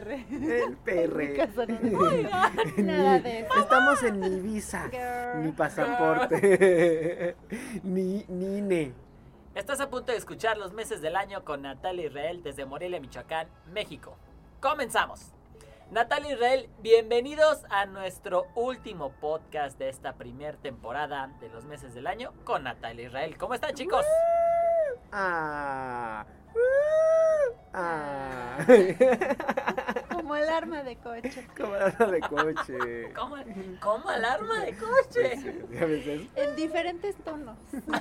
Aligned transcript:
PR. 0.00 0.12
El 0.12 0.76
PR. 0.84 1.36
Casa 1.36 1.66
no- 1.66 1.98
Oiga, 2.08 2.52
nada 2.78 3.18
de 3.20 3.40
eso. 3.40 3.54
Estamos 3.58 4.02
en 4.02 4.20
mi 4.20 4.40
visa, 4.40 4.88
Girl. 4.90 5.42
mi 5.44 5.52
pasaporte, 5.52 7.36
ni, 7.82 8.24
ni 8.28 8.58
INE. 8.58 8.92
Estás 9.54 9.80
a 9.80 9.88
punto 9.88 10.12
de 10.12 10.18
escuchar 10.18 10.58
los 10.58 10.72
meses 10.74 11.00
del 11.00 11.16
año 11.16 11.44
con 11.44 11.62
Natalia 11.62 12.06
Israel 12.06 12.42
desde 12.42 12.66
Morelia, 12.66 13.00
Michoacán, 13.00 13.48
México. 13.72 14.16
Comenzamos. 14.60 15.32
Natalia 15.90 16.32
Israel, 16.34 16.68
bienvenidos 16.82 17.64
a 17.70 17.86
nuestro 17.86 18.46
último 18.56 19.12
podcast 19.20 19.78
de 19.78 19.88
esta 19.88 20.14
primera 20.14 20.58
temporada 20.58 21.30
de 21.40 21.48
los 21.48 21.64
meses 21.64 21.94
del 21.94 22.06
año 22.08 22.32
con 22.44 22.64
Natalia 22.64 23.06
Israel. 23.06 23.38
¿Cómo 23.38 23.54
están 23.54 23.72
chicos? 23.74 24.04
Ah, 25.12 26.26
ah. 27.74 28.58
Como 30.12 30.34
alarma 30.34 30.82
de 30.82 30.96
coche. 30.96 31.46
Como 31.56 31.74
alarma 31.74 32.06
de 32.06 32.20
coche. 32.20 33.12
¿Cómo, 33.14 33.36
cómo 33.80 34.08
alarma 34.08 34.64
de 34.64 34.74
coche? 34.74 35.34
En 36.36 36.56
diferentes 36.56 37.14
tonos. 37.24 37.58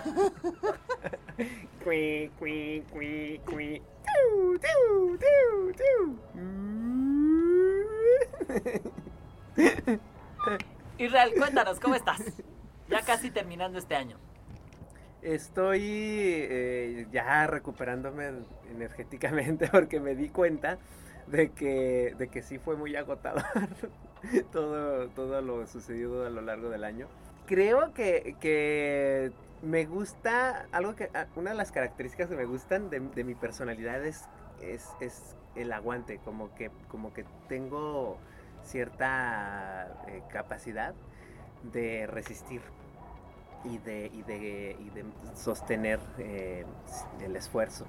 Cui, 1.83 2.31
cui, 2.39 2.83
cui, 2.91 3.41
cui. 3.45 3.81
Tiu, 4.05 4.57
tiu, 4.57 5.17
tiu, 5.19 5.73
tiu. 5.77 6.17
Israel, 10.97 11.33
cuéntanos, 11.37 11.79
¿cómo 11.79 11.93
estás? 11.93 12.21
Ya 12.89 13.01
casi 13.01 13.29
terminando 13.29 13.77
este 13.77 13.95
año. 13.95 14.17
Estoy 15.25 15.81
eh, 15.83 17.07
ya 17.11 17.47
recuperándome 17.47 18.29
energéticamente 18.69 19.67
porque 19.71 19.99
me 19.99 20.13
di 20.13 20.29
cuenta 20.29 20.77
de 21.25 21.49
que, 21.49 22.13
de 22.15 22.27
que 22.27 22.43
sí 22.43 22.59
fue 22.59 22.75
muy 22.75 22.95
agotador 22.95 23.43
todo, 24.51 25.09
todo 25.09 25.41
lo 25.41 25.65
sucedido 25.65 26.27
a 26.27 26.29
lo 26.29 26.41
largo 26.41 26.69
del 26.69 26.83
año. 26.83 27.07
Creo 27.47 27.91
que, 27.95 28.35
que 28.39 29.31
me 29.63 29.85
gusta, 29.85 30.67
algo 30.71 30.95
que, 30.95 31.09
ah, 31.15 31.25
una 31.35 31.49
de 31.49 31.57
las 31.57 31.71
características 31.71 32.29
que 32.29 32.35
me 32.35 32.45
gustan 32.45 32.91
de, 32.91 32.99
mi 32.99 33.33
personalidad 33.33 34.05
es, 34.05 34.25
es, 34.61 34.89
es 34.99 35.35
el 35.55 35.73
aguante, 35.73 36.19
como 36.19 36.53
que, 36.53 36.69
como 36.87 37.13
que 37.13 37.25
tengo 37.49 38.19
cierta 38.63 39.87
eh, 40.07 40.21
capacidad 40.29 40.93
de 41.63 42.05
resistir 42.05 42.61
y 43.65 43.77
de, 43.79 44.11
y 44.13 44.21
de, 44.23 44.75
y 44.79 44.89
de 44.91 45.05
sostener 45.35 45.99
eh, 46.19 46.65
el 47.23 47.35
esfuerzo. 47.35 47.85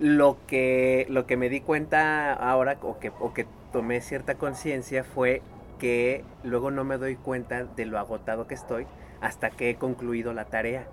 Lo 0.00 0.38
que, 0.48 1.06
lo 1.08 1.24
que 1.26 1.36
me 1.36 1.48
di 1.48 1.60
cuenta 1.60 2.32
ahora, 2.32 2.78
o 2.82 2.98
que, 2.98 3.12
o 3.20 3.32
que 3.32 3.46
tomé 3.72 4.00
cierta 4.00 4.34
conciencia, 4.34 5.04
fue 5.04 5.40
que 5.78 6.24
luego 6.42 6.70
no 6.72 6.84
me 6.84 6.98
doy 6.98 7.14
cuenta 7.16 7.64
de 7.64 7.86
lo 7.86 7.98
agotado 7.98 8.46
que 8.48 8.54
estoy 8.54 8.86
hasta 9.20 9.50
que 9.50 9.70
he 9.70 9.76
concluido 9.76 10.32
la 10.34 10.46
tarea. 10.46 10.86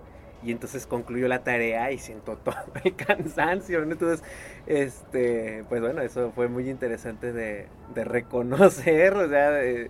Y 0.43 0.51
entonces 0.51 0.87
concluyo 0.87 1.27
la 1.27 1.43
tarea 1.43 1.91
y 1.91 1.97
siento 1.99 2.37
todo 2.37 2.55
el 2.83 2.95
cansancio. 2.95 3.83
¿no? 3.85 3.91
Entonces, 3.93 4.23
este, 4.67 5.63
pues 5.67 5.81
bueno, 5.81 6.01
eso 6.01 6.31
fue 6.35 6.47
muy 6.47 6.69
interesante 6.69 7.33
de, 7.33 7.67
de 7.95 8.03
reconocer. 8.05 9.13
O 9.15 9.27
sea, 9.29 9.49
de- 9.51 9.89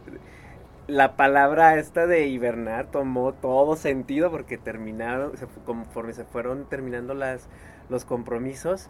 la 0.92 1.16
palabra 1.16 1.78
esta 1.78 2.06
de 2.06 2.28
hibernar 2.28 2.88
tomó 2.88 3.32
todo 3.32 3.78
sentido 3.78 4.30
porque 4.30 4.58
terminaron, 4.58 5.38
se 5.38 5.48
conforme 5.66 6.12
se 6.12 6.26
fueron 6.26 6.66
terminando 6.68 7.14
las, 7.14 7.48
los 7.90 8.04
compromisos, 8.04 8.90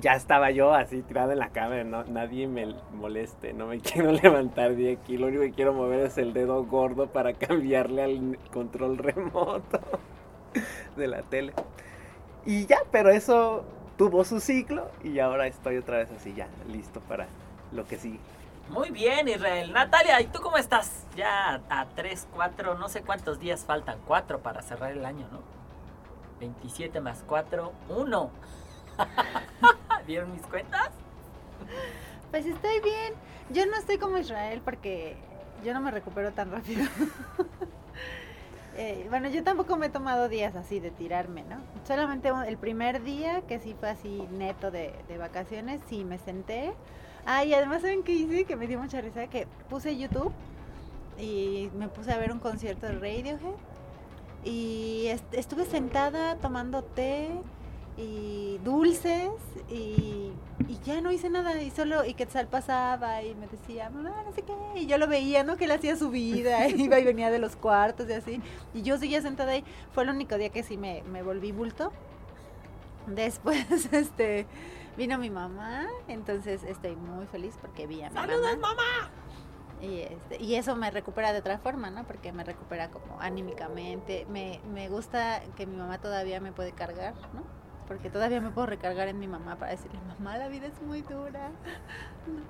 ya 0.00 0.14
estaba 0.14 0.50
yo 0.50 0.74
así 0.74 1.02
tirado 1.02 1.30
en 1.30 1.38
la 1.38 1.50
cama, 1.50 1.84
no, 1.84 2.02
nadie 2.02 2.48
me 2.48 2.74
moleste, 2.92 3.52
no 3.52 3.68
me 3.68 3.78
quiero 3.80 4.10
levantar 4.10 4.74
de 4.74 4.94
aquí, 4.94 5.18
lo 5.18 5.28
único 5.28 5.42
que 5.42 5.52
quiero 5.52 5.72
mover 5.72 6.00
es 6.00 6.18
el 6.18 6.32
dedo 6.32 6.64
gordo 6.64 7.06
para 7.06 7.32
cambiarle 7.38 8.02
al 8.02 8.38
control 8.52 8.98
remoto 8.98 9.80
de 10.96 11.06
la 11.06 11.22
tele. 11.22 11.52
Y 12.44 12.66
ya, 12.66 12.78
pero 12.90 13.10
eso 13.10 13.64
tuvo 13.96 14.24
su 14.24 14.40
ciclo 14.40 14.90
y 15.04 15.20
ahora 15.20 15.46
estoy 15.46 15.76
otra 15.76 15.98
vez 15.98 16.10
así 16.10 16.34
ya, 16.34 16.48
listo 16.68 16.98
para 17.02 17.28
lo 17.70 17.86
que 17.86 17.98
sigue. 17.98 18.18
Muy 18.70 18.90
bien, 18.90 19.28
Israel. 19.28 19.72
Natalia, 19.72 20.20
¿y 20.20 20.26
tú 20.26 20.40
cómo 20.40 20.58
estás? 20.58 21.04
Ya 21.14 21.62
a 21.70 21.86
3, 21.94 22.26
4, 22.34 22.74
no 22.74 22.88
sé 22.88 23.02
cuántos 23.02 23.38
días 23.38 23.64
faltan. 23.64 23.98
4 24.06 24.40
para 24.40 24.60
cerrar 24.62 24.90
el 24.90 25.04
año, 25.04 25.28
¿no? 25.30 25.40
27 26.40 27.00
más 27.00 27.22
4, 27.26 27.72
1. 27.88 28.30
¿Vieron 30.06 30.32
mis 30.32 30.42
cuentas? 30.42 30.90
Pues 32.30 32.44
estoy 32.44 32.80
bien. 32.80 33.14
Yo 33.50 33.66
no 33.66 33.76
estoy 33.76 33.98
como 33.98 34.18
Israel 34.18 34.60
porque 34.64 35.16
yo 35.64 35.72
no 35.72 35.80
me 35.80 35.90
recupero 35.90 36.32
tan 36.32 36.50
rápido. 36.50 36.84
Eh, 38.78 39.06
bueno, 39.08 39.30
yo 39.30 39.42
tampoco 39.42 39.78
me 39.78 39.86
he 39.86 39.88
tomado 39.88 40.28
días 40.28 40.54
así 40.54 40.80
de 40.80 40.90
tirarme, 40.90 41.44
¿no? 41.44 41.56
Solamente 41.86 42.30
el 42.46 42.58
primer 42.58 43.02
día, 43.02 43.40
que 43.48 43.58
sí 43.58 43.74
fue 43.80 43.88
así 43.88 44.28
neto 44.32 44.70
de, 44.70 44.94
de 45.08 45.16
vacaciones, 45.16 45.80
sí 45.88 46.04
me 46.04 46.18
senté. 46.18 46.74
Ah, 47.26 47.40
además, 47.40 47.82
¿saben 47.82 48.02
qué 48.04 48.12
hice? 48.12 48.44
Que 48.46 48.56
me 48.56 48.66
dio 48.68 48.78
mucha 48.80 49.00
risa, 49.02 49.28
que 49.28 49.46
puse 49.68 49.96
YouTube 49.98 50.32
y 51.18 51.70
me 51.76 51.88
puse 51.88 52.12
a 52.12 52.18
ver 52.18 52.32
un 52.32 52.40
concierto 52.40 52.86
de 52.86 52.94
Radiohead. 52.94 53.56
Y 54.44 55.06
est- 55.08 55.34
estuve 55.34 55.66
sentada 55.66 56.36
tomando 56.38 56.84
té 56.84 57.30
y 57.96 58.58
dulces 58.64 59.30
y, 59.70 60.32
y 60.68 60.78
ya 60.84 61.00
no 61.02 61.12
hice 61.12 61.30
nada 61.30 61.60
y 61.62 61.70
solo 61.70 62.04
y 62.04 62.14
Quetzal 62.14 62.48
pasaba 62.48 63.22
y 63.22 63.34
me 63.36 63.48
decía 63.48 63.90
mamá 63.90 64.22
no 64.24 64.32
sé 64.32 64.42
qué 64.42 64.54
y 64.76 64.86
yo 64.86 64.98
lo 64.98 65.08
veía 65.08 65.44
no 65.44 65.56
que 65.56 65.64
él 65.66 65.72
hacía 65.72 65.96
su 65.96 66.10
vida 66.10 66.68
iba 66.70 66.98
y 67.00 67.04
venía 67.04 67.30
de 67.30 67.38
los 67.40 67.56
cuartos 67.56 68.08
y 68.10 68.14
así. 68.14 68.42
Y 68.74 68.82
yo 68.82 68.98
seguía 68.98 69.22
sentada 69.22 69.52
ahí. 69.52 69.64
Fue 69.92 70.04
el 70.04 70.10
único 70.10 70.36
día 70.38 70.50
que 70.50 70.62
sí 70.62 70.76
me, 70.78 71.02
me 71.04 71.22
volví 71.22 71.52
bulto 71.52 71.92
después 73.06 73.66
este 73.92 74.46
vino 74.96 75.18
mi 75.18 75.30
mamá 75.30 75.86
entonces 76.08 76.62
estoy 76.64 76.96
muy 76.96 77.26
feliz 77.26 77.56
porque 77.60 77.86
vi 77.86 78.02
a 78.02 78.10
mi 78.10 78.14
¡Saludos, 78.14 78.58
mamá 78.58 78.74
mamá! 78.74 79.10
y, 79.80 80.00
este, 80.00 80.42
y 80.42 80.54
eso 80.54 80.74
me 80.76 80.90
recupera 80.90 81.32
de 81.32 81.40
otra 81.40 81.58
forma, 81.58 81.90
¿no? 81.90 82.04
Porque 82.04 82.32
me 82.32 82.44
recupera 82.44 82.90
como 82.90 83.20
anímicamente. 83.20 84.26
Me, 84.30 84.60
me 84.72 84.88
gusta 84.88 85.42
que 85.56 85.66
mi 85.66 85.76
mamá 85.76 85.98
todavía 85.98 86.40
me 86.40 86.52
puede 86.52 86.72
cargar, 86.72 87.14
¿no? 87.34 87.42
Porque 87.86 88.10
todavía 88.10 88.40
me 88.40 88.50
puedo 88.50 88.66
recargar 88.66 89.08
en 89.08 89.18
mi 89.18 89.28
mamá 89.28 89.56
para 89.56 89.72
decirle, 89.72 89.98
mamá, 90.18 90.38
la 90.38 90.48
vida 90.48 90.66
es 90.66 90.80
muy 90.82 91.02
dura. 91.02 91.50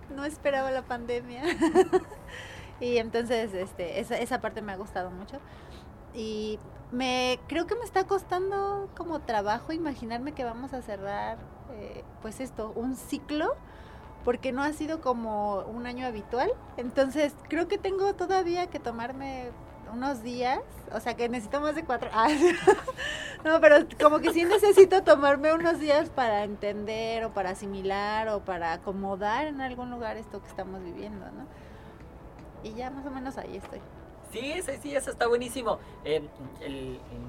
No, 0.08 0.16
no 0.16 0.24
esperaba 0.24 0.70
la 0.70 0.82
pandemia. 0.82 1.42
y 2.80 2.98
entonces, 2.98 3.52
este, 3.52 4.00
esa, 4.00 4.16
esa 4.18 4.40
parte 4.40 4.62
me 4.62 4.72
ha 4.72 4.76
gustado 4.76 5.10
mucho. 5.10 5.38
Y 6.16 6.58
me 6.90 7.38
creo 7.46 7.66
que 7.66 7.74
me 7.76 7.84
está 7.84 8.06
costando 8.06 8.88
como 8.96 9.20
trabajo 9.20 9.72
imaginarme 9.72 10.32
que 10.32 10.44
vamos 10.44 10.72
a 10.72 10.80
cerrar, 10.82 11.38
eh, 11.72 12.02
pues 12.22 12.40
esto, 12.40 12.72
un 12.74 12.96
ciclo 12.96 13.54
porque 14.24 14.50
no 14.50 14.64
ha 14.64 14.72
sido 14.72 15.00
como 15.00 15.60
un 15.60 15.86
año 15.86 16.04
habitual. 16.04 16.50
Entonces, 16.76 17.32
creo 17.48 17.68
que 17.68 17.78
tengo 17.78 18.14
todavía 18.14 18.66
que 18.66 18.80
tomarme 18.80 19.50
unos 19.92 20.22
días, 20.24 20.60
o 20.92 20.98
sea 20.98 21.14
que 21.14 21.28
necesito 21.28 21.60
más 21.60 21.76
de 21.76 21.84
cuatro. 21.84 22.10
Ah, 22.12 22.26
no, 23.44 23.60
pero 23.60 23.86
como 24.02 24.18
que 24.18 24.32
sí 24.32 24.44
necesito 24.44 25.04
tomarme 25.04 25.52
unos 25.54 25.78
días 25.78 26.10
para 26.10 26.42
entender 26.42 27.24
o 27.24 27.34
para 27.34 27.50
asimilar 27.50 28.28
o 28.30 28.40
para 28.40 28.72
acomodar 28.72 29.46
en 29.46 29.60
algún 29.60 29.90
lugar 29.90 30.16
esto 30.16 30.42
que 30.42 30.48
estamos 30.48 30.82
viviendo, 30.82 31.24
¿no? 31.26 31.46
Y 32.64 32.74
ya 32.74 32.90
más 32.90 33.06
o 33.06 33.10
menos 33.10 33.38
ahí 33.38 33.56
estoy. 33.56 33.80
Sí, 34.32 34.60
sí, 34.62 34.72
sí, 34.82 34.94
eso 34.94 35.10
está 35.10 35.26
buenísimo. 35.28 35.78
Eh, 36.04 36.22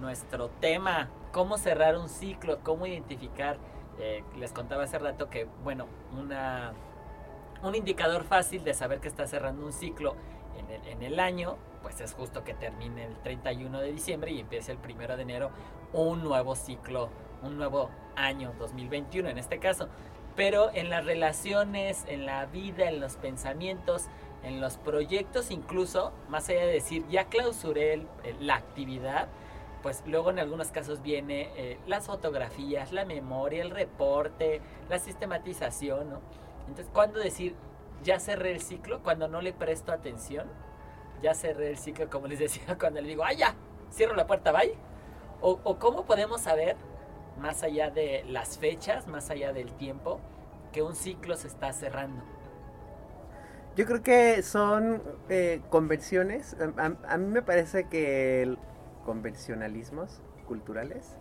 nuestro 0.02 0.50
tema, 0.50 1.10
cómo 1.32 1.58
cerrar 1.58 1.98
un 1.98 2.10
ciclo, 2.10 2.60
cómo 2.64 2.86
identificar. 2.86 3.58
eh, 4.00 4.24
les 4.38 4.52
contaba 4.52 4.84
hace 4.84 5.00
rato 5.00 5.28
que, 5.30 5.48
bueno, 5.64 5.88
un 7.64 7.76
indicador 7.76 8.24
fácil 8.26 8.64
de 8.64 8.76
saber 8.76 9.00
que 9.00 9.08
está 9.08 9.26
cerrando 9.26 9.66
un 9.66 9.74
ciclo 9.74 10.16
en 10.58 10.70
el, 10.70 10.88
en 10.88 11.02
el 11.02 11.20
año, 11.20 11.58
pues 11.82 12.00
es 12.02 12.14
justo 12.14 12.44
que 12.44 12.54
termine 12.54 13.06
el 13.06 13.16
31 13.24 13.80
de 13.80 13.92
diciembre 13.92 14.32
y 14.32 14.40
empiece 14.40 14.72
el 14.72 14.78
1 14.78 15.16
de 15.16 15.22
enero 15.24 15.50
un 15.94 16.24
nuevo 16.24 16.56
ciclo, 16.56 17.10
un 17.42 17.58
nuevo 17.58 17.90
año 18.16 18.54
2021 18.60 19.30
en 19.30 19.40
este 19.40 19.58
caso. 19.60 19.88
Pero 20.36 20.70
en 20.76 20.92
las 20.92 21.04
relaciones, 21.06 22.06
en 22.08 22.28
la 22.28 22.46
vida, 22.46 22.88
en 22.88 23.00
los 23.00 23.16
pensamientos, 23.16 24.06
en 24.44 24.62
los 24.62 24.78
proyectos 24.78 25.52
incluso, 25.52 26.12
más 26.30 26.50
allá 26.50 26.66
de 26.66 26.74
decir, 26.74 27.06
ya 27.10 27.26
clausuré 27.26 28.06
la 28.40 28.56
actividad, 28.56 29.28
pues 29.82 30.04
luego 30.06 30.32
en 30.32 30.40
algunos 30.40 30.72
casos 30.72 31.02
viene 31.02 31.50
eh, 31.56 31.80
las 31.88 32.08
fotografías, 32.08 32.92
la 32.92 33.06
memoria, 33.06 33.62
el 33.62 33.72
reporte, 33.72 34.62
la 34.90 35.00
sistematización, 35.00 36.10
¿no? 36.10 36.22
Entonces, 36.68 36.88
¿cuándo 36.94 37.20
decir, 37.20 37.56
ya 38.04 38.20
cerré 38.20 38.52
el 38.52 38.62
ciclo? 38.62 39.02
Cuando 39.04 39.28
no 39.28 39.42
le 39.42 39.54
presto 39.54 39.92
atención, 39.92 40.48
ya 41.22 41.34
cerré 41.34 41.70
el 41.70 41.78
ciclo, 41.78 42.10
como 42.10 42.28
les 42.28 42.40
decía, 42.40 42.78
cuando 42.80 43.02
le 43.02 43.08
digo, 43.08 43.24
ah, 43.24 43.34
ya, 43.34 43.56
cierro 43.92 44.16
la 44.16 44.28
puerta, 44.28 44.52
bye. 44.52 44.76
O, 45.42 45.60
o 45.64 45.78
cómo 45.78 46.06
podemos 46.06 46.42
saber, 46.42 46.76
más 47.40 47.64
allá 47.64 47.90
de 47.90 48.26
las 48.28 48.58
fechas, 48.58 49.08
más 49.08 49.30
allá 49.30 49.54
del 49.54 49.72
tiempo, 49.74 50.20
que 50.74 50.82
un 50.82 50.96
ciclo 50.96 51.38
se 51.38 51.48
está 51.48 51.72
cerrando. 51.72 52.24
Yo 53.78 53.86
creo 53.86 54.04
que 54.04 54.42
son 54.42 55.02
eh, 55.30 55.62
convenciones. 55.70 56.58
A, 56.78 57.14
a, 57.14 57.18
mí 57.18 57.28
me 57.28 57.42
parece 57.42 57.86
que 57.86 58.58
convencionalismos 59.06 60.20
culturales 60.48 61.18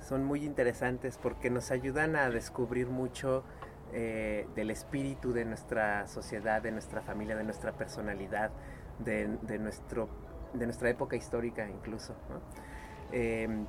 son 0.00 0.24
muy 0.24 0.44
interesantes 0.44 1.18
porque 1.18 1.50
nos 1.50 1.70
ayudan 1.70 2.16
a 2.16 2.30
descubrir 2.30 2.86
mucho 2.88 3.44
eh, 3.92 4.46
del 4.54 4.70
espíritu 4.70 5.32
de 5.32 5.44
nuestra 5.44 6.06
sociedad, 6.08 6.62
de 6.62 6.72
nuestra 6.72 7.02
familia, 7.02 7.36
de 7.36 7.44
nuestra 7.44 7.72
personalidad, 7.72 8.50
de, 8.98 9.26
nuestro, 9.58 10.08
de 10.54 10.64
nuestra 10.64 10.88
época 10.88 11.16
histórica 11.16 11.68
incluso. 11.68 12.14
Em, 13.12 13.66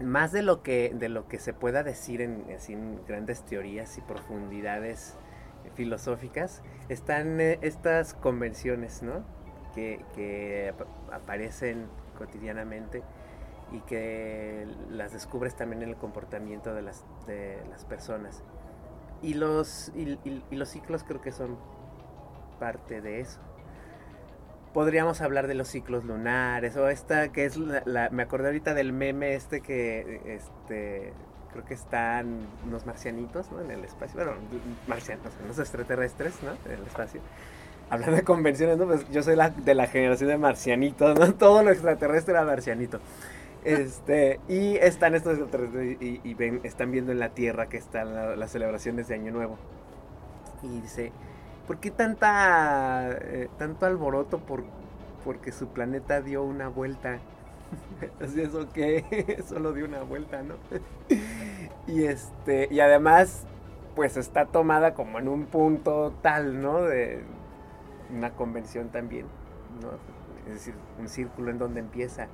más 0.00 0.32
de 0.32 0.42
lo, 0.42 0.62
que, 0.64 0.92
de 0.92 1.08
lo 1.08 1.28
que 1.28 1.38
se 1.38 1.52
pueda 1.52 1.84
decir 1.84 2.20
en, 2.20 2.44
grandes 3.06 3.42
teorías 3.42 3.96
y 3.96 4.00
profundidades 4.00 5.14
filosóficas, 5.74 6.62
están 6.88 7.40
eh, 7.40 7.58
estas 7.62 8.14
convenciones 8.14 9.02
que, 9.74 10.04
que 10.14 10.72
aparecen 11.12 11.86
cotidianamente 12.16 13.02
y 13.72 13.80
que 13.80 14.66
las 14.90 15.12
descubres 15.12 15.56
también 15.56 15.82
en 15.82 15.88
el 15.90 15.96
comportamiento 15.96 16.74
de 16.74 16.82
las, 16.82 17.04
de 17.26 17.58
las 17.70 17.84
personas. 17.84 18.42
Y 19.22 19.34
los, 19.34 19.90
y, 19.94 20.18
los 20.50 20.68
ciclos 20.68 21.02
creo 21.04 21.20
que 21.20 21.32
son 21.32 21.58
parte 22.60 23.00
de 23.00 23.20
eso. 23.20 23.40
Podríamos 24.72 25.20
hablar 25.20 25.46
de 25.46 25.54
los 25.54 25.68
ciclos 25.68 26.04
lunares 26.04 26.76
o 26.76 26.88
esta 26.88 27.30
que 27.32 27.44
es 27.44 27.56
la, 27.56 28.10
me 28.10 28.24
acordé 28.24 28.48
ahorita 28.48 28.74
del 28.74 28.92
meme 28.92 29.34
este 29.34 29.60
que 29.60 30.20
este 30.26 31.12
creo 31.54 31.64
que 31.64 31.74
están 31.74 32.40
unos 32.66 32.84
marcianitos 32.84 33.50
¿no? 33.52 33.60
en 33.60 33.70
el 33.70 33.84
espacio, 33.84 34.16
bueno, 34.16 34.32
marcianos, 34.88 35.32
unos 35.44 35.58
extraterrestres 35.60 36.34
¿no? 36.42 36.50
en 36.66 36.80
el 36.80 36.86
espacio. 36.86 37.20
Hablando 37.88 38.16
de 38.16 38.24
convenciones, 38.24 38.76
¿no? 38.76 38.86
Pues 38.86 39.08
yo 39.10 39.22
soy 39.22 39.36
la, 39.36 39.50
de 39.50 39.74
la 39.74 39.86
generación 39.86 40.30
de 40.30 40.38
marcianitos, 40.38 41.18
¿no? 41.18 41.34
Todo 41.38 41.62
lo 41.62 41.70
extraterrestre 41.70 42.32
era 42.32 42.44
marcianito. 42.44 42.98
Este, 43.62 44.40
y 44.48 44.76
están 44.76 45.14
estos 45.14 45.38
y, 46.00 46.20
y, 46.24 46.34
ven, 46.34 46.60
están 46.64 46.90
viendo 46.90 47.12
en 47.12 47.18
la 47.18 47.28
Tierra 47.28 47.68
que 47.68 47.76
están 47.76 48.38
las 48.38 48.50
celebraciones 48.50 49.06
de 49.06 49.14
Año 49.14 49.32
Nuevo. 49.32 49.58
Y 50.62 50.80
dice, 50.80 51.12
¿por 51.66 51.78
qué 51.78 51.90
tanta, 51.90 53.10
eh, 53.10 53.48
tanto 53.58 53.86
alboroto 53.86 54.38
por, 54.38 54.64
porque 55.24 55.52
su 55.52 55.68
planeta 55.68 56.20
dio 56.20 56.42
una 56.42 56.68
vuelta? 56.68 57.20
Así 58.20 58.40
eso 58.40 58.68
que 58.72 59.42
solo 59.48 59.72
dio 59.72 59.84
una 59.84 60.02
vuelta, 60.02 60.42
¿no? 60.42 60.54
y 61.86 62.04
este, 62.04 62.68
y 62.70 62.80
además, 62.80 63.44
pues 63.94 64.16
está 64.16 64.46
tomada 64.46 64.94
como 64.94 65.18
en 65.18 65.28
un 65.28 65.46
punto 65.46 66.12
tal, 66.22 66.60
¿no? 66.60 66.82
De 66.82 67.22
una 68.14 68.30
convención 68.30 68.88
también, 68.88 69.26
¿no? 69.80 69.90
Es 70.46 70.54
decir, 70.54 70.74
un 70.98 71.08
círculo 71.08 71.50
en 71.50 71.58
donde 71.58 71.80
empieza 71.80 72.28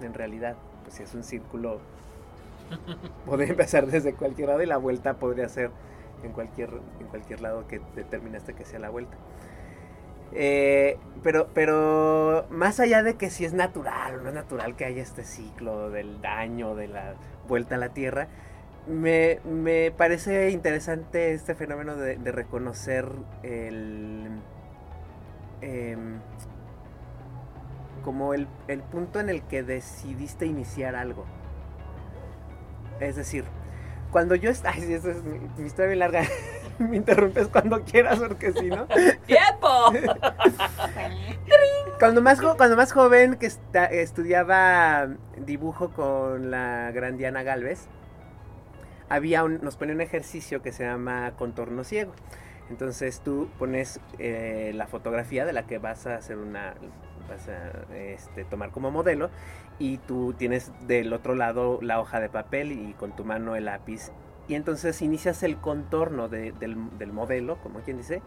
en 0.00 0.14
realidad. 0.14 0.56
Pues 0.82 0.94
si 0.96 1.02
es 1.02 1.14
un 1.14 1.22
círculo, 1.22 1.80
podría 3.26 3.50
empezar 3.50 3.86
desde 3.86 4.14
cualquier 4.14 4.48
lado 4.48 4.62
y 4.62 4.66
la 4.66 4.78
vuelta 4.78 5.14
podría 5.14 5.48
ser 5.48 5.70
en 6.22 6.32
cualquier, 6.32 6.70
en 7.00 7.06
cualquier 7.08 7.40
lado 7.40 7.66
que 7.68 7.80
determinaste 7.94 8.54
que 8.54 8.64
sea 8.64 8.78
la 8.78 8.90
vuelta. 8.90 9.16
Eh, 10.34 10.98
pero, 11.22 11.48
pero 11.54 12.46
más 12.50 12.80
allá 12.80 13.02
de 13.02 13.14
que 13.14 13.30
si 13.30 13.44
es 13.44 13.52
natural 13.52 14.16
o 14.16 14.22
no 14.22 14.28
es 14.30 14.34
natural 14.34 14.76
que 14.76 14.84
haya 14.84 15.02
este 15.02 15.24
ciclo 15.24 15.90
del 15.90 16.20
daño, 16.20 16.74
de 16.74 16.88
la 16.88 17.14
vuelta 17.48 17.74
a 17.76 17.78
la 17.78 17.90
Tierra, 17.90 18.28
me, 18.86 19.92
parece 19.96 20.50
interesante 20.50 21.32
este 21.32 21.54
fenómeno 21.54 21.96
de, 21.96 22.16
reconocer 22.32 23.06
el... 23.42 24.40
Em, 25.60 26.18
como 28.02 28.34
el, 28.34 28.48
punto 28.90 29.20
en 29.20 29.28
el 29.28 29.42
que 29.42 29.62
decidiste 29.62 30.46
iniciar 30.46 30.96
algo. 30.96 31.24
Es 32.98 33.14
decir, 33.14 33.44
cuando 34.10 34.34
yo... 34.34 34.50
Ay, 34.64 34.92
eso 34.92 35.10
es 35.10 35.22
mi, 35.22 35.38
historia 35.64 35.86
bien 35.86 35.98
larga. 36.00 36.22
Me 36.90 36.96
interrumpes 36.96 37.48
cuando 37.48 37.82
quieras 37.82 38.18
porque 38.18 38.52
si 38.52 38.68
no... 38.68 38.86
¡Tiempo! 39.26 39.92
cuando, 41.98 42.22
más, 42.22 42.40
cuando 42.40 42.76
más 42.76 42.92
joven 42.92 43.36
que 43.36 43.50
estudiaba 43.90 45.08
dibujo 45.36 45.90
con 45.90 46.50
la 46.50 46.90
gran 46.92 47.16
Diana 47.16 47.42
Galvez, 47.42 47.88
había 49.08 49.42
nos 49.42 49.76
ponía 49.76 49.94
un 49.94 50.00
ejercicio 50.00 50.62
que 50.62 50.72
se 50.72 50.84
llama 50.84 51.32
contorno 51.36 51.84
ciego. 51.84 52.12
Entonces 52.70 53.20
tú 53.20 53.50
pones 53.58 54.00
eh, 54.18 54.72
la 54.74 54.86
fotografía 54.86 55.44
de 55.44 55.52
la 55.52 55.66
que 55.66 55.78
vas 55.78 56.06
a 56.06 56.16
hacer 56.16 56.38
una, 56.38 56.74
vas 57.28 57.48
a 57.48 57.94
este, 57.94 58.44
tomar 58.44 58.70
como 58.70 58.90
modelo 58.90 59.30
y 59.78 59.98
tú 59.98 60.34
tienes 60.38 60.72
del 60.86 61.12
otro 61.12 61.34
lado 61.34 61.78
la 61.82 62.00
hoja 62.00 62.20
de 62.20 62.28
papel 62.28 62.72
y 62.72 62.94
con 62.94 63.14
tu 63.14 63.24
mano 63.24 63.56
el 63.56 63.66
lápiz 63.66 64.10
y 64.48 64.54
entonces 64.54 65.00
inicias 65.02 65.42
el 65.42 65.56
contorno 65.56 66.28
del, 66.28 66.76
modelo, 67.12 67.56
como 67.62 67.80
quien 67.80 67.98
dice, 67.98 68.22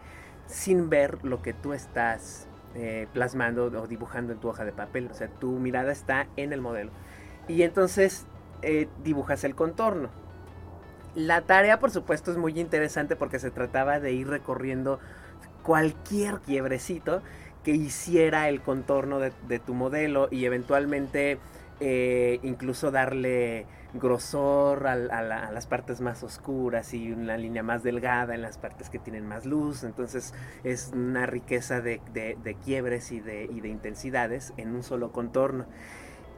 sin 0.46 0.88
ver 0.88 1.24
lo 1.24 1.42
que 1.42 1.52
tú 1.52 1.72
estás 1.72 2.48
eh, 2.74 3.06
plasmando 3.12 3.66
o 3.66 3.86
dibujando 3.86 4.32
en 4.32 4.38
tu 4.38 4.48
hoja 4.48 4.64
de 4.64 4.72
papel. 4.72 5.08
O 5.10 5.14
sea, 5.14 5.28
tu 5.28 5.52
mirada 5.52 5.92
está 5.92 6.26
en 6.36 6.52
el 6.52 6.60
modelo. 6.60 6.90
Y 7.48 7.62
entonces 7.62 8.26
eh, 8.62 8.88
dibujas 9.04 9.44
el 9.44 9.54
contorno. 9.54 10.08
La 11.14 11.42
tarea, 11.42 11.78
por 11.78 11.90
supuesto, 11.90 12.30
es 12.30 12.36
muy 12.36 12.58
interesante 12.58 13.16
porque 13.16 13.38
se 13.38 13.50
trataba 13.50 14.00
de 14.00 14.12
ir 14.12 14.28
recorriendo 14.28 14.98
cualquier 15.62 16.40
quiebrecito 16.40 17.22
que 17.64 17.72
hiciera 17.72 18.48
el 18.48 18.60
contorno 18.60 19.18
de, 19.18 19.58
tu 19.58 19.74
modelo 19.74 20.28
y 20.30 20.44
eventualmente 20.44 21.38
eh, 21.80 22.38
incluso 22.42 22.90
darle 22.90 23.66
grosor 23.94 24.86
a, 24.86 24.96
las 24.96 25.66
partes 25.66 26.00
más 26.00 26.22
oscuras 26.22 26.92
y 26.94 27.12
una 27.12 27.36
línea 27.36 27.62
más 27.62 27.82
delgada 27.82 28.34
en 28.34 28.42
las 28.42 28.58
partes 28.58 28.90
que 28.90 28.98
tienen 28.98 29.26
más 29.26 29.46
luz. 29.46 29.84
Entonces 29.84 30.34
es 30.64 30.90
una 30.94 31.26
riqueza 31.26 31.80
de, 31.80 32.00
quiebres 32.64 33.12
y 33.12 33.20
de, 33.20 33.44
intensidades 33.64 34.52
en 34.56 34.74
un 34.74 34.82
solo 34.82 35.12
contorno. 35.12 35.66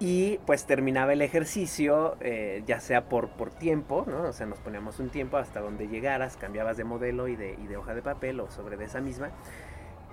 Y 0.00 0.38
pues 0.46 0.64
terminaba 0.64 1.12
el 1.12 1.22
ejercicio, 1.22 2.16
eh, 2.20 2.62
ya 2.66 2.78
sea 2.78 3.08
por, 3.08 3.30
tiempo, 3.50 4.04
¿no? 4.06 4.28
O 4.28 4.32
sea, 4.32 4.46
nos 4.46 4.60
poníamos 4.60 5.00
un 5.00 5.08
tiempo 5.08 5.38
hasta 5.38 5.60
donde 5.60 5.88
llegaras, 5.88 6.36
cambiabas 6.36 6.76
de 6.76 6.84
modelo 6.84 7.26
y 7.26 7.34
de, 7.34 7.76
hoja 7.76 7.94
de 7.94 8.02
papel 8.02 8.38
o 8.38 8.48
sobre 8.48 8.82
esa 8.84 9.00
misma 9.00 9.30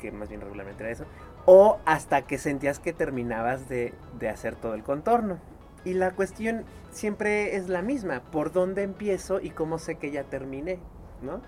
que 0.01 0.11
más 0.11 0.27
bien 0.27 0.41
regularmente 0.41 0.83
era 0.83 0.91
eso, 0.91 1.05
o 1.45 1.79
hasta 1.85 2.23
que 2.23 2.37
sentías 2.37 2.79
que 2.79 2.93
terminabas 2.93 3.69
de, 3.69 3.93
hacer 4.29 4.55
todo 4.55 4.73
el 4.73 4.83
contorno. 4.83 5.39
Y 5.83 5.93
la 5.93 6.11
cuestión 6.11 6.65
siempre 6.95 7.55
es 7.55 7.69
la 7.69 7.81
misma, 7.81 8.21
¿por 8.31 8.51
dónde 8.51 8.83
empiezo 8.83 9.39
y 9.39 9.49
cómo 9.49 9.77
sé 9.77 9.95
que 9.95 10.11
ya 10.11 10.23
terminé? 10.23 10.79
¿No? 11.21 11.41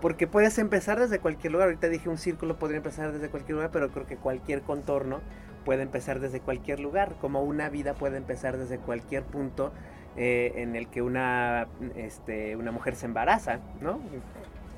Porque 0.00 0.26
puedes 0.26 0.58
empezar 0.58 0.98
desde 0.98 1.18
cualquier 1.18 1.52
lugar, 1.52 1.68
ahorita 1.68 1.88
dije 1.88 2.08
un 2.08 2.18
círculo 2.18 2.58
podría 2.58 2.78
empezar 2.78 3.12
desde 3.12 3.28
cualquier 3.28 3.56
lugar, 3.56 3.70
pero 3.70 3.90
creo 3.90 4.06
que 4.06 4.16
cualquier 4.16 4.62
contorno 4.62 5.20
puede 5.64 5.82
empezar 5.82 6.20
desde 6.20 6.40
cualquier 6.40 6.80
lugar, 6.80 7.16
como 7.20 7.42
una 7.42 7.68
vida 7.68 7.94
puede 7.94 8.16
empezar 8.16 8.56
desde 8.56 8.78
cualquier 8.78 9.24
punto 9.24 9.72
eh, 10.16 10.52
en 10.56 10.74
el 10.74 10.88
que 10.88 11.02
una, 11.02 11.68
este, 11.96 12.56
una 12.56 12.72
mujer 12.72 12.96
se 12.96 13.06
embaraza, 13.06 13.60
¿no? 13.80 14.00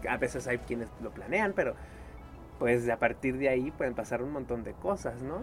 A 0.09 0.17
veces 0.17 0.47
hay 0.49 0.59
quienes 0.59 0.89
lo 1.01 1.11
planean, 1.11 1.53
pero 1.55 1.75
pues 2.59 2.89
a 2.89 2.97
partir 2.97 3.39
de 3.39 3.49
ahí 3.49 3.71
pueden 3.71 3.95
pasar 3.95 4.23
un 4.23 4.33
montón 4.33 4.65
de 4.65 4.73
cosas, 4.73 5.23
¿no? 5.23 5.43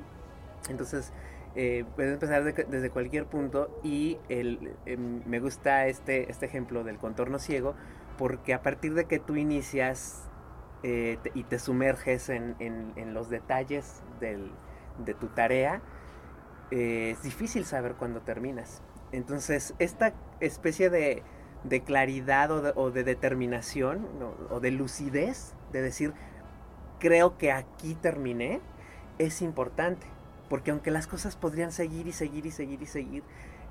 Entonces, 0.69 1.11
eh, 1.55 1.83
puedes 1.95 2.13
empezar 2.13 2.43
desde 2.43 2.89
cualquier 2.89 3.25
punto 3.25 3.79
y 3.83 4.17
em, 4.29 5.21
me 5.25 5.39
gusta 5.39 5.87
este, 5.87 6.29
este 6.29 6.45
ejemplo 6.45 6.83
del 6.83 6.97
contorno 6.97 7.39
ciego 7.39 7.75
porque 8.17 8.53
a 8.53 8.61
partir 8.61 8.93
de 8.93 9.05
que 9.05 9.17
tú 9.19 9.35
inicias 9.35 10.29
eh, 10.83 11.17
y 11.33 11.43
te 11.43 11.57
sumerges 11.57 12.29
en, 12.29 12.55
los 13.13 13.29
detalles 13.29 14.03
de 14.19 15.13
tu 15.13 15.27
tarea, 15.27 15.81
eh, 16.71 17.11
es 17.11 17.23
difícil 17.23 17.65
saber 17.65 17.93
cuándo 17.93 18.21
terminas. 18.21 18.81
Entonces, 19.11 19.73
esta 19.79 20.13
especie 20.39 20.89
de, 20.89 21.23
claridad 21.85 22.51
o 22.51 22.91
de, 22.91 23.03
determinación 23.03 24.05
o 24.49 24.59
de 24.59 24.71
lucidez, 24.71 25.55
de 25.71 25.81
decir, 25.81 26.13
creo 26.99 27.37
que 27.37 27.51
aquí 27.51 27.95
terminé, 27.95 28.61
es 29.17 29.41
importante. 29.41 30.05
Porque 30.49 30.71
aunque 30.71 30.91
las 30.91 31.07
cosas 31.07 31.35
podrían 31.35 31.71
seguir 31.71 32.07
y 32.07 32.11
seguir 32.11 32.45
y 32.45 32.51
seguir 32.51 32.81
y 32.81 32.85
seguir, 32.87 33.23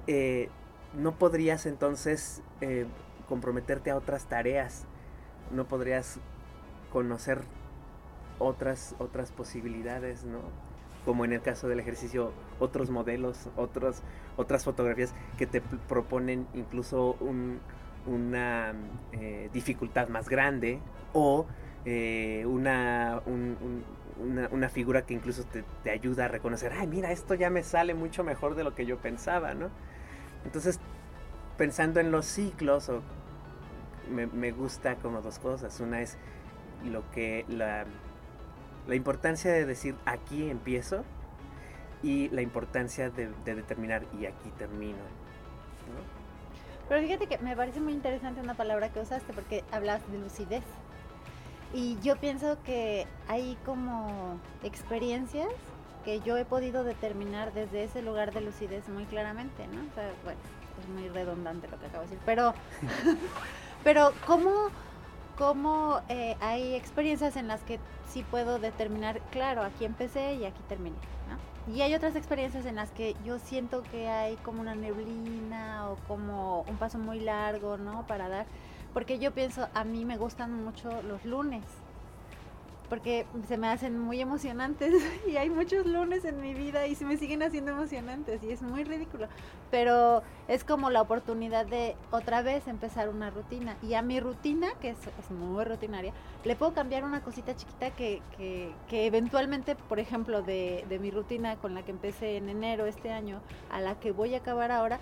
eh, 0.07 0.49
no 0.95 1.19
podrías 1.19 1.67
entonces 1.67 2.43
eh, 2.61 2.87
comprometerte 3.29 3.91
a 3.91 3.97
otras 3.97 4.27
tareas. 4.27 4.85
No 5.53 5.67
podrías 5.67 6.21
conocer 6.93 7.41
otras, 8.39 8.95
otras 8.99 9.33
posibilidades, 9.33 10.25
¿no? 10.25 10.41
Como 11.05 11.25
en 11.25 11.33
el 11.33 11.43
caso 11.43 11.69
del 11.69 11.81
ejercicio, 11.81 12.33
otros 12.61 12.91
modelos, 12.91 13.49
otros, 13.57 14.03
otras 14.37 14.65
fotografías 14.65 15.15
que 15.37 15.47
te 15.47 15.61
proponen 15.61 16.47
incluso 16.55 17.17
una 18.07 18.75
eh, 19.13 19.51
dificultad 19.53 20.09
más 20.09 20.29
grande 20.29 20.81
o 21.13 21.47
una, 22.45 23.23
una, 24.19 24.69
figura 24.69 25.03
que 25.03 25.15
incluso 25.15 25.45
te, 25.45 25.91
ayuda 25.91 26.27
a 26.27 26.29
reconocer, 26.29 26.73
ay, 26.73 26.87
mira, 26.87 27.13
esto 27.13 27.35
ya 27.35 27.51
me 27.51 27.63
sale 27.63 27.95
mucho 27.95 28.25
mejor 28.25 28.55
de 28.55 28.65
lo 28.65 28.75
que 28.75 28.87
yo 28.87 28.99
pensaba, 28.99 29.55
¿no? 29.55 29.71
Entonces, 30.45 30.81
pensando 31.57 32.01
en 32.01 32.11
los 32.11 32.27
ciclos, 32.27 32.91
me, 34.11 34.27
me 34.27 34.53
gusta 34.53 34.97
como 34.97 35.21
dos 35.21 35.39
cosas. 35.39 35.79
Una 35.81 36.01
es 36.01 36.17
lo 36.85 37.09
que 37.11 37.45
la, 37.49 37.85
la 38.89 38.95
importancia 38.95 39.53
de 39.53 39.67
decir 39.67 39.95
aquí 40.07 40.49
empiezo 40.49 41.05
y 42.03 42.29
la 42.31 42.43
importancia 42.43 43.11
de, 43.11 43.29
determinar 43.45 44.05
y 44.19 44.27
aquí 44.27 44.51
termino. 44.57 44.99
Pero 46.89 47.03
fíjate 47.03 47.27
que 47.27 47.39
me 47.39 47.55
parece 47.55 47.81
muy 47.81 47.93
interesante 47.93 48.41
una 48.41 48.55
palabra 48.55 48.89
que 48.89 49.01
usaste 49.01 49.33
porque 49.35 49.63
hablas 49.71 50.01
de 50.11 50.19
lucidez. 50.19 50.63
Y 51.73 51.99
yo 52.01 52.17
pienso 52.17 52.57
que 52.65 53.07
hay 53.29 53.57
como 53.65 54.39
experiencias 54.63 55.49
que 56.05 56.21
yo 56.21 56.37
he 56.37 56.45
podido 56.45 56.85
determinar 56.85 57.53
desde 57.53 57.85
ese 57.85 58.03
lugar 58.03 58.33
de 58.33 58.41
lucidez 58.41 58.89
muy 58.89 59.05
claramente, 59.05 59.67
¿no? 59.67 59.83
O 59.83 59.95
sea, 59.95 60.11
bueno, 60.25 60.41
es 60.81 60.89
muy 60.89 61.09
redundante 61.09 61.69
lo 61.69 61.79
que 61.79 61.87
acabo 61.87 62.05
de 62.05 62.11
decir, 62.11 62.23
pero, 62.25 62.55
pero 63.85 64.13
¿cómo, 64.27 64.69
cómo 65.37 66.01
eh, 66.09 66.37
hay 66.41 66.75
experiencias 66.75 67.37
en 67.37 67.49
las 67.49 67.61
que 67.63 67.79
sí 68.09 68.25
puedo 68.31 68.59
determinar, 68.59 69.21
claro, 69.31 69.63
aquí 69.63 69.85
empecé 69.85 70.35
y 70.35 70.47
aquí 70.47 70.63
terminé, 70.69 70.97
¿no? 71.29 71.75
Y 71.75 71.83
hay 71.83 71.95
otras 71.95 72.17
experiencias 72.17 72.65
en 72.65 72.77
las 72.77 72.91
que 72.93 73.15
yo 73.27 73.39
siento 73.39 73.83
que 73.83 74.09
hay 74.09 74.37
como 74.37 74.63
una 74.63 74.75
neblina 74.75 75.91
o 75.91 75.97
como 76.09 76.63
un 76.63 76.79
paso 76.79 76.99
muy 76.99 77.21
largo, 77.21 77.77
¿no? 77.77 78.07
Para 78.07 78.29
dar, 78.31 78.47
porque 78.95 79.19
yo 79.19 79.33
pienso, 79.33 79.69
a 79.75 79.85
mí 79.85 80.05
me 80.05 80.17
gustan 80.17 80.65
mucho 80.65 81.03
los 81.03 81.25
lunes, 81.25 81.65
porque 82.89 83.27
se 83.47 83.59
me 83.59 83.69
hacen 83.69 83.99
muy 83.99 84.21
emocionantes 84.21 84.95
y 85.27 85.37
hay 85.37 85.51
muchos 85.51 85.87
lunes 85.87 86.25
en 86.25 86.41
mi 86.41 86.55
vida 86.55 86.87
y 86.87 86.95
se 86.95 87.05
me 87.05 87.17
siguen 87.17 87.43
haciendo 87.43 87.73
emocionantes 87.73 88.43
y 88.43 88.51
es 88.51 88.63
muy 88.63 88.85
ridículo, 88.85 89.29
pero 89.71 90.23
es 90.49 90.65
como 90.65 90.91
la 90.91 91.03
oportunidad 91.03 91.67
de 91.67 91.97
otra 92.11 92.43
vez 92.43 92.67
empezar 92.69 93.09
una 93.09 93.31
rutina. 93.31 93.77
Y 93.83 93.95
a 93.95 94.03
mi 94.03 94.21
rutina, 94.21 94.69
que 94.81 94.91
es, 94.91 94.99
muy 95.31 95.65
rutinaria, 95.65 96.13
le 96.45 96.57
puedo 96.57 96.73
cambiar 96.73 97.05
una 97.05 97.23
cosita 97.23 97.55
chiquita 97.55 97.91
que, 97.91 98.23
que, 98.37 98.73
que 98.89 99.07
eventualmente, 99.07 99.75
por 99.77 99.99
ejemplo, 99.99 100.43
de, 100.43 100.85
de 100.89 100.99
mi 100.99 101.11
rutina 101.11 101.57
con 101.57 101.75
la 101.75 101.83
que 101.83 101.91
empecé 101.91 102.37
en 102.37 102.49
enero 102.49 102.87
este 102.87 103.13
año 103.13 103.41
a 103.71 103.81
la 103.81 104.01
que 104.01 104.13
voy 104.13 104.35
a 104.35 104.39
acabar 104.39 104.73
ahora, 104.73 104.99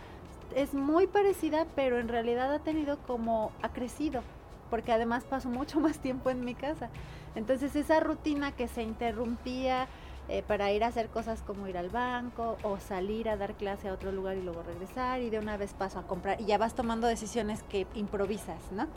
es 0.54 0.74
muy 0.74 1.06
parecida, 1.06 1.66
pero 1.74 1.98
en 1.98 2.08
realidad 2.08 2.52
ha 2.52 2.58
tenido 2.58 2.98
como, 3.06 3.52
ha 3.62 3.70
crecido, 3.70 4.22
porque 4.70 4.92
además 4.92 5.24
paso 5.24 5.48
mucho 5.48 5.80
más 5.80 5.98
tiempo 5.98 6.30
en 6.30 6.44
mi 6.44 6.54
casa. 6.54 6.88
Entonces 7.34 7.76
esa 7.76 8.00
rutina 8.00 8.52
que 8.52 8.68
se 8.68 8.82
interrumpía 8.82 9.88
eh, 10.28 10.42
para 10.42 10.72
ir 10.72 10.82
a 10.82 10.88
hacer 10.88 11.08
cosas 11.08 11.42
como 11.42 11.68
ir 11.68 11.78
al 11.78 11.88
banco 11.88 12.56
o 12.64 12.80
salir 12.80 13.28
a 13.28 13.36
dar 13.36 13.54
clase 13.54 13.88
a 13.88 13.92
otro 13.92 14.10
lugar 14.10 14.36
y 14.36 14.42
luego 14.42 14.62
regresar 14.62 15.20
y 15.20 15.30
de 15.30 15.38
una 15.38 15.56
vez 15.56 15.72
paso 15.72 16.00
a 16.00 16.02
comprar 16.02 16.40
y 16.40 16.46
ya 16.46 16.58
vas 16.58 16.74
tomando 16.74 17.06
decisiones 17.06 17.62
que 17.62 17.86
improvisas, 17.94 18.60
¿no? 18.72 18.88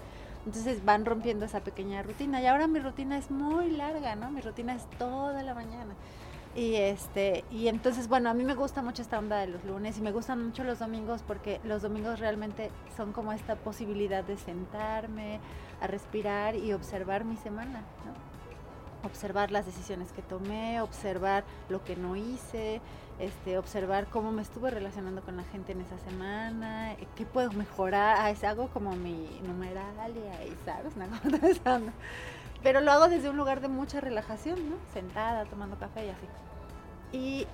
Entonces 0.48 0.84
van 0.84 1.06
rompiendo 1.06 1.46
esa 1.46 1.60
pequeña 1.60 2.02
rutina 2.02 2.42
y 2.42 2.48
ahora 2.48 2.66
mi 2.66 2.80
rutina 2.80 3.18
es 3.18 3.30
muy 3.30 3.70
larga, 3.70 4.16
¿no? 4.16 4.32
Mi 4.32 4.42
rutina 4.42 4.74
es 4.74 4.90
toda 4.98 5.44
la 5.44 5.54
mañana. 5.54 5.94
Y 6.60 6.76
este, 6.76 7.46
y 7.52 7.70
entonces, 7.70 8.10
bueno, 8.10 8.30
a 8.30 8.34
mí 8.34 8.44
me 8.44 8.54
gusta 8.54 8.82
mucho 8.82 9.02
esta 9.02 9.18
onda 9.18 9.38
de 9.38 9.48
los 9.48 9.64
lunes 9.64 9.98
y 9.98 10.02
me 10.02 10.12
gustan 10.12 10.44
mucho 10.44 10.66
los 10.66 10.80
domingos 10.80 11.24
porque 11.26 11.62
los 11.64 11.82
domingos 11.82 12.20
realmente 12.20 12.70
son 12.98 13.14
como 13.14 13.32
esta 13.32 13.56
posibilidad 13.56 14.26
de 14.26 14.36
sentarme, 14.36 15.40
a 15.80 15.88
respirar 15.88 16.58
y 16.58 16.74
observar 16.74 17.24
mi 17.24 17.38
semana, 17.38 17.86
¿no? 18.06 19.08
observar 19.08 19.52
las 19.52 19.66
decisiones 19.66 20.12
que 20.12 20.22
tomé, 20.22 20.82
observar 20.82 21.46
lo 21.70 21.82
que 21.86 21.96
no 21.96 22.18
hice, 22.18 22.82
este, 23.20 23.58
observar 23.58 24.08
cómo 24.08 24.34
me 24.34 24.42
estuve 24.42 24.70
relacionando 24.70 25.22
con 25.22 25.38
la 25.38 25.44
gente 25.44 25.72
en 25.72 25.80
esa 25.80 25.98
semana, 26.00 26.98
qué 27.16 27.26
puedo 27.26 27.54
mejorar, 27.54 28.18
ah, 28.20 28.50
hago 28.50 28.68
como 28.68 28.98
mi 28.98 29.40
numeral 29.48 30.12
y 30.14 30.28
ahí, 30.36 30.58
¿sabes? 30.66 30.94
Pero 32.64 32.82
lo 32.82 32.92
hago 32.92 33.08
desde 33.08 33.30
un 33.30 33.38
lugar 33.38 33.62
de 33.62 33.68
mucha 33.68 34.02
relajación, 34.02 34.70
¿no? 34.70 34.76
Sentada, 34.94 35.46
tomando 35.46 35.78
café 35.78 36.06
y 36.06 36.10
así. 36.10 36.28
Y, 37.12 37.48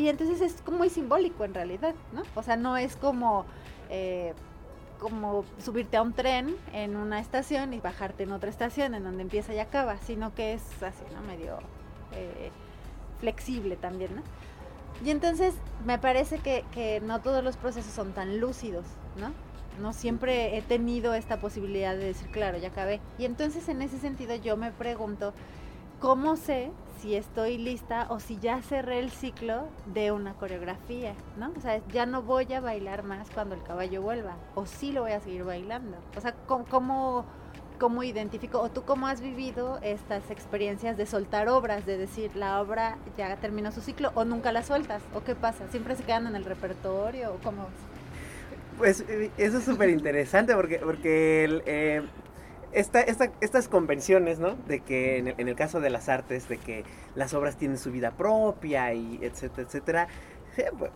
y 0.00 0.08
entonces 0.08 0.40
es 0.40 0.62
como 0.62 0.78
muy 0.78 0.88
simbólico 0.88 1.44
en 1.44 1.54
realidad, 1.54 1.94
¿no? 2.12 2.22
O 2.34 2.42
sea, 2.42 2.56
no 2.56 2.76
es 2.76 2.96
como... 2.96 3.44
Eh, 3.90 4.34
como 4.98 5.44
subirte 5.58 5.96
a 5.96 6.02
un 6.02 6.12
tren 6.12 6.56
en 6.72 6.94
una 6.94 7.18
estación 7.18 7.74
y 7.74 7.80
bajarte 7.80 8.22
en 8.22 8.30
otra 8.30 8.48
estación 8.48 8.94
en 8.94 9.02
donde 9.02 9.22
empieza 9.22 9.52
y 9.52 9.58
acaba, 9.58 9.96
sino 9.98 10.32
que 10.32 10.52
es 10.52 10.62
así, 10.80 11.02
¿no? 11.12 11.20
Medio 11.22 11.58
eh, 12.12 12.52
flexible 13.18 13.74
también, 13.74 14.14
¿no? 14.14 14.22
Y 15.04 15.10
entonces 15.10 15.54
me 15.84 15.98
parece 15.98 16.38
que, 16.38 16.64
que, 16.70 17.00
no 17.00 17.20
todos 17.20 17.42
los 17.42 17.56
procesos 17.56 17.92
son 17.92 18.12
tan 18.12 18.38
lúcidos, 18.38 18.84
¿no? 19.16 19.32
No 19.80 19.92
siempre 19.92 20.56
he 20.56 20.62
tenido 20.62 21.14
esta 21.14 21.38
posibilidad 21.38 21.96
de 21.96 22.04
decir, 22.04 22.30
claro, 22.30 22.58
ya 22.58 22.68
acabé. 22.68 23.00
Y 23.18 23.24
entonces 23.24 23.68
en 23.68 23.82
ese 23.82 23.98
sentido 23.98 24.34
yo 24.36 24.56
me 24.56 24.70
pregunto, 24.70 25.32
¿cómo 26.00 26.36
sé 26.36 26.70
si 27.02 27.16
estoy 27.16 27.58
lista 27.58 28.06
o 28.10 28.20
si 28.20 28.38
ya 28.38 28.62
cerré 28.62 29.00
el 29.00 29.10
ciclo 29.10 29.64
de 29.86 30.12
una 30.12 30.34
coreografía, 30.34 31.14
¿no? 31.36 31.52
O 31.56 31.60
sea, 31.60 31.80
ya 31.88 32.06
no 32.06 32.22
voy 32.22 32.52
a 32.52 32.60
bailar 32.60 33.02
más 33.02 33.28
cuando 33.30 33.56
el 33.56 33.62
caballo 33.64 34.02
vuelva, 34.02 34.36
o 34.54 34.66
sí 34.66 34.92
lo 34.92 35.02
voy 35.02 35.12
a 35.12 35.20
seguir 35.20 35.42
bailando. 35.42 35.96
O 36.16 36.20
sea, 36.20 36.32
¿cómo, 36.46 37.24
cómo, 37.78 38.02
identifico, 38.04 38.60
o 38.60 38.68
tú 38.68 38.84
cómo 38.84 39.08
has 39.08 39.20
vivido 39.20 39.80
estas 39.82 40.30
experiencias 40.30 40.96
de 40.96 41.06
soltar 41.06 41.48
obras, 41.48 41.84
de 41.86 41.98
decir, 41.98 42.36
la 42.36 42.60
obra 42.60 42.98
ya 43.18 43.36
terminó 43.38 43.72
su 43.72 43.80
ciclo, 43.80 44.12
o 44.14 44.24
nunca 44.24 44.52
la 44.52 44.62
sueltas, 44.62 45.02
o 45.12 45.24
qué 45.24 45.34
pasa? 45.34 45.66
¿Siempre 45.70 45.96
se 45.96 46.04
quedan 46.04 46.28
en 46.28 46.36
el 46.36 46.44
repertorio, 46.44 47.34
o 47.34 47.38
cómo? 47.42 47.66
Pues 48.78 49.04
eh, 49.08 49.30
eso 49.36 49.58
es 49.58 49.64
súper 49.64 49.90
interesante 49.90 50.54
porque, 50.54 50.78
porque 50.78 51.62
eh, 51.66 52.02
esta, 52.72 53.00
estas 53.00 53.68
convenciones, 53.68 54.38
¿no? 54.38 54.54
De 54.66 54.80
que 54.80 55.18
en 55.18 55.48
el, 55.48 55.54
caso 55.56 55.80
de 55.80 55.90
las 55.90 56.08
artes, 56.08 56.48
de 56.48 56.58
que 56.58 56.84
las 57.14 57.34
obras 57.34 57.56
tienen 57.56 57.78
su 57.78 57.92
vida 57.92 58.12
propia 58.12 58.92
y 58.94 59.18
etcétera, 59.22 59.66
etcétera, 59.68 60.08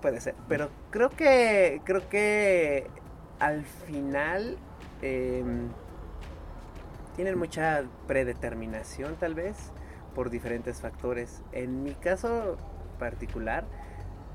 puede 0.01 0.21
ser. 0.21 0.35
Pero 0.49 0.71
creo 0.91 1.11
que, 1.11 1.81
creo 1.85 2.09
que 2.09 2.87
al 3.39 3.65
final 3.65 4.57
em, 5.03 5.69
tienen 7.15 7.39
mucha 7.39 7.85
predeterminación 8.07 9.17
tal 9.17 9.35
vez 9.35 9.57
por 10.15 10.31
diferentes 10.31 10.81
factores. 10.81 11.43
En 11.53 11.83
mi 11.83 11.95
caso 11.95 12.57
particular, 12.99 13.65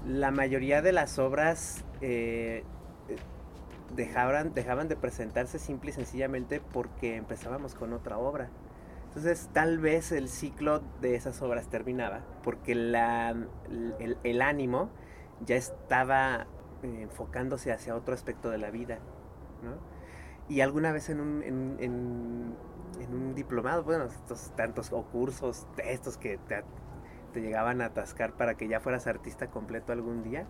la 0.06 0.32
mayoría 0.32 0.82
de 0.82 0.92
las 0.92 1.20
obras 1.20 1.84
eh, 2.02 2.64
dejaban, 3.96 4.54
dejaban 4.54 4.88
de 4.88 4.96
presentarse 4.96 5.60
simple 5.60 5.92
y 5.92 5.94
sencillamente 5.94 6.62
porque 6.62 7.16
empezábamos 7.16 7.76
con 7.76 7.94
otra 7.94 8.18
obra. 8.18 8.50
Entonces 9.08 9.50
tal 9.52 9.80
vez 9.80 10.12
el 10.14 10.30
ciclo 10.30 10.82
de 11.02 11.16
esas 11.16 11.42
obras 11.42 11.68
terminaba 11.68 12.22
porque 12.44 12.76
la, 12.76 13.36
el, 14.24 14.42
ánimo 14.42 14.90
ya 15.46 15.58
estaba 15.58 16.48
eh, 16.82 17.02
enfocándose 17.02 17.74
hacia 17.74 17.96
otro 17.96 18.14
aspecto 18.14 18.50
de 18.50 18.58
la 18.58 18.72
vida. 18.72 19.00
Y 20.48 20.62
alguna 20.62 20.92
vez 20.92 21.10
en 21.10 21.20
un, 21.20 21.44
en, 21.44 21.78
en, 21.80 23.14
un 23.14 23.36
diplomado, 23.36 23.84
bueno, 23.84 24.06
estos 24.06 24.56
tantos 24.56 24.92
o 24.92 25.04
cursos, 25.04 25.68
estos 25.78 26.18
que 26.18 26.38
te, 26.38 26.64
te 27.34 27.42
llegaban 27.42 27.82
a 27.82 27.86
atascar 27.88 28.34
para 28.34 28.56
que 28.56 28.68
ya 28.68 28.80
fueras 28.80 29.08
artista 29.08 29.48
completo 29.48 29.92
algún 29.92 30.24
día, 30.24 30.48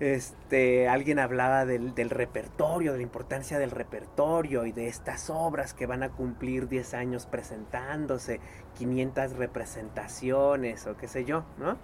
este, 0.00 0.88
alguien 0.88 1.18
hablaba 1.18 1.64
del, 1.64 1.92
repertorio, 2.10 2.92
de 2.92 2.98
la 2.98 3.02
importancia 3.02 3.58
del 3.58 3.72
repertorio 3.72 4.64
y 4.64 4.72
de 4.72 4.86
estas 4.86 5.28
obras 5.28 5.74
que 5.74 5.86
van 5.86 6.04
a 6.04 6.10
cumplir 6.10 6.68
10 6.68 6.94
años 6.94 7.26
presentándose, 7.26 8.40
500 8.76 9.36
representaciones 9.36 10.86
o 10.86 10.96
qué 10.96 11.08
sé 11.08 11.24
yo, 11.24 11.44
¿no? 11.58 11.78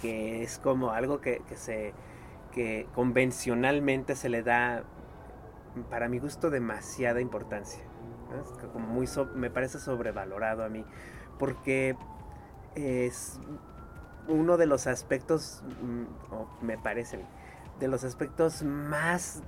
Que 0.00 0.42
es 0.42 0.58
como 0.58 0.92
algo 0.92 1.20
que, 1.20 1.42
se, 1.56 1.92
que 2.52 2.86
convencionalmente 2.94 4.16
se 4.16 4.30
le 4.30 4.42
da, 4.42 4.84
para 5.90 6.08
mi 6.08 6.18
gusto, 6.18 6.48
demasiada 6.48 7.20
importancia. 7.20 7.82
Como 8.72 8.86
muy 8.86 9.06
me 9.34 9.50
parece 9.50 9.78
sobrevalorado 9.78 10.64
a 10.64 10.68
mí, 10.68 10.84
porque 11.38 11.96
es 12.74 13.38
uno 14.28 14.56
de 14.56 14.66
los 14.66 14.86
aspectos, 14.86 15.62
mm, 15.82 16.64
me 16.64 16.78
parece, 16.78 17.24
de 17.80 17.88
los 17.88 18.04
aspectos 18.04 18.62
más 18.62 19.42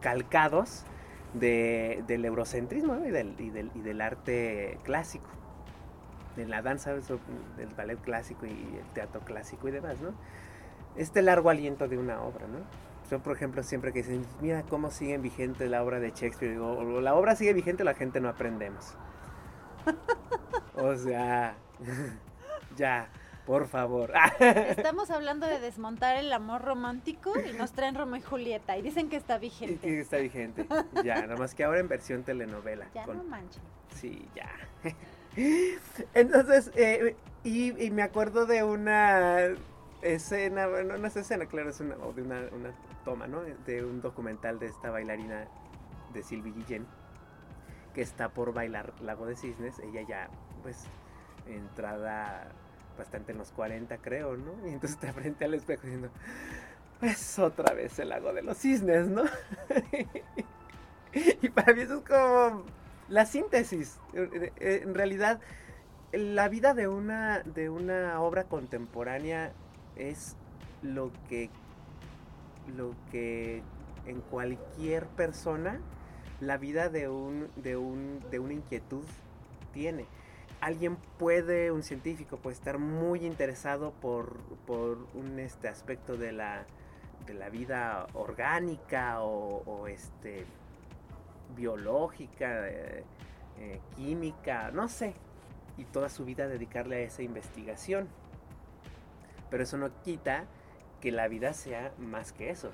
calcados 0.00 0.84
del 1.34 2.24
eurocentrismo 2.24 2.96
y, 3.06 3.10
del, 3.10 3.34
y, 3.38 3.50
del, 3.50 4.00
arte 4.00 4.78
clásico, 4.84 5.28
de 6.34 6.46
la 6.46 6.62
danza, 6.62 6.94
del 6.94 7.68
ballet 7.76 8.00
clásico 8.00 8.46
y 8.46 8.50
el 8.50 8.86
teatro 8.94 9.20
clásico 9.20 9.68
y 9.68 9.70
demás, 9.70 10.00
¿no? 10.00 10.14
Este 10.96 11.20
largo 11.20 11.50
aliento 11.50 11.88
de 11.88 11.98
una 11.98 12.22
obra, 12.22 12.46
¿no? 12.46 12.58
Yo, 13.10 13.20
por 13.20 13.36
ejemplo, 13.36 13.62
siempre 13.62 13.92
que 13.92 14.02
dicen, 14.02 14.24
mira 14.40 14.62
cómo 14.62 14.90
sigue 14.90 15.18
vigente 15.18 15.68
la 15.68 15.82
obra 15.82 16.00
de 16.00 16.10
Shakespeare, 16.10 16.52
digo, 16.52 17.00
la 17.00 17.14
obra 17.14 17.36
sigue 17.36 17.52
vigente, 17.52 17.84
la 17.84 17.94
gente 17.94 18.20
no 18.20 18.28
aprendemos. 18.28 18.96
O 20.78 20.94
sea, 20.94 21.56
ya, 22.76 23.08
por 23.46 23.68
favor. 23.68 24.12
Estamos 24.40 25.10
hablando 25.10 25.46
de 25.46 25.60
desmontar 25.60 26.16
el 26.16 26.32
amor 26.32 26.62
romántico 26.62 27.32
y 27.40 27.52
nos 27.52 27.72
traen 27.72 27.94
Romeo 27.94 28.16
y 28.18 28.22
Julieta 28.22 28.76
y 28.76 28.82
dicen 28.82 29.08
que 29.08 29.16
está 29.16 29.38
vigente. 29.38 29.86
que 29.86 30.00
está 30.00 30.16
vigente. 30.18 30.66
Ya, 31.04 31.22
nada 31.22 31.36
más 31.36 31.54
que 31.54 31.64
ahora 31.64 31.78
en 31.80 31.88
versión 31.88 32.24
telenovela. 32.24 32.86
Ya 32.94 33.04
con- 33.04 33.18
no 33.18 33.24
manchen. 33.24 33.62
Sí, 33.94 34.28
ya. 34.34 34.50
Entonces, 36.14 36.70
eh, 36.74 37.14
y, 37.44 37.80
y 37.84 37.90
me 37.90 38.02
acuerdo 38.02 38.46
de 38.46 38.62
una 38.64 39.38
escena, 40.02 40.66
bueno, 40.66 40.96
no 40.98 41.06
es 41.06 41.16
escena, 41.16 41.46
claro, 41.46 41.70
es 41.70 41.80
una, 41.80 41.96
o 41.96 42.12
de 42.12 42.22
una, 42.22 42.40
una 42.52 42.70
toma, 43.04 43.26
¿no? 43.26 43.40
De 43.42 43.84
un 43.84 44.00
documental 44.00 44.58
de 44.58 44.66
esta 44.66 44.90
bailarina 44.90 45.46
de 46.12 46.22
Sylvie 46.22 46.52
Guillén, 46.52 46.86
que 47.94 48.02
está 48.02 48.28
por 48.30 48.52
bailar 48.52 48.92
Lago 49.02 49.26
de 49.26 49.36
Cisnes, 49.36 49.78
ella 49.78 50.02
ya, 50.08 50.28
pues, 50.62 50.84
entrada 51.46 52.48
bastante 52.96 53.32
en 53.32 53.38
los 53.38 53.50
40, 53.52 53.98
creo, 53.98 54.36
¿no? 54.36 54.52
Y 54.66 54.72
entonces 54.72 54.98
está 55.00 55.12
frente 55.12 55.44
al 55.44 55.54
espejo 55.54 55.82
diciendo, 55.82 56.10
pues 57.00 57.38
otra 57.38 57.74
vez 57.74 57.98
el 57.98 58.08
Lago 58.08 58.32
de 58.32 58.42
los 58.42 58.58
Cisnes, 58.58 59.08
¿no? 59.08 59.24
y 61.42 61.48
para 61.50 61.74
mí 61.74 61.82
eso 61.82 61.98
es 61.98 62.04
como 62.04 62.64
la 63.08 63.26
síntesis. 63.26 63.98
En 64.14 64.94
realidad, 64.94 65.40
la 66.12 66.48
vida 66.48 66.74
de 66.74 66.88
una, 66.88 67.40
de 67.40 67.68
una 67.68 68.20
obra 68.20 68.44
contemporánea 68.44 69.52
es 69.96 70.36
lo 70.82 71.10
que, 71.28 71.50
lo 72.76 72.94
que 73.10 73.62
en 74.06 74.20
cualquier 74.20 75.06
persona 75.06 75.80
la 76.40 76.58
vida 76.58 76.88
de, 76.88 77.08
un, 77.08 77.48
de, 77.56 77.76
un, 77.76 78.20
de 78.30 78.38
una 78.38 78.54
inquietud 78.54 79.04
tiene. 79.72 80.06
Alguien 80.66 80.96
puede, 80.96 81.70
un 81.70 81.84
científico 81.84 82.38
puede 82.38 82.54
estar 82.54 82.78
muy 82.78 83.24
interesado 83.24 83.92
por, 83.92 84.40
por 84.66 84.98
un 85.14 85.38
este 85.38 85.68
aspecto 85.68 86.16
de 86.16 86.32
la, 86.32 86.66
de 87.24 87.34
la 87.34 87.50
vida 87.50 88.08
orgánica 88.14 89.22
o, 89.22 89.86
este 89.86 90.44
biológica, 91.54 92.68
eh, 92.68 93.04
eh, 93.60 93.80
química, 93.94 94.72
no 94.72 94.88
sé, 94.88 95.14
y 95.78 95.84
toda 95.84 96.08
su 96.08 96.24
vida 96.24 96.48
dedicarle 96.48 96.96
a 96.96 97.00
esa 97.02 97.22
investigación. 97.22 98.08
Pero 99.48 99.62
eso 99.62 99.78
no 99.78 100.02
quita 100.02 100.46
que 101.00 101.12
la 101.12 101.28
vida 101.28 101.52
sea 101.52 101.92
más 101.96 102.32
que 102.32 102.50
eso. 102.50 102.72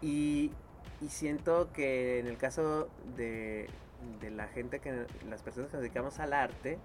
Y, 0.00 0.52
y 1.00 1.08
siento 1.08 1.72
que 1.72 2.20
en 2.20 2.28
el 2.28 2.36
caso 2.36 2.88
de, 3.16 3.66
de, 4.20 4.30
la 4.30 4.46
gente 4.48 4.80
que, 4.80 5.06
las 5.28 5.42
personas 5.42 5.70
que 5.70 5.76
nos 5.76 5.82
dedicamos 5.82 6.18
al 6.18 6.32
arte, 6.32 6.78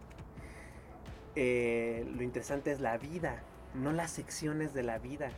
eh, 1.36 2.10
lo 2.16 2.24
interesante 2.24 2.72
es 2.72 2.80
la 2.80 2.98
vida, 2.98 3.42
no 3.74 3.92
las 3.92 4.12
secciones 4.12 4.74
de 4.74 4.84
la 4.84 4.98
vida. 4.98 5.30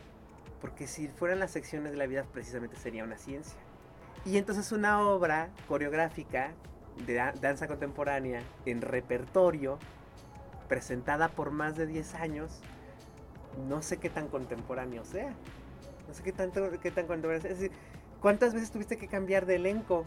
Porque 0.60 0.86
si 0.86 1.08
fueran 1.08 1.38
las 1.38 1.50
secciones 1.50 1.92
de 1.92 1.98
la 1.98 2.06
vida, 2.06 2.24
precisamente 2.32 2.76
sería 2.76 3.04
una 3.04 3.16
ciencia. 3.16 3.58
Y 4.24 4.36
entonces 4.36 4.72
una 4.72 5.00
obra 5.02 5.48
coreográfica 5.68 6.52
de 7.06 7.14
da- 7.14 7.32
danza 7.40 7.66
contemporánea 7.66 8.42
en 8.66 8.82
repertorio, 8.82 9.78
presentada 10.68 11.28
por 11.28 11.50
más 11.50 11.76
de 11.76 11.86
10 11.86 12.14
años, 12.14 12.60
no 13.68 13.82
sé 13.82 13.96
qué 13.96 14.10
tan 14.10 14.28
contemporáneo 14.28 15.04
sea. 15.04 15.32
No 16.06 16.14
sé 16.14 16.22
qué, 16.22 16.32
tanto, 16.32 16.70
qué 16.82 16.90
tan 16.90 17.06
contemporáneo 17.06 17.40
sea. 17.42 17.50
Es 17.52 17.58
decir, 17.60 17.76
¿cuántas 18.20 18.52
veces 18.52 18.70
tuviste 18.70 18.96
que 18.96 19.06
cambiar 19.08 19.46
de 19.46 19.56
elenco? 19.56 20.04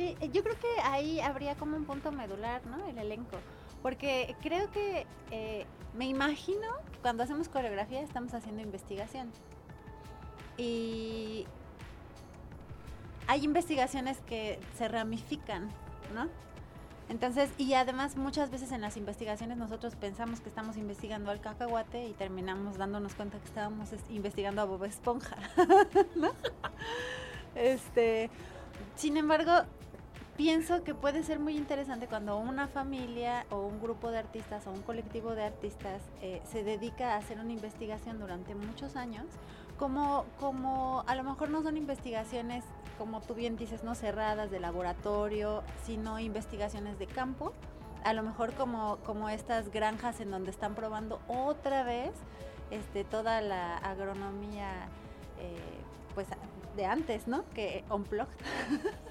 Sí, 0.00 0.16
eh, 0.22 0.30
yo 0.32 0.42
creo 0.42 0.58
que 0.58 0.80
ahí 0.82 1.20
habría 1.20 1.56
como 1.56 1.76
un 1.76 1.84
punto 1.84 2.10
medular, 2.10 2.64
¿no? 2.64 2.82
El 2.86 2.96
elenco. 2.96 3.36
Porque 3.82 4.34
creo 4.40 4.70
que 4.70 5.06
eh, 5.30 5.66
me 5.94 6.06
imagino 6.06 6.68
que 6.90 6.98
cuando 7.00 7.22
hacemos 7.22 7.50
coreografía 7.50 8.00
estamos 8.00 8.32
haciendo 8.32 8.62
investigación. 8.62 9.30
Y 10.56 11.46
hay 13.26 13.44
investigaciones 13.44 14.16
que 14.22 14.58
se 14.78 14.88
ramifican, 14.88 15.68
¿no? 16.14 16.28
Entonces, 17.10 17.50
y 17.58 17.74
además 17.74 18.16
muchas 18.16 18.50
veces 18.50 18.72
en 18.72 18.80
las 18.80 18.96
investigaciones 18.96 19.58
nosotros 19.58 19.96
pensamos 19.96 20.40
que 20.40 20.48
estamos 20.48 20.78
investigando 20.78 21.30
al 21.30 21.42
cacahuate 21.42 22.08
y 22.08 22.14
terminamos 22.14 22.78
dándonos 22.78 23.14
cuenta 23.14 23.36
que 23.38 23.44
estábamos 23.44 23.92
es- 23.92 24.08
investigando 24.08 24.62
a 24.62 24.64
Bob 24.64 24.82
Esponja. 24.84 25.36
Este, 27.56 28.30
sin 28.94 29.16
embargo, 29.16 29.52
pienso 30.40 30.82
que 30.84 30.94
puede 30.94 31.22
ser 31.22 31.38
muy 31.38 31.54
interesante 31.54 32.06
cuando 32.06 32.38
una 32.38 32.66
familia 32.66 33.44
o 33.50 33.58
un 33.58 33.78
grupo 33.78 34.10
de 34.10 34.16
artistas 34.16 34.66
o 34.66 34.70
un 34.70 34.80
colectivo 34.80 35.34
de 35.34 35.44
artistas 35.44 36.00
eh, 36.22 36.40
se 36.50 36.64
dedica 36.64 37.12
a 37.12 37.18
hacer 37.18 37.38
una 37.38 37.52
investigación 37.52 38.18
durante 38.18 38.54
muchos 38.54 38.96
años, 38.96 39.26
como, 39.78 40.24
como 40.38 41.04
a 41.06 41.14
lo 41.14 41.24
mejor 41.24 41.50
no 41.50 41.62
son 41.62 41.76
investigaciones, 41.76 42.64
como 42.96 43.20
tú 43.20 43.34
bien 43.34 43.58
dices, 43.58 43.84
no 43.84 43.94
cerradas 43.94 44.50
de 44.50 44.60
laboratorio, 44.60 45.62
sino 45.84 46.18
investigaciones 46.18 46.98
de 46.98 47.06
campo, 47.06 47.52
a 48.02 48.14
lo 48.14 48.22
mejor 48.22 48.54
como, 48.54 48.96
como 49.04 49.28
estas 49.28 49.70
granjas 49.70 50.20
en 50.20 50.30
donde 50.30 50.52
están 50.52 50.74
probando 50.74 51.20
otra 51.28 51.82
vez 51.82 52.12
este, 52.70 53.04
toda 53.04 53.42
la 53.42 53.76
agronomía 53.76 54.88
eh, 55.38 55.58
pues 56.14 56.28
de 56.76 56.86
antes, 56.86 57.28
¿no? 57.28 57.44
Que 57.50 57.84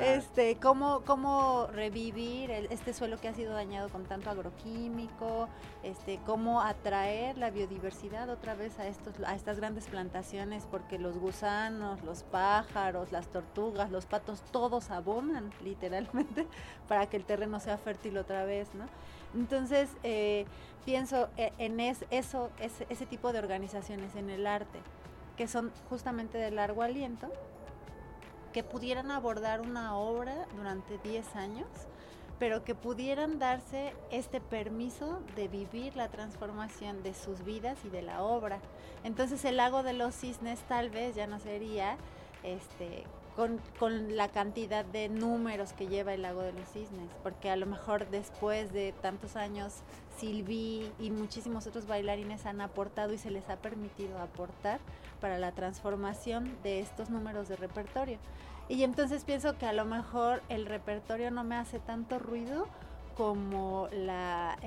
Este, 0.00 0.56
cómo, 0.56 1.02
cómo 1.04 1.66
revivir 1.72 2.50
el- 2.50 2.66
este 2.70 2.92
suelo 2.94 3.18
que 3.20 3.28
ha 3.28 3.34
sido 3.34 3.52
dañado 3.52 3.88
con 3.88 4.04
tanto 4.04 4.30
agroquímico, 4.30 5.48
este, 5.82 6.20
cómo 6.24 6.60
atraer 6.60 7.36
la 7.38 7.50
biodiversidad 7.50 8.28
otra 8.30 8.54
vez 8.54 8.78
a 8.78 8.86
estos, 8.86 9.14
a 9.26 9.34
estas 9.34 9.58
grandes 9.58 9.86
plantaciones, 9.86 10.66
porque 10.70 10.98
los 10.98 11.18
gusanos, 11.18 12.02
los 12.04 12.22
pájaros, 12.22 13.10
las 13.12 13.26
tortugas, 13.28 13.90
los 13.90 14.06
patos, 14.06 14.42
todos 14.52 14.90
abonan 14.90 15.50
literalmente 15.64 16.46
para 16.86 17.06
que 17.08 17.16
el 17.16 17.24
terreno 17.24 17.58
sea 17.60 17.76
fértil 17.78 18.18
otra 18.18 18.44
vez, 18.44 18.68
¿no? 18.74 18.84
Entonces, 19.34 19.90
eh, 20.04 20.46
pienso 20.84 21.28
eh, 21.36 21.52
en 21.58 21.80
es- 21.80 22.04
eso, 22.10 22.50
ese, 22.60 22.86
ese 22.88 23.04
tipo 23.06 23.32
de 23.32 23.40
organizaciones 23.40 24.14
en 24.16 24.30
el 24.30 24.46
arte, 24.46 24.78
que 25.36 25.48
son 25.48 25.70
justamente 25.88 26.38
de 26.38 26.50
largo 26.50 26.82
aliento, 26.82 27.30
que 28.52 28.62
pudieran 28.62 29.10
abordar 29.10 29.60
una 29.60 29.96
obra 29.96 30.46
durante 30.56 30.98
10 30.98 31.36
años, 31.36 31.68
pero 32.38 32.64
que 32.64 32.74
pudieran 32.74 33.38
darse 33.38 33.92
este 34.10 34.40
permiso 34.40 35.20
de 35.34 35.48
vivir 35.48 35.96
la 35.96 36.08
transformación 36.08 37.02
de 37.02 37.14
sus 37.14 37.44
vidas 37.44 37.78
y 37.84 37.88
de 37.88 38.02
la 38.02 38.22
obra. 38.22 38.60
Entonces 39.04 39.44
el 39.44 39.56
lago 39.56 39.82
de 39.82 39.92
los 39.92 40.14
cisnes 40.14 40.60
tal 40.68 40.90
vez 40.90 41.14
ya 41.16 41.26
no 41.26 41.40
sería 41.40 41.96
este 42.42 43.04
con, 43.78 44.16
la 44.16 44.28
cantidad 44.28 44.84
de 44.84 45.08
números 45.08 45.72
que 45.72 45.86
lleva 45.86 46.12
el 46.12 46.22
lago 46.22 46.42
de 46.42 46.52
los 46.52 46.68
cisnes, 46.70 47.08
porque 47.22 47.50
a 47.50 47.56
lo 47.56 47.66
mejor 47.66 48.10
después 48.10 48.72
de 48.72 48.92
tantos 49.00 49.36
años 49.36 49.74
Silvi 50.18 50.90
y 50.98 51.10
muchísimos 51.12 51.68
otros 51.68 51.86
bailarines 51.86 52.46
han 52.46 52.60
aportado 52.60 53.12
y 53.12 53.18
se 53.18 53.30
les 53.30 53.48
ha 53.48 53.54
permitido 53.56 54.18
aportar 54.18 54.80
para 55.20 55.38
la 55.38 55.52
transformación 55.52 56.56
de 56.64 56.80
estos 56.80 57.10
números 57.10 57.48
de 57.48 57.54
repertorio. 57.54 58.18
Y 58.68 58.82
entonces 58.82 59.22
pienso 59.22 59.56
que 59.56 59.66
a 59.66 59.72
lo 59.72 59.84
mejor 59.84 60.42
el 60.48 60.66
repertorio 60.66 61.30
no 61.30 61.44
me 61.44 61.54
hace 61.54 61.78
tanto 61.78 62.18
ruido 62.18 62.66
como 63.16 63.88
la, 63.92 64.58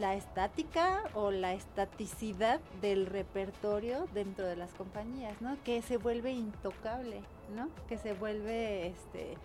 la 0.00 0.14
estática 0.16 1.04
o 1.14 1.30
la 1.30 1.54
estaticidad 1.54 2.60
del 2.80 3.06
repertorio 3.06 4.08
dentro 4.12 4.46
de 4.46 4.56
las 4.56 4.72
compañías, 4.74 5.40
¿no? 5.40 5.56
Que 5.64 5.80
se 5.82 5.96
vuelve 5.96 6.32
intocable, 6.32 7.22
¿no? 7.54 7.68
Que 7.88 7.98
se 7.98 8.14
vuelve 8.14 8.88
este 8.88 9.36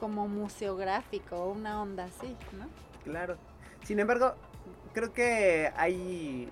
como 0.00 0.28
museográfico, 0.28 1.46
una 1.46 1.80
onda 1.80 2.04
así, 2.04 2.36
¿no? 2.58 2.66
Claro. 3.04 3.36
Sin 3.84 3.98
embargo, 3.98 4.34
creo 4.92 5.12
que 5.12 5.72
hay. 5.76 6.48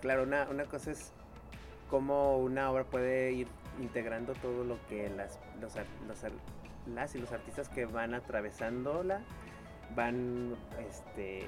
Claro, 0.00 0.24
una, 0.24 0.48
una 0.50 0.64
cosa 0.64 0.90
es 0.90 1.12
cómo 1.88 2.38
una 2.38 2.70
obra 2.70 2.84
puede 2.84 3.32
ir 3.32 3.48
integrando 3.80 4.34
todo 4.34 4.64
lo 4.64 4.78
que 4.88 5.08
las, 5.10 5.38
los, 5.60 5.74
las 6.86 7.14
y 7.14 7.18
los 7.18 7.32
artistas 7.32 7.68
que 7.68 7.86
van 7.86 8.14
atravesándola 8.14 9.20
van 9.94 10.56
este, 10.88 11.46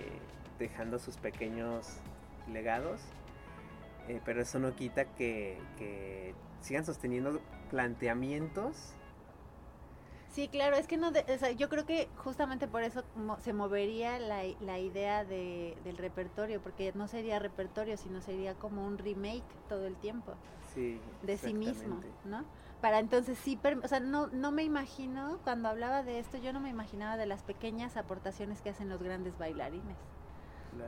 dejando 0.59 0.99
sus 0.99 1.17
pequeños 1.17 1.97
legados. 2.53 3.01
Eh, 4.09 4.21
pero 4.25 4.43
eso 4.43 4.59
no 4.59 4.77
quita 4.77 5.07
que 5.07 5.59
sigan 6.65 6.85
sosteniendo 6.85 7.41
planteamientos 7.71 8.95
Sí, 10.33 10.49
claro, 10.49 10.75
es 10.75 10.89
que 10.89 10.97
no, 10.97 11.13
de- 11.13 11.25
o 11.33 11.39
sea, 11.39 11.53
yo 11.53 11.69
creo 11.69 11.87
que 11.87 12.09
justamente 12.17 12.67
por 12.67 12.83
eso 12.83 13.05
mo- 13.15 13.39
se 13.39 13.53
movería 13.53 14.19
la, 14.19 14.43
la 14.63 14.81
idea 14.81 15.25
de, 15.25 15.77
del 15.85 15.97
repertorio, 15.97 16.61
porque 16.61 16.93
no 16.97 17.07
sería 17.07 17.39
repertorio, 17.39 17.97
sino 17.97 18.21
sería 18.21 18.55
como 18.55 18.85
un 18.85 18.99
remake 18.99 19.45
todo 19.69 19.87
el 19.87 19.95
tiempo 19.95 20.33
sí, 20.75 21.01
de 21.23 21.39
sí 21.39 21.55
mismo. 21.55 22.01
¿no? 22.25 22.45
para 22.81 22.99
entonces 22.99 23.39
sí, 23.39 23.59
o 23.83 23.89
sea, 23.89 24.01
no, 24.01 24.27
no 24.27 24.51
me 24.51 24.63
imagino, 24.65 25.39
cuando 25.45 25.69
hablaba 25.69 26.03
de 26.03 26.19
esto, 26.19 26.37
yo 26.37 26.53
no 26.53 26.61
me 26.61 26.69
imaginaba 26.69 27.17
de 27.17 27.25
las 27.27 27.43
pequeñas 27.43 27.97
aportaciones 27.97 28.61
que 28.61 28.71
hacen 28.71 28.89
los 28.91 29.01
grandes 29.03 29.39
bailarines, 29.39 29.97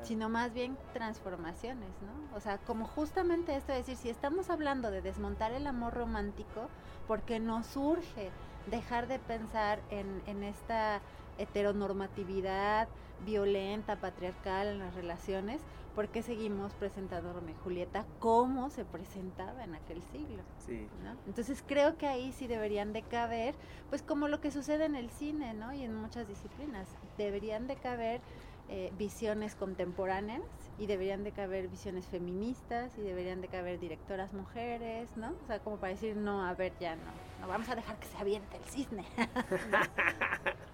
sino 0.02 0.28
más 0.28 0.52
bien 0.52 0.76
transformaciones, 0.92 1.90
¿no? 2.02 2.36
O 2.36 2.40
sea, 2.40 2.58
como 2.58 2.86
justamente 2.86 3.56
esto 3.56 3.72
de 3.72 3.78
decir, 3.78 3.96
si 3.96 4.10
estamos 4.10 4.50
hablando 4.50 4.90
de 4.90 5.02
desmontar 5.02 5.52
el 5.52 5.66
amor 5.66 5.94
romántico, 5.94 6.68
porque 7.06 7.40
nos 7.40 7.66
surge 7.66 8.30
dejar 8.70 9.06
de 9.06 9.18
pensar 9.18 9.80
en, 9.90 10.22
en 10.26 10.42
esta 10.42 11.00
heteronormatividad 11.38 12.88
violenta, 13.24 13.96
patriarcal 13.96 14.68
en 14.68 14.78
las 14.78 14.94
relaciones, 14.94 15.62
¿por 15.94 16.08
qué 16.08 16.22
seguimos 16.22 16.74
presentando 16.74 17.30
a 17.30 17.32
Romeo 17.32 17.54
y 17.54 17.62
Julieta 17.62 18.04
como 18.18 18.68
se 18.68 18.84
presentaba 18.84 19.64
en 19.64 19.74
aquel 19.74 20.02
siglo? 20.12 20.42
Sí. 20.58 20.86
Entonces 21.26 21.64
creo 21.66 21.96
que 21.96 22.06
ahí 22.06 22.32
sí 22.32 22.46
deberían 22.46 22.92
de 22.92 23.02
caber, 23.02 23.54
pues 23.88 24.02
como 24.02 24.28
lo 24.28 24.40
que 24.40 24.50
sucede 24.50 24.84
en 24.84 24.94
el 24.94 25.08
cine, 25.10 25.54
¿no? 25.54 25.72
Y 25.72 25.82
en 25.82 25.94
muchas 25.94 26.28
disciplinas, 26.28 26.88
deberían 27.16 27.66
de 27.66 27.76
caber 27.76 28.20
eh, 28.68 28.92
visiones 28.98 29.54
contemporáneas 29.54 30.42
y 30.78 30.86
deberían 30.86 31.22
de 31.22 31.32
caber 31.32 31.68
visiones 31.68 32.04
feministas 32.06 32.90
y 32.98 33.02
deberían 33.02 33.40
de 33.40 33.48
caber 33.48 33.78
directoras 33.78 34.32
mujeres, 34.32 35.16
¿no? 35.16 35.34
O 35.44 35.46
sea, 35.46 35.60
como 35.60 35.76
para 35.76 35.92
decir, 35.92 36.16
no, 36.16 36.44
a 36.44 36.52
ver, 36.54 36.72
ya 36.80 36.96
no, 36.96 37.02
no 37.40 37.48
vamos 37.48 37.68
a 37.68 37.76
dejar 37.76 37.96
que 37.98 38.06
se 38.06 38.16
aviente 38.16 38.56
el 38.56 38.64
cisne. 38.64 39.04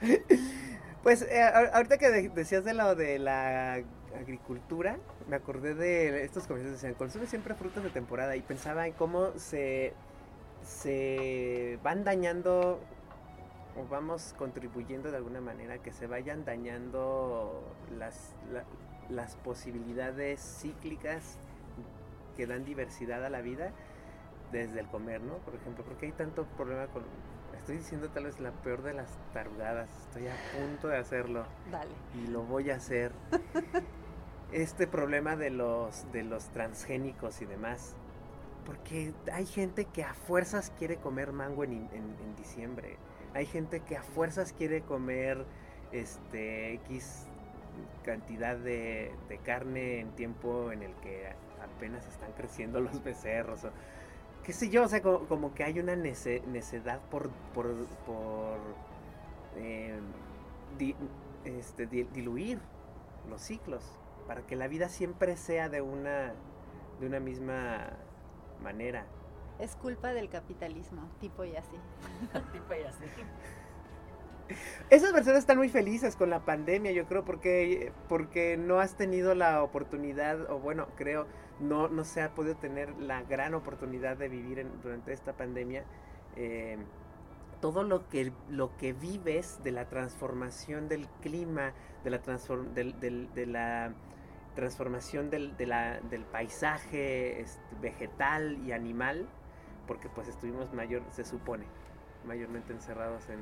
pues 1.03 1.23
eh, 1.23 1.43
ahorita 1.43 1.99
que 1.99 2.11
decías 2.31 2.65
de 2.65 2.75
lo 2.75 2.95
de 2.95 3.19
la 3.19 3.83
agricultura, 4.19 4.97
me 5.29 5.37
acordé 5.37 5.75
de 5.75 6.25
estos 6.25 6.47
comercios 6.47 6.71
que 6.71 6.77
decían, 6.77 6.95
consume 6.95 7.27
siempre 7.27 7.55
frutas 7.55 7.85
de 7.85 7.91
temporada 7.91 8.37
y 8.37 8.41
pensaba 8.41 8.87
en 8.87 8.95
cómo 8.95 9.33
se, 9.37 9.93
se 10.63 11.79
van 11.83 12.05
dañando 12.05 12.81
o 13.77 13.87
vamos 13.89 14.35
contribuyendo 14.39 15.11
de 15.11 15.17
alguna 15.17 15.41
manera 15.41 15.79
que 15.79 15.93
se 15.93 16.07
vayan 16.07 16.45
dañando 16.45 17.63
las, 17.99 18.35
las 19.09 19.37
posibilidades 19.37 20.41
cíclicas 20.41 21.39
que 22.37 22.47
dan 22.47 22.65
diversidad 22.65 23.25
a 23.25 23.31
la 23.31 23.41
vida 23.41 23.73
desde 24.51 24.81
el 24.81 24.87
comer, 24.89 25.23
¿no? 25.23 25.35
Por 25.39 25.55
ejemplo, 25.55 25.85
porque 25.85 26.07
hay 26.07 26.13
tanto 26.13 26.45
problema 26.57 26.87
con... 26.89 27.05
Estoy 27.57 27.77
diciendo 27.77 28.09
tal 28.11 28.25
vez 28.25 28.41
la 28.41 28.51
peor 28.51 28.83
de 28.83 28.93
las 28.93 29.19
tarugadas, 29.33 29.89
estoy 30.09 30.27
a 30.27 30.35
punto 30.59 30.89
de 30.89 30.97
hacerlo. 30.97 31.45
Dale. 31.71 31.93
Y 32.15 32.27
lo 32.29 32.43
voy 32.43 32.71
a 32.71 32.77
hacer. 32.77 33.13
este 34.53 34.87
problema 34.87 35.37
de 35.37 35.51
los, 35.51 36.11
de 36.13 36.23
los 36.23 36.49
transgénicos 36.51 37.41
y 37.41 37.47
demás. 37.47 37.95
Porque 38.67 39.13
hay 39.33 39.47
gente 39.47 39.87
que 39.87 40.05
a 40.05 40.15
fuerzas 40.15 40.73
quiere 40.79 40.97
comer 40.97 41.33
mango 41.33 41.65
en, 41.65 41.89
en, 41.93 42.37
diciembre. 42.37 42.97
Hay 43.35 43.47
gente 43.47 43.81
que 43.81 43.97
a 43.97 44.03
fuerzas 44.03 44.53
quiere 44.53 44.83
comer 44.83 45.45
este 45.93 46.75
X 46.75 47.27
cantidad 48.05 48.57
de, 48.57 49.13
carne 49.45 50.01
en 50.01 50.11
tiempo 50.13 50.73
en 50.73 50.83
el 50.83 50.95
que 50.97 51.33
apenas 51.63 52.07
están 52.07 52.33
creciendo 52.33 52.81
los 52.81 53.03
becerros. 53.03 53.65
O, 53.65 53.71
qué 54.45 54.53
sé 54.53 54.69
yo, 54.69 54.85
o 54.85 54.89
sea, 54.89 55.03
como, 55.03 55.55
que 55.55 55.65
hay 55.65 55.79
una 55.79 55.97
necedad 55.97 57.01
por, 57.11 57.31
por, 57.55 57.87
por 58.07 58.59
eh, 59.57 59.99
este, 61.45 61.87
diluir 61.87 62.59
los 63.29 63.41
ciclos 63.41 63.83
para 64.27 64.43
que 64.43 64.57
la 64.57 64.69
vida 64.69 64.89
siempre 64.89 65.37
sea 65.37 65.69
de 65.69 65.81
una, 65.81 66.33
de 67.01 67.07
una 67.07 67.21
misma 67.21 67.91
manera. 68.63 69.07
Es 69.59 69.77
culpa 69.77 70.13
del 70.13 70.29
capitalismo, 70.29 71.09
tipo 71.21 71.45
y 71.45 71.57
así. 71.57 71.77
tipo 72.53 72.75
y 72.75 72.83
así. 72.83 73.05
Esas 74.91 75.13
personas 75.13 75.41
están 75.41 75.59
muy 75.59 75.69
felices 75.69 76.17
con 76.17 76.31
la 76.31 76.45
pandemia, 76.45 76.93
yo 76.93 77.07
creo, 77.07 77.25
porque, 77.25 77.93
porque 78.09 78.57
no 78.57 78.81
has 78.81 78.97
tenido 78.97 79.35
la 79.35 79.63
oportunidad, 79.63 80.51
o 80.51 80.59
bueno, 80.59 80.89
creo, 80.97 81.27
no, 81.61 81.89
no 81.89 82.05
se 82.05 82.23
ha 82.23 82.35
podido 82.35 82.57
tener 82.57 82.91
la 82.99 83.23
gran 83.23 83.55
oportunidad 83.55 84.17
de 84.17 84.29
vivir 84.29 84.67
durante 84.83 85.13
esta 85.13 85.33
pandemia. 85.35 85.85
Eh, 86.37 86.79
todo 87.61 87.85
lo 87.85 88.09
que, 88.09 88.33
lo 88.51 88.77
que 88.77 88.93
vives 88.93 89.61
de 89.63 89.71
la 89.71 89.89
transformación 89.89 90.89
del 90.89 91.07
clima, 91.23 91.73
de 92.03 92.11
la, 92.11 92.21
transform, 92.21 92.75
de 92.75 93.47
la 93.47 93.95
transformación 94.55 95.31
del, 95.31 95.57
del 95.57 96.25
paisaje 96.31 97.41
este, 97.41 97.63
vegetal 97.81 98.59
y 98.67 98.73
animal, 98.73 99.29
porque 99.87 100.09
pues 100.09 100.29
estuvimos 100.29 100.73
mayor, 100.73 101.03
se 101.11 101.25
supone, 101.25 101.65
mayormente 102.27 102.73
encerrados 102.73 103.29
en, 103.29 103.41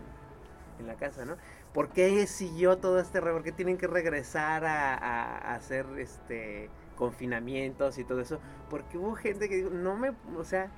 en 0.79 0.87
la 0.87 0.95
casa, 0.95 1.25
¿no? 1.25 1.37
¿Por 1.73 1.91
qué 1.91 2.27
siguió 2.27 2.79
todo 2.79 2.99
este 2.99 3.21
¿Por 3.21 3.43
qué 3.43 3.53
tienen 3.53 3.79
que 3.79 3.87
regresar 3.87 4.65
a, 4.65 5.55
hacer 5.55 5.87
este 5.99 6.69
confinamientos 6.97 7.99
y 7.99 8.05
todo 8.05 8.21
eso? 8.21 8.41
Porque 8.69 8.99
hubo 8.99 9.15
gente 9.15 9.49
que 9.49 9.57
dijo, 9.57 9.71
no 9.71 9.97
me, 9.97 10.13
o 10.37 10.45
sea, 10.45 10.71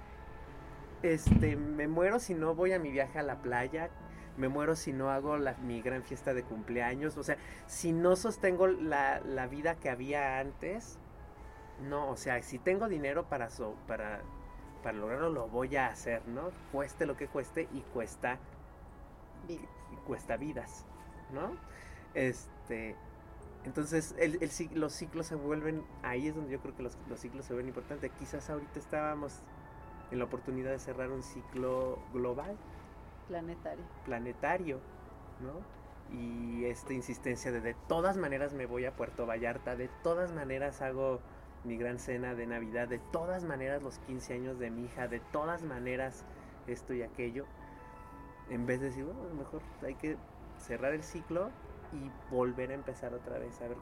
este, 1.02 1.56
me 1.56 1.88
muero 1.88 2.20
si 2.20 2.34
no 2.34 2.54
voy 2.54 2.72
a 2.72 2.78
mi 2.78 2.90
viaje 2.90 3.18
a 3.18 3.22
la 3.22 3.42
playa, 3.42 3.90
me 4.36 4.48
muero 4.48 4.76
si 4.76 4.92
no 4.92 5.10
hago 5.10 5.36
mi 5.62 5.82
gran 5.82 6.02
fiesta 6.02 6.34
de 6.34 6.42
cumpleaños, 6.42 7.16
o 7.16 7.22
sea, 7.22 7.36
si 7.66 7.92
no 7.92 8.16
sostengo 8.16 8.66
la, 8.66 9.20
la 9.20 9.46
vida 9.46 9.74
que 9.76 9.90
había 9.90 10.38
antes, 10.38 10.98
no, 11.82 12.08
o 12.08 12.16
sea, 12.16 12.42
si 12.42 12.58
tengo 12.58 12.88
dinero 12.88 13.24
para, 13.28 13.48
para, 13.86 14.20
para 14.82 14.98
lograrlo, 14.98 15.30
lo 15.30 15.48
voy 15.48 15.76
a 15.76 15.86
hacer, 15.86 16.26
¿no? 16.26 16.50
Cueste 16.72 17.06
lo 17.06 17.16
que 17.16 17.28
cueste 17.28 17.68
y 17.72 17.80
cuesta 17.92 18.38
y 19.48 19.58
cuesta 20.06 20.36
vidas, 20.36 20.84
¿no? 21.32 21.56
Este, 22.14 22.96
entonces 23.64 24.14
el, 24.18 24.38
el, 24.42 24.50
los 24.78 24.92
ciclos 24.92 25.26
se 25.26 25.34
vuelven, 25.34 25.84
ahí 26.02 26.28
es 26.28 26.34
donde 26.34 26.52
yo 26.52 26.60
creo 26.60 26.76
que 26.76 26.82
los, 26.82 26.98
los 27.08 27.20
ciclos 27.20 27.44
se 27.46 27.54
ven 27.54 27.68
importantes. 27.68 28.10
Quizás 28.18 28.50
ahorita 28.50 28.78
estábamos 28.78 29.40
en 30.10 30.18
la 30.18 30.24
oportunidad 30.24 30.70
de 30.70 30.78
cerrar 30.78 31.10
un 31.10 31.22
ciclo 31.22 31.98
global. 32.12 32.56
Planetario. 33.28 33.84
Planetario, 34.04 34.80
¿no? 35.40 35.82
Y 36.16 36.66
esta 36.66 36.92
insistencia 36.92 37.50
de 37.50 37.60
de 37.60 37.74
todas 37.88 38.16
maneras 38.16 38.52
me 38.52 38.66
voy 38.66 38.84
a 38.84 38.94
Puerto 38.94 39.26
Vallarta, 39.26 39.76
de 39.76 39.88
todas 40.02 40.32
maneras 40.32 40.82
hago 40.82 41.20
mi 41.64 41.76
gran 41.76 41.98
cena 41.98 42.34
de 42.34 42.46
Navidad, 42.46 42.88
de 42.88 42.98
todas 42.98 43.44
maneras 43.44 43.82
los 43.82 43.98
15 44.00 44.34
años 44.34 44.58
de 44.58 44.70
mi 44.70 44.84
hija, 44.84 45.08
de 45.08 45.20
todas 45.20 45.62
maneras 45.62 46.24
esto 46.66 46.94
y 46.94 47.02
aquello. 47.02 47.46
En 48.50 48.66
vez 48.66 48.80
de 48.80 48.86
decir, 48.86 49.04
bueno, 49.04 49.22
a 49.22 49.28
lo 49.28 49.34
mejor 49.34 49.62
hay 49.84 49.94
que 49.94 50.16
cerrar 50.58 50.92
el 50.92 51.02
ciclo 51.02 51.50
y 51.92 52.34
volver 52.34 52.70
a 52.70 52.74
empezar 52.74 53.14
otra 53.14 53.38
vez 53.38 53.60
a 53.60 53.68
ver, 53.68 53.76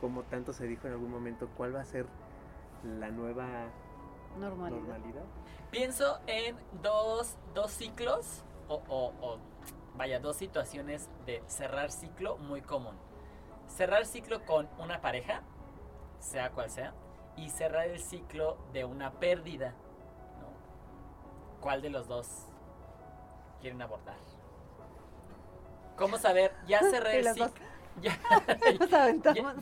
como 0.00 0.22
tanto 0.24 0.52
se 0.52 0.66
dijo 0.66 0.86
en 0.86 0.94
algún 0.94 1.10
momento, 1.10 1.48
cuál 1.56 1.74
va 1.74 1.80
a 1.80 1.84
ser 1.84 2.06
la 2.84 3.10
nueva 3.10 3.66
normalidad. 4.38 5.24
Pienso 5.70 6.20
en 6.26 6.56
dos, 6.82 7.36
dos 7.54 7.70
ciclos 7.70 8.44
o, 8.68 8.82
o, 8.88 9.38
vaya, 9.96 10.20
dos 10.20 10.36
situaciones 10.36 11.08
de 11.26 11.42
cerrar 11.46 11.90
ciclo 11.90 12.36
muy 12.38 12.62
común. 12.62 12.96
Cerrar 13.68 14.06
ciclo 14.06 14.44
con 14.44 14.68
una 14.78 15.00
pareja, 15.00 15.42
sea 16.18 16.50
cual 16.50 16.70
sea, 16.70 16.94
y 17.36 17.50
cerrar 17.50 17.88
el 17.88 18.00
ciclo 18.00 18.56
de 18.72 18.84
una 18.84 19.12
pérdida. 19.12 19.74
¿Cuál 21.60 21.82
de 21.82 21.90
los 21.90 22.08
dos 22.08 22.46
quieren 23.60 23.82
abordar? 23.82 24.16
¿Cómo 25.96 26.18
saber? 26.18 26.52
Ya 26.66 26.80
cerré 26.90 27.20
el 27.20 27.28
ciclo. 27.28 27.50
Ya, 28.02 28.18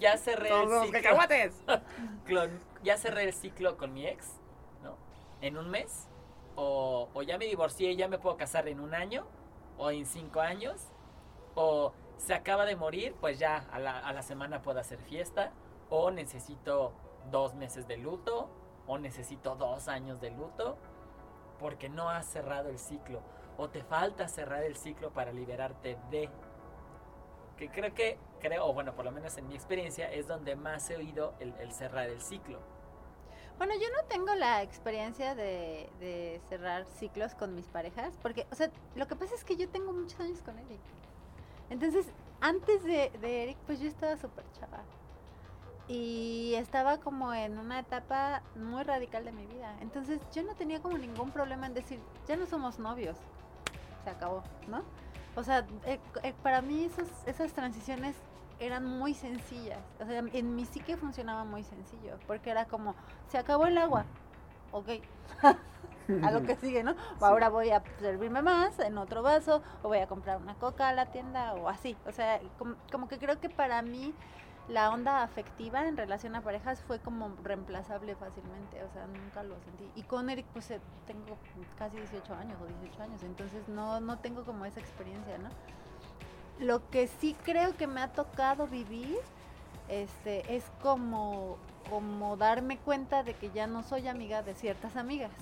ya, 0.01 0.17
cerré 0.17 0.51
el 0.51 0.69
ciclo. 0.83 2.49
ya 2.83 2.97
cerré 2.97 3.25
el 3.25 3.33
ciclo 3.33 3.77
con 3.77 3.95
mi 3.95 4.09
ex 4.09 4.41
en 5.41 5.59
un 5.59 5.71
mes, 5.71 6.09
o, 6.57 7.23
ya 7.23 7.37
me 7.37 7.45
divorcié 7.45 7.93
y 7.93 7.97
ya 7.97 8.09
me 8.09 8.19
puedo 8.19 8.37
casar 8.39 8.67
en 8.67 8.81
un 8.81 8.95
año, 8.95 9.27
o 9.77 9.91
en 9.91 10.07
cinco 10.07 10.41
años, 10.41 10.89
o 11.55 11.93
se 12.17 12.33
acaba 12.33 12.65
de 12.65 12.77
morir, 12.77 13.15
pues 13.21 13.39
ya 13.39 13.59
a 13.71 13.79
la, 13.79 13.99
a 13.99 14.13
la 14.15 14.23
semana 14.23 14.63
puedo 14.63 14.81
hacer 14.81 14.99
fiesta, 15.01 15.53
o 15.91 16.11
necesito 16.11 16.93
dos 17.31 17.55
meses 17.55 17.87
de 17.87 17.97
luto, 17.97 18.49
o 18.87 18.99
necesito 18.99 19.57
dos 19.57 19.89
años 19.89 20.21
de 20.21 20.31
luto, 20.31 20.77
porque 21.59 21.89
no 21.89 22.11
has 22.11 22.27
cerrado 22.27 22.69
el 22.69 22.79
ciclo, 22.79 23.21
o 23.57 23.69
te 23.69 23.83
falta 23.83 24.29
cerrar 24.29 24.63
el 24.65 24.77
ciclo 24.77 25.11
para 25.11 25.33
liberarte 25.33 25.97
de 26.11 26.29
que 27.57 27.71
creo 27.71 27.95
que, 27.95 28.19
creo, 28.41 28.67
o 28.67 28.73
bueno, 28.73 28.95
por 28.95 29.05
lo 29.05 29.13
menos 29.13 29.37
en 29.39 29.47
mi 29.47 29.55
experiencia, 29.55 30.11
es 30.11 30.27
donde 30.27 30.57
más 30.57 30.91
he 30.91 30.97
oído 30.97 31.35
el 31.39 31.73
cerrar 31.73 32.09
el 32.09 32.21
ciclo. 32.21 32.59
Bueno, 33.57 33.75
yo 33.75 33.87
no 33.97 34.09
tengo 34.09 34.35
la 34.35 34.63
experiencia 34.63 35.35
de, 35.35 36.41
cerrar 36.49 36.87
ciclos 36.99 37.35
con 37.35 37.55
mis 37.55 37.67
parejas, 37.67 38.13
porque, 38.21 38.47
o 38.51 38.55
sea, 38.55 38.71
lo 38.97 39.07
que 39.07 39.15
pasa 39.15 39.35
es 39.35 39.45
que 39.45 39.57
yo 39.57 39.69
tengo 39.69 39.93
muchos 39.93 40.19
años 40.19 40.43
con 40.43 40.59
Eric. 40.59 40.81
Entonces, 41.71 42.07
antes 42.41 42.83
de, 42.83 43.13
Eric, 43.23 43.57
pues 43.67 43.81
yo 43.81 43.89
estaba 43.89 44.17
súper 44.17 44.45
chava. 44.59 44.83
Y 45.87 46.55
estaba 46.55 46.99
como 46.99 47.35
en 47.35 47.59
una 47.59 47.81
etapa 47.81 48.43
muy 48.57 48.83
radical 48.83 49.25
de 49.25 49.33
mi 49.33 49.47
vida. 49.47 49.77
Entonces 49.81 50.21
yo 50.33 50.43
no 50.43 50.55
tenía 50.55 50.81
como 50.81 50.97
ningún 50.97 51.31
problema 51.31 51.67
en 51.67 51.75
decir, 51.75 52.01
ya 52.27 52.37
no 52.37 52.47
somos 52.47 52.79
novios, 52.79 53.17
se 54.05 54.11
acabó, 54.11 54.43
¿no? 54.69 54.83
O 55.37 55.43
sea, 55.43 55.67
eh, 55.85 55.99
eh, 56.23 56.35
para 56.43 56.63
mí 56.63 56.85
esos, 56.85 57.09
esas 57.27 57.53
transiciones 57.53 58.17
eran 58.61 58.87
muy 58.87 59.15
sencillas. 59.15 59.81
O 60.01 60.07
sea, 60.07 60.19
en 60.33 60.55
mi 60.55 60.65
psique 60.65 60.97
funcionaba 60.97 61.45
muy 61.45 61.65
sencillo, 61.65 62.19
porque 62.27 62.51
era 62.51 62.67
como, 62.67 62.95
se 63.29 63.39
acabó 63.39 63.67
el 63.67 63.77
agua, 63.77 64.07
ok. 64.73 64.89
a 66.23 66.31
lo 66.31 66.43
que 66.43 66.55
sigue, 66.57 66.83
¿no? 66.83 66.95
Ahora 67.21 67.49
voy 67.49 67.71
a 67.71 67.83
servirme 67.99 68.43
más 68.43 68.79
en 68.79 68.97
otro 68.97 69.23
vaso, 69.23 69.63
o 69.83 69.89
voy 69.89 69.99
a 69.99 70.07
comprar 70.07 70.41
una 70.41 70.55
coca 70.55 70.89
a 70.89 70.93
la 70.93 71.07
tienda, 71.07 71.55
o 71.55 71.69
así. 71.69 71.97
O 72.07 72.13
sea, 72.13 72.41
como 72.91 73.09
que 73.09 73.19
creo 73.19 73.41
que 73.41 73.51
para 73.51 73.83
mí 73.83 74.15
la 74.69 74.91
onda 74.91 75.23
afectiva 75.23 75.87
en 75.87 75.97
relación 75.97 76.35
a 76.37 76.41
parejas 76.41 76.83
fue 76.87 76.99
como 76.99 77.35
reemplazable 77.43 78.17
fácilmente, 78.17 78.83
o 78.83 78.91
sea, 78.93 79.07
nunca 79.07 79.43
lo 79.43 79.61
sentí. 79.61 79.91
Y 79.95 80.05
con 80.05 80.31
Eric, 80.31 80.47
pues 80.53 80.71
eh, 80.71 80.81
tengo 81.07 81.37
casi 81.77 81.99
18 81.99 82.35
años 82.35 82.59
o 82.63 82.67
18 82.67 83.03
años, 83.03 83.23
entonces 83.23 83.69
no, 83.69 84.01
no 84.01 84.19
tengo 84.19 84.45
como 84.45 84.65
esa 84.65 84.81
experiencia, 84.81 85.37
¿no? 85.39 85.51
Lo 86.65 86.89
que 86.89 87.09
sí 87.09 87.37
creo 87.45 87.77
que 87.77 87.87
me 87.87 88.01
ha 88.01 88.13
tocado 88.13 88.67
vivir 88.67 89.19
este, 89.89 90.57
es 90.57 90.65
como, 90.81 91.59
como 91.91 92.37
darme 92.37 92.79
cuenta 92.79 93.23
de 93.23 93.35
que 93.35 93.51
ya 93.51 93.67
no 93.67 93.83
soy 93.83 94.09
amiga 94.09 94.43
de 94.43 94.55
ciertas 94.55 94.97
amigas, 94.97 95.33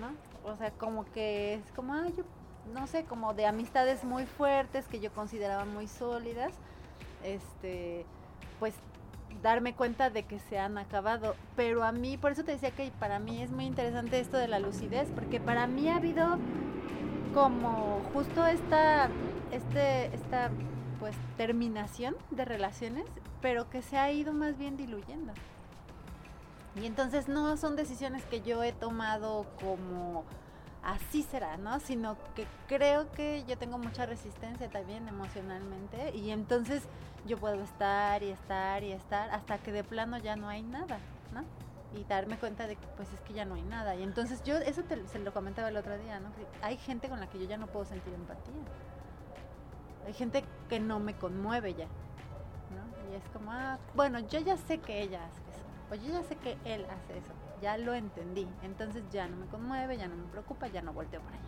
¿no? 0.00 0.10
O 0.50 0.56
sea, 0.56 0.72
como 0.72 1.04
que 1.04 1.54
es 1.54 1.72
como, 1.72 1.94
ay, 1.94 2.14
yo, 2.16 2.24
no 2.72 2.88
sé, 2.88 3.04
como 3.04 3.32
de 3.32 3.46
amistades 3.46 4.02
muy 4.02 4.26
fuertes 4.26 4.88
que 4.88 4.98
yo 4.98 5.12
consideraba 5.12 5.64
muy 5.66 5.86
sólidas, 5.86 6.52
este 7.22 8.06
pues 8.60 8.74
darme 9.42 9.74
cuenta 9.74 10.10
de 10.10 10.24
que 10.24 10.38
se 10.38 10.58
han 10.58 10.78
acabado. 10.78 11.34
Pero 11.56 11.82
a 11.82 11.90
mí, 11.90 12.16
por 12.16 12.32
eso 12.32 12.44
te 12.44 12.52
decía 12.52 12.70
que 12.70 12.92
para 13.00 13.18
mí 13.18 13.42
es 13.42 13.50
muy 13.50 13.64
interesante 13.64 14.20
esto 14.20 14.36
de 14.36 14.46
la 14.46 14.60
lucidez, 14.60 15.08
porque 15.14 15.40
para 15.40 15.66
mí 15.66 15.88
ha 15.88 15.96
habido 15.96 16.38
como 17.34 18.02
justo 18.12 18.46
esta, 18.46 19.08
este, 19.50 20.14
esta 20.14 20.50
pues 20.98 21.16
terminación 21.36 22.14
de 22.30 22.44
relaciones, 22.44 23.06
pero 23.40 23.70
que 23.70 23.82
se 23.82 23.96
ha 23.96 24.12
ido 24.12 24.32
más 24.32 24.58
bien 24.58 24.76
diluyendo. 24.76 25.32
Y 26.80 26.86
entonces 26.86 27.26
no 27.26 27.56
son 27.56 27.74
decisiones 27.74 28.24
que 28.24 28.42
yo 28.42 28.62
he 28.62 28.72
tomado 28.72 29.46
como 29.60 30.24
así 30.82 31.22
será, 31.22 31.56
¿no? 31.56 31.80
Sino 31.80 32.16
que 32.34 32.46
creo 32.68 33.10
que 33.12 33.44
yo 33.46 33.58
tengo 33.58 33.78
mucha 33.78 34.06
resistencia 34.06 34.68
también 34.68 35.08
emocionalmente 35.08 36.14
y 36.14 36.30
entonces 36.30 36.82
yo 37.26 37.38
puedo 37.38 37.62
estar 37.62 38.22
y 38.22 38.30
estar 38.30 38.82
y 38.82 38.92
estar 38.92 39.30
hasta 39.30 39.58
que 39.58 39.72
de 39.72 39.84
plano 39.84 40.18
ya 40.18 40.36
no 40.36 40.48
hay 40.48 40.62
nada, 40.62 40.98
¿no? 41.34 41.44
Y 41.98 42.04
darme 42.04 42.38
cuenta 42.38 42.66
de 42.66 42.76
que 42.76 42.86
pues 42.96 43.12
es 43.12 43.20
que 43.20 43.34
ya 43.34 43.44
no 43.44 43.54
hay 43.56 43.62
nada. 43.62 43.94
Y 43.96 44.02
entonces 44.02 44.42
yo, 44.44 44.56
eso 44.56 44.82
te, 44.84 45.06
se 45.08 45.18
lo 45.18 45.32
comentaba 45.32 45.68
el 45.68 45.76
otro 45.76 45.98
día, 45.98 46.20
¿no? 46.20 46.30
hay 46.62 46.76
gente 46.76 47.08
con 47.08 47.20
la 47.20 47.28
que 47.28 47.38
yo 47.38 47.46
ya 47.46 47.56
no 47.56 47.66
puedo 47.66 47.84
sentir 47.84 48.14
empatía. 48.14 48.54
Hay 50.06 50.14
gente 50.14 50.44
que 50.68 50.80
no 50.80 50.98
me 50.98 51.14
conmueve 51.14 51.74
ya, 51.74 51.86
¿no? 51.86 53.12
Y 53.12 53.16
es 53.16 53.28
como, 53.32 53.52
ah, 53.52 53.78
bueno, 53.94 54.20
yo 54.20 54.40
ya 54.40 54.56
sé 54.56 54.78
que 54.78 55.02
ella 55.02 55.20
hace 55.26 55.40
eso, 55.50 55.64
o 55.90 55.94
yo 55.94 56.12
ya 56.12 56.22
sé 56.26 56.36
que 56.36 56.56
él 56.64 56.86
hace 56.86 57.18
eso, 57.18 57.32
ya 57.60 57.78
lo 57.78 57.94
entendí. 57.94 58.48
Entonces 58.62 59.04
ya 59.10 59.26
no 59.28 59.36
me 59.36 59.46
conmueve, 59.46 59.96
ya 59.96 60.08
no 60.08 60.16
me 60.16 60.26
preocupa, 60.26 60.66
ya 60.68 60.82
no 60.82 60.92
volteo 60.92 61.20
para 61.20 61.36
allá, 61.36 61.46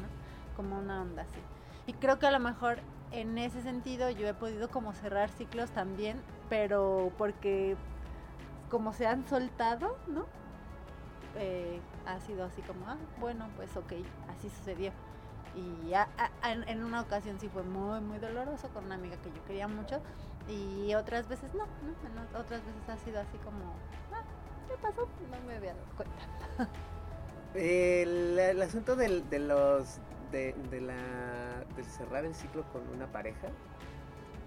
¿no? 0.00 0.56
Como 0.56 0.78
una 0.78 1.02
onda 1.02 1.22
así. 1.22 1.40
Y 1.86 1.92
creo 1.94 2.18
que 2.18 2.26
a 2.26 2.30
lo 2.30 2.40
mejor 2.40 2.78
en 3.12 3.38
ese 3.38 3.62
sentido 3.62 4.10
yo 4.10 4.26
he 4.28 4.34
podido 4.34 4.68
como 4.68 4.92
cerrar 4.92 5.30
ciclos 5.30 5.70
también, 5.70 6.20
pero 6.48 7.12
porque 7.16 7.76
como 8.70 8.92
se 8.92 9.06
han 9.06 9.26
soltado, 9.26 9.96
¿no? 10.08 10.26
Eh, 11.36 11.80
ha 12.06 12.18
sido 12.20 12.44
así 12.44 12.62
como, 12.62 12.86
ah, 12.88 12.96
bueno, 13.20 13.48
pues 13.56 13.76
ok, 13.76 13.92
así 14.28 14.48
sucedió. 14.48 14.92
Y 15.54 15.92
en, 16.42 16.84
una 16.84 17.00
ocasión 17.00 17.40
sí 17.40 17.48
fue 17.48 17.62
muy, 17.62 18.00
muy 18.00 18.18
doloroso 18.18 18.68
con 18.70 18.84
una 18.84 18.96
amiga 18.96 19.16
que 19.16 19.30
yo 19.30 19.42
quería 19.46 19.68
mucho 19.68 20.02
y 20.48 20.94
otras 20.94 21.28
veces 21.28 21.54
no, 21.54 21.64
¿no? 21.64 22.38
otras 22.38 22.62
veces 22.64 22.88
ha 22.88 22.96
sido 22.98 23.20
así 23.20 23.38
como, 23.38 23.64
ah, 24.12 24.22
¿qué 24.68 24.74
pasó? 24.80 25.08
No 25.30 25.40
me 25.46 25.56
había 25.56 25.74
dado 25.74 25.86
cuenta. 25.96 26.70
el, 27.54 28.62
asunto 28.62 28.96
de 28.96 29.38
los 29.38 30.00
de, 30.30 30.54
de, 30.70 30.80
la, 30.80 31.64
de 31.76 31.84
cerrar 31.84 32.24
el 32.24 32.34
ciclo 32.34 32.64
con 32.72 32.88
una 32.88 33.06
pareja, 33.10 33.48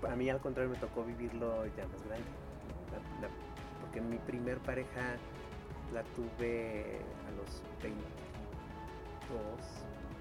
a 0.09 0.15
mí 0.15 0.29
al 0.29 0.39
contrario 0.39 0.71
me 0.71 0.77
tocó 0.77 1.03
vivirlo 1.03 1.65
ya 1.75 1.87
más 1.87 2.03
grande. 2.03 2.27
porque 3.81 4.01
mi 4.01 4.17
primer 4.17 4.59
pareja 4.59 5.17
la 5.93 6.03
tuve 6.15 7.01
a 7.27 7.31
los 7.31 7.61
22, 7.81 8.05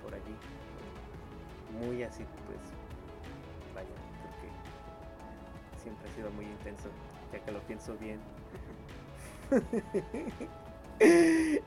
por 0.03 0.15
allí. 0.15 0.37
Muy 1.79 2.03
así, 2.03 2.25
pues, 2.47 2.59
vaya, 3.75 3.89
porque 4.23 4.49
siempre 5.81 6.09
ha 6.09 6.15
sido 6.15 6.31
muy 6.31 6.47
intenso, 6.47 6.89
ya 7.33 7.39
que 7.41 7.53
lo 7.53 7.61
pienso 7.61 7.95
bien. 7.99 8.21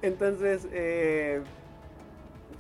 Entonces, 0.02 0.67
eh, 0.72 1.41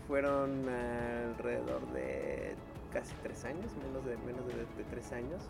fueron 0.07 0.67
alrededor 0.67 1.85
de 1.93 2.55
casi 2.91 3.13
tres 3.23 3.45
años, 3.45 3.71
menos 3.83 4.05
de, 4.05 4.17
menos 4.17 4.45
de, 4.47 4.83
tres 4.89 5.11
años. 5.11 5.41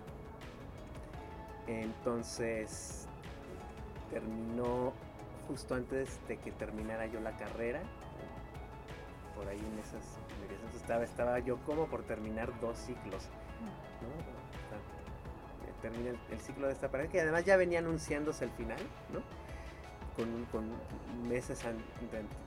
Entonces 1.67 3.07
terminó 4.09 4.93
justo 5.47 5.75
antes 5.75 6.19
de 6.27 6.37
que 6.37 6.51
terminara 6.51 7.07
yo 7.07 7.19
la 7.21 7.35
carrera. 7.37 7.81
Por 9.35 9.47
ahí 9.47 9.59
en 9.59 9.79
esas 9.79 10.17
estaba, 10.75 11.03
estaba 11.03 11.39
yo 11.39 11.57
como 11.65 11.87
por 11.87 12.03
terminar 12.03 12.51
dos 12.59 12.77
ciclos. 12.77 13.29
termina 15.81 16.11
el, 16.29 16.39
ciclo 16.39 16.67
de 16.67 16.73
esta 16.73 16.89
pareja, 16.89 17.11
que 17.11 17.21
además 17.21 17.43
ya 17.45 17.57
venía 17.57 17.79
anunciándose 17.79 18.45
el 18.45 18.51
final, 18.51 18.77
¿no? 19.11 19.21
Con, 20.21 20.45
con 20.51 21.27
meses 21.27 21.63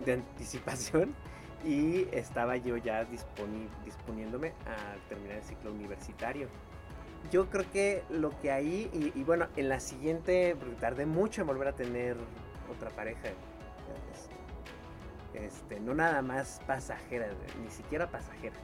de 0.04 0.12
anticipación 0.12 1.12
y 1.64 2.06
estaba 2.12 2.56
yo 2.56 2.76
ya 2.76 3.04
disponiéndome 3.04 4.52
a 4.66 5.08
terminar 5.08 5.38
el 5.38 5.42
ciclo 5.42 5.72
universitario. 5.72 6.48
Yo 7.32 7.48
creo 7.48 7.70
que 7.70 8.04
lo 8.10 8.38
que 8.40 8.52
ahí, 8.52 8.90
y, 8.92 9.24
bueno, 9.24 9.48
en 9.56 9.70
la 9.70 9.80
siguiente, 9.80 10.54
porque 10.58 10.76
tardé 10.76 11.06
mucho 11.06 11.40
en 11.40 11.46
volver 11.46 11.68
a 11.68 11.72
tener 11.72 12.16
otra 12.70 12.90
pareja. 12.90 13.30
Este, 15.32 15.80
no 15.80 15.94
nada 15.94 16.22
más 16.22 16.60
pasajera, 16.66 17.26
ni 17.62 17.70
siquiera 17.70 18.08
pasajera. 18.10 18.54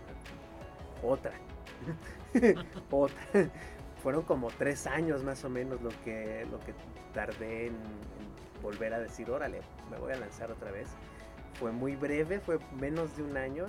Otra. 1.03 1.33
otra. 2.91 3.17
Fueron 4.03 4.23
como 4.23 4.49
tres 4.49 4.87
años 4.87 5.25
más 5.25 5.43
o 5.45 5.51
menos 5.51 5.81
lo 5.81 5.91
que, 6.05 6.47
lo 6.51 6.61
que 6.61 6.75
tardé 7.13 7.69
en 7.69 7.75
volver 8.63 8.95
a 8.95 9.01
decir, 9.01 9.31
órale, 9.31 9.61
me 9.91 9.99
voy 9.99 10.13
a 10.13 10.17
lanzar 10.17 10.51
otra 10.51 10.71
vez 10.71 10.89
fue 11.61 11.73
muy 11.73 11.95
breve, 11.95 12.41
fue 12.41 12.59
menos 12.81 13.17
de 13.17 13.23
un 13.23 13.37
año 13.37 13.67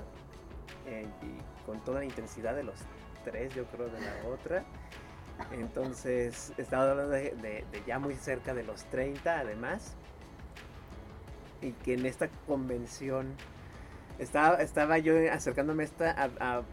eh, 0.88 1.06
y 1.22 1.66
con 1.66 1.84
toda 1.84 2.00
la 2.00 2.06
intensidad 2.06 2.56
de 2.56 2.64
los 2.64 2.76
tres, 3.26 3.54
yo 3.54 3.66
creo, 3.66 3.90
de 3.90 4.00
la 4.00 4.30
otra. 4.30 4.64
Entonces, 5.52 6.54
estaba 6.58 6.92
hablando 6.92 7.12
de, 7.12 7.66
ya 7.86 8.00
muy 8.00 8.16
cerca 8.16 8.54
de 8.54 8.64
los 8.64 8.86
30, 8.86 9.40
además. 9.40 9.96
Y 11.62 11.74
que 11.74 11.94
en 11.94 12.06
esta 12.06 12.30
convención 12.48 13.36
estaba, 14.20 14.58
estaba 14.58 14.98
yo 14.98 15.14
acercándome 15.32 15.84
esta, 15.84 16.16
a, 16.40 16.64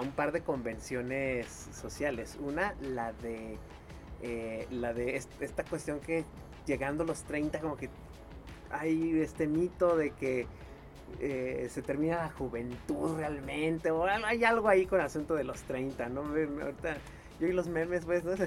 un 0.00 0.12
par 0.12 0.30
de 0.30 0.42
convenciones 0.42 1.68
sociales. 1.72 2.38
Una, 2.40 2.74
la 2.80 3.12
de, 3.14 3.58
eh, 4.22 4.66
la 4.70 4.94
de 4.94 5.16
esta 5.16 5.64
cuestión 5.64 6.00
que 6.00 6.24
llegando 6.70 7.02
a 7.02 7.06
los 7.06 7.24
30 7.24 7.60
como 7.60 7.76
que 7.76 7.90
hay 8.70 9.20
este 9.20 9.48
mito 9.48 9.96
de 9.96 10.12
que 10.12 10.46
eh, 11.18 11.68
se 11.68 11.82
termina 11.82 12.18
la 12.18 12.30
juventud 12.30 13.16
realmente, 13.16 13.90
o 13.90 14.04
hay 14.04 14.44
algo 14.44 14.68
ahí 14.68 14.86
con 14.86 15.00
el 15.00 15.06
asunto 15.06 15.34
de 15.34 15.42
los 15.42 15.60
30, 15.62 16.08
¿no? 16.08 16.20
Ahorita, 16.20 16.98
yo 17.40 17.48
y 17.48 17.52
los 17.52 17.66
memes, 17.66 18.04
pues, 18.04 18.22
¿no? 18.24 18.36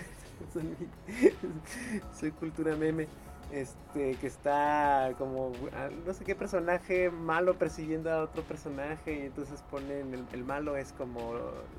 soy 2.17 2.31
cultura 2.31 2.77
meme. 2.77 3.07
Este, 3.53 4.15
que 4.15 4.25
está 4.25 5.13
como, 5.19 5.51
ah, 5.73 5.87
no 6.07 6.13
sé 6.15 6.25
qué 6.25 6.33
personaje 6.33 7.11
malo 7.11 7.53
persiguiendo 7.53 8.11
a 8.11 8.23
otro 8.23 8.41
personaje 8.41 9.13
y 9.13 9.21
entonces 9.27 9.61
ponen, 9.69 10.25
el, 10.33 10.43
malo 10.43 10.75
es 10.75 10.91
como 10.93 11.35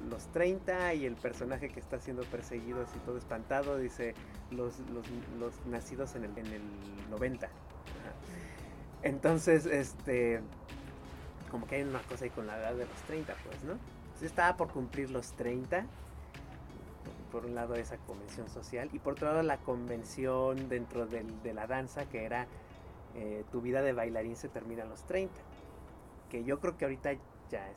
los 0.09 0.29
30 0.29 0.95
y 0.95 1.05
el 1.05 1.17
personaje 1.17 1.71
que 1.71 1.81
está 1.81 1.99
siendo 1.99 2.23
perseguido 2.23 2.81
así 2.83 2.97
todo 3.05 3.19
espantado 3.19 3.77
dice 3.77 4.15
los, 4.53 4.79
los, 5.41 5.67
nacidos 5.67 6.15
en 6.15 6.27
el, 6.27 6.39
en 6.39 6.47
el 6.47 6.63
90. 7.11 7.49
Entonces, 9.03 9.67
este, 9.67 10.43
como 11.51 11.67
que 11.67 11.75
hay 11.75 11.83
una 11.83 12.03
cosa 12.03 12.25
ahí 12.25 12.31
con 12.31 12.47
la 12.47 12.57
edad 12.57 12.75
de 12.75 12.87
los 12.87 13.03
30, 13.09 13.35
pues, 13.45 13.65
¿no? 13.65 13.73
Entonces 13.73 14.31
estaba 14.31 14.57
por 14.57 14.69
cumplir 14.69 15.11
los 15.11 15.33
30, 15.33 15.87
por 17.35 17.47
un 17.47 17.57
lado 17.57 17.75
esa 17.75 17.97
convención 17.97 18.49
social 18.49 18.88
y 18.92 19.01
por 19.01 19.14
otro 19.14 19.27
lado 19.27 19.42
la 19.42 19.57
convención 19.59 20.68
dentro 20.68 21.05
del- 21.05 21.42
de 21.42 21.53
la 21.53 21.66
danza 21.66 22.05
que 22.09 22.25
era 22.25 22.47
eh, 23.16 23.42
tu 23.51 23.61
vida 23.61 23.83
de 23.83 23.92
bailarín 23.92 24.37
se 24.37 24.49
termina 24.49 24.85
a 24.85 24.87
los 24.87 25.03
30. 25.03 25.35
Que 26.31 26.44
yo 26.44 26.61
creo 26.61 26.77
que 26.77 26.85
ahorita 26.85 27.12
ya 27.51 27.68
es 27.70 27.77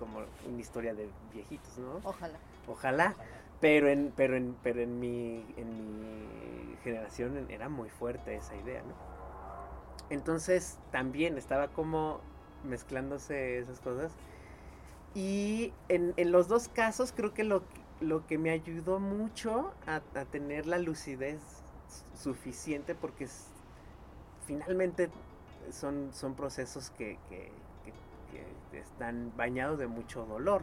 como 0.00 0.18
una 0.48 0.60
historia 0.60 0.92
de 0.92 1.08
viejitos, 1.32 1.78
¿no? 1.78 2.00
Ojalá. 2.02 2.38
Ojalá. 2.66 3.14
Pero 3.60 3.88
en, 3.88 4.12
pero 4.16 4.36
en, 4.36 4.56
pero 4.64 4.80
en 4.80 4.98
mi, 4.98 5.44
en 5.56 5.68
mi 6.00 6.76
generación 6.82 7.46
era 7.48 7.68
muy 7.68 7.90
fuerte 7.90 8.34
esa 8.34 8.56
idea, 8.56 8.82
¿no? 8.82 8.94
Entonces 10.10 10.78
también 10.90 11.38
estaba 11.38 11.68
como 11.68 12.20
mezclándose 12.64 13.58
esas 13.58 13.78
cosas. 13.80 14.10
Y 15.14 15.72
en, 15.88 16.12
en 16.16 16.32
los 16.32 16.48
dos 16.48 16.68
casos 16.68 17.12
creo 17.12 17.32
que 17.34 17.44
lo, 17.44 17.62
lo 18.00 18.26
que 18.26 18.38
me 18.38 18.50
ayudó 18.50 18.98
mucho 19.00 19.72
a, 19.86 20.00
tener 20.26 20.66
la 20.66 20.78
lucidez 20.78 21.40
suficiente, 22.14 22.94
porque 22.94 23.26
finalmente 24.46 25.10
son, 25.70 26.12
son 26.12 26.34
procesos 26.34 26.90
que- 26.90 27.18
que 27.28 27.50
están 28.78 29.32
bañados 29.36 29.78
de 29.78 29.86
mucho 29.86 30.24
dolor, 30.26 30.62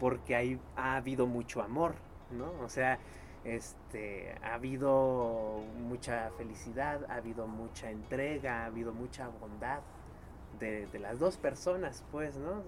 porque 0.00 0.36
hay, 0.36 0.60
ha 0.76 0.96
habido 0.96 1.26
mucho 1.26 1.62
amor, 1.62 1.94
¿no? 2.30 2.52
O 2.64 2.68
sea, 2.68 2.98
este, 3.44 4.34
ha 4.42 4.54
habido 4.54 5.62
mucha 5.88 6.30
felicidad, 6.36 7.04
ha 7.08 7.16
habido 7.16 7.46
mucha 7.46 7.90
entrega, 7.90 8.62
ha 8.62 8.66
habido 8.66 8.92
mucha 8.92 9.28
bondad 9.28 9.80
de, 10.58 10.86
de 10.86 10.98
las 10.98 11.18
dos 11.18 11.36
personas, 11.36 12.04
pues, 12.12 12.36
¿no? 12.36 12.62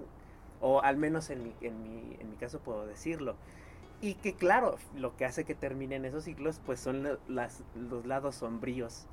O 0.61 0.81
al 0.83 0.97
menos 0.97 1.31
en 1.31 1.45
mi, 1.45 1.55
en 1.61 1.83
mi, 1.83 2.17
en 2.19 2.31
mi 2.31 2.37
caso 2.37 2.61
puedo 2.61 2.87
decirlo. 2.87 3.37
Y 4.01 4.15
que 4.15 4.35
claro, 4.35 4.79
lo 4.95 5.17
que 5.17 5.25
hace 5.25 5.45
que 5.45 5.55
terminen 5.55 6.05
esos 6.05 6.25
ciclos, 6.25 6.61
pues 6.65 6.79
son 6.79 7.03
los 7.29 8.07
lados 8.07 8.37
sombríos 8.37 9.07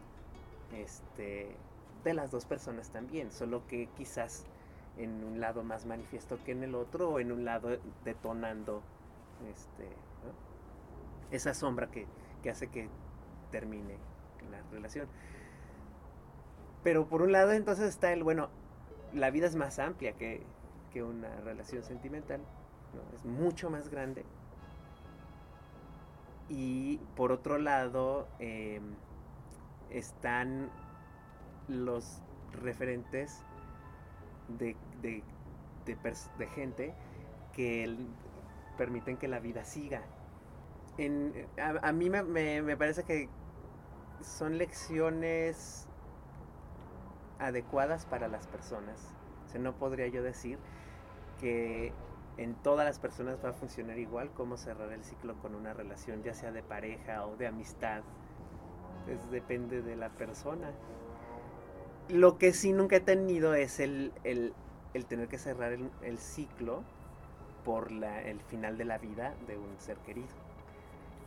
este, 0.74 1.56
de 2.04 2.14
las 2.14 2.30
dos 2.32 2.46
personas 2.46 2.92
también, 2.92 3.32
solo 3.32 3.66
que 3.68 3.88
quizás 3.98 4.46
en 4.98 5.24
un 5.24 5.40
lado 5.40 5.64
más 5.64 5.86
manifiesto 5.86 6.38
que 6.46 6.52
en 6.52 6.64
el 6.64 6.76
otro, 6.76 7.10
o 7.10 7.20
en 7.20 7.32
un 7.32 7.46
lado 7.46 7.70
detonando 8.04 8.82
este, 9.52 9.90
esa 11.32 11.54
sombra 11.54 11.90
que, 11.90 12.08
hace 12.50 12.68
que 12.68 12.88
termine 13.52 13.98
la 14.52 14.62
relación. 14.72 15.08
Pero 16.84 17.08
por 17.08 17.24
un 17.24 17.32
lado 17.32 17.54
entonces 17.54 17.90
está 17.90 18.14
el, 18.14 18.24
bueno, 18.24 18.50
la 19.14 19.32
vida 19.32 19.48
es 19.48 19.56
más 19.56 19.80
amplia 19.80 20.14
que, 20.14 20.44
una 20.96 21.42
relación 21.42 21.84
sentimental, 21.84 22.40
es 23.14 23.26
mucho 23.26 23.70
más 23.70 23.90
grande. 23.90 24.24
Y 26.50 26.98
por 27.16 27.32
otro 27.32 27.58
lado 27.58 28.28
em, 28.40 28.84
están 29.90 30.70
los 31.68 32.22
referentes 32.62 33.42
de, 34.48 34.76
de, 35.02 35.24
de 36.38 36.48
gente 36.48 36.94
que 37.54 37.98
permiten 38.78 39.18
que 39.18 39.28
la 39.28 39.40
vida 39.40 39.64
siga. 39.64 40.04
En- 40.98 41.48
a, 41.58 41.88
a 41.88 41.92
mí 41.92 42.10
me, 42.10 42.24
me- 42.24 42.62
me 42.62 42.78
parece 42.78 43.04
que 43.04 43.28
son 44.22 44.58
lecciones 44.58 45.88
adecuadas 47.40 48.06
para 48.06 48.28
las 48.28 48.48
personas. 48.48 49.14
O 49.46 49.50
sea, 49.50 49.60
no 49.62 49.74
podría 49.76 50.08
yo 50.08 50.24
decir 50.24 50.58
que 51.40 51.92
en 52.38 52.56
todas 52.56 52.86
las 52.86 53.00
personas 53.00 53.38
va 53.44 53.50
a 53.50 53.54
funcionar 53.54 53.98
igual 53.98 54.30
cómo 54.34 54.58
cerrar 54.58 54.92
el 54.92 55.04
ciclo 55.04 55.36
con 55.42 55.56
una 55.56 55.74
relación, 55.74 56.24
ya 56.24 56.34
sea 56.34 56.52
de 56.52 56.64
pareja 56.64 57.26
o 57.26 57.36
de 57.38 57.48
amistad. 57.48 58.02
Pues 59.06 59.30
depende 59.32 59.82
de 59.82 59.96
la 59.96 60.10
persona. 60.10 60.72
Lo 62.10 62.38
que 62.38 62.54
sí 62.54 62.72
nunca 62.74 62.98
he 62.98 63.00
tenido 63.00 63.54
es 63.56 63.80
el, 63.80 64.12
el- 64.24 64.54
el 64.94 65.06
tener 65.06 65.28
que 65.28 65.38
cerrar 65.38 65.74
el, 65.74 66.18
ciclo 66.20 66.84
por 67.64 67.92
la- 67.92 68.22
el 68.22 68.40
final 68.42 68.78
de 68.78 68.86
la 68.86 68.98
vida 68.98 69.34
de 69.48 69.58
un 69.58 69.80
ser 69.80 69.98
querido. 69.98 70.28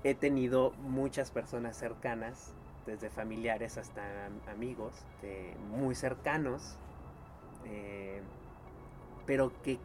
He 0.04 0.14
tenido 0.14 0.70
muchas 0.82 1.30
personas 1.30 1.76
cercanas, 1.76 2.54
desde 2.86 3.10
familiares 3.10 3.76
hasta 3.76 4.26
am- 4.26 4.40
amigos, 4.48 4.94
muy 5.70 5.94
cercanos, 5.94 6.76
eh, 7.66 8.22
pero 9.26 9.52
que 9.62 9.78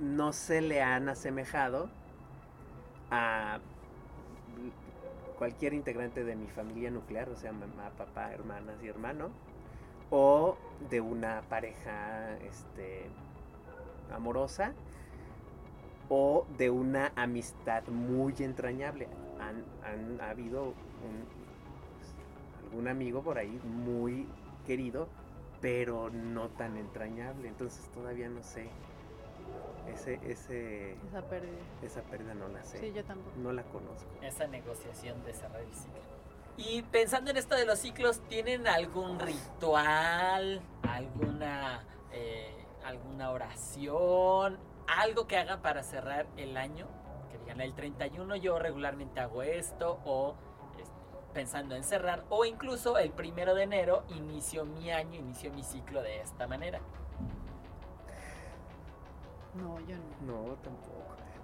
no 0.00 0.32
se 0.32 0.60
le 0.60 0.82
han 0.82 1.08
asemejado 1.08 1.90
a 3.10 3.60
cualquier 5.38 5.72
integrante 5.74 6.24
de 6.24 6.36
mi 6.36 6.48
familia 6.48 6.90
nuclear, 6.90 7.28
o 7.30 7.36
sea, 7.36 7.52
mamá, 7.52 7.90
papá, 7.96 8.32
hermanas 8.32 8.76
y 8.82 8.88
hermano, 8.88 9.30
o 10.10 10.56
de 10.90 11.00
una 11.00 11.42
pareja 11.48 12.36
este, 12.42 13.06
amorosa, 14.12 14.74
o 16.08 16.46
de 16.58 16.70
una 16.70 17.12
amistad 17.16 17.86
muy 17.88 18.34
entrañable. 18.40 19.08
Han, 19.38 19.64
han 19.82 20.20
ha 20.20 20.30
habido 20.30 20.64
un- 20.64 21.26
algún 22.64 22.88
amigo 22.88 23.22
por 23.22 23.38
ahí 23.38 23.60
muy 23.64 24.26
querido, 24.66 25.08
pero 25.60 26.10
no 26.10 26.48
tan 26.50 26.76
entrañable. 26.76 27.48
Entonces 27.48 27.84
todavía 27.92 28.28
no 28.28 28.42
sé. 28.42 28.68
Ese, 29.88 30.20
ese, 30.24 30.92
Esa 31.08 31.22
pérdida. 31.22 31.58
esa 31.82 32.02
pérdida 32.02 32.34
no 32.34 32.48
la 32.48 32.62
sé. 32.64 32.78
Sí, 32.78 32.92
yo 32.92 33.04
tampoco. 33.04 33.36
No 33.36 33.52
la 33.52 33.62
conozco. 33.64 34.08
esa 34.22 34.46
negociación 34.46 35.22
de 35.24 35.34
cerrar 35.34 35.60
el 35.62 35.74
ciclo. 35.74 36.00
Y 36.56 36.82
pensando 36.82 37.30
en 37.30 37.36
esto 37.36 37.54
de 37.56 37.64
los 37.66 37.78
ciclos, 37.78 38.20
¿tienen 38.28 38.66
algún 38.68 39.18
ritual, 39.18 40.60
alguna, 40.82 41.84
eh, 42.12 42.54
alguna 42.84 43.30
oración, 43.30 44.58
algo 44.86 45.26
que 45.26 45.38
hagan 45.38 45.60
para 45.62 45.82
cerrar 45.82 46.26
el 46.36 46.56
año? 46.56 46.86
Que 47.30 47.38
digan, 47.38 47.60
el 47.60 47.74
31 47.74 48.36
yo 48.36 48.58
regularmente 48.58 49.20
hago 49.20 49.42
esto, 49.42 50.00
o 50.04 50.34
este, 50.78 50.92
pensando 51.32 51.74
en 51.74 51.82
cerrar, 51.82 52.24
o 52.28 52.44
incluso 52.44 52.98
el 52.98 53.10
primero 53.10 53.54
de 53.54 53.62
enero 53.64 54.04
inicio 54.10 54.64
mi 54.64 54.90
año, 54.92 55.18
inicio 55.18 55.50
mi 55.52 55.62
ciclo 55.62 56.02
de 56.02 56.20
esta 56.20 56.46
manera. 56.46 56.80
No, 59.54 59.78
yo 59.80 59.96
no. 60.26 60.32
No, 60.48 60.54
tampoco. 60.56 60.96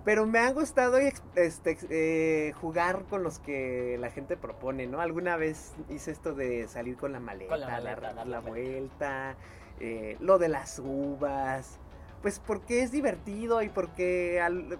Pero 0.05 0.25
me 0.25 0.38
ha 0.38 0.53
gustado 0.53 0.99
este, 0.99 1.77
eh, 1.90 2.53
jugar 2.61 3.05
con 3.11 3.25
los 3.25 3.40
que 3.40 3.97
la 3.99 4.11
gente 4.11 4.37
propone, 4.37 4.87
¿no? 4.87 5.01
Alguna 5.01 5.37
vez 5.37 5.75
hice 5.88 6.12
esto 6.12 6.33
de 6.33 6.69
salir 6.69 6.97
con 6.97 7.12
la 7.12 7.19
maleta, 7.19 7.51
Con 7.51 7.61
la 7.61 7.66
maleta, 7.69 8.01
dar 8.01 8.14
dar 8.14 8.27
la 8.27 8.40
la 8.40 8.40
vuelta, 8.40 9.35
eh, 9.81 10.16
lo 10.21 10.38
de 10.38 10.49
las 10.49 10.79
uvas. 10.79 11.81
Pues 12.23 12.38
porque 12.38 12.83
es 12.85 12.92
divertido 12.92 13.62
y 13.62 13.69
porque 13.69 14.40
al- 14.40 14.79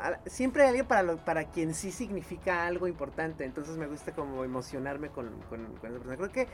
al- 0.00 0.18
siempre 0.26 0.62
hay 0.64 0.68
alguien 0.70 0.86
para, 0.86 1.04
lo- 1.04 1.16
para 1.18 1.44
quien 1.44 1.72
sí 1.72 1.92
significa 1.92 2.66
algo 2.66 2.88
importante. 2.88 3.44
Entonces 3.44 3.76
me 3.76 3.86
gusta 3.86 4.12
como 4.12 4.42
emocionarme 4.42 5.08
con, 5.10 5.30
con, 5.48 5.66
con 5.76 5.90
esa 5.90 5.98
persona. 6.00 6.16
Creo 6.16 6.32
que 6.32 6.48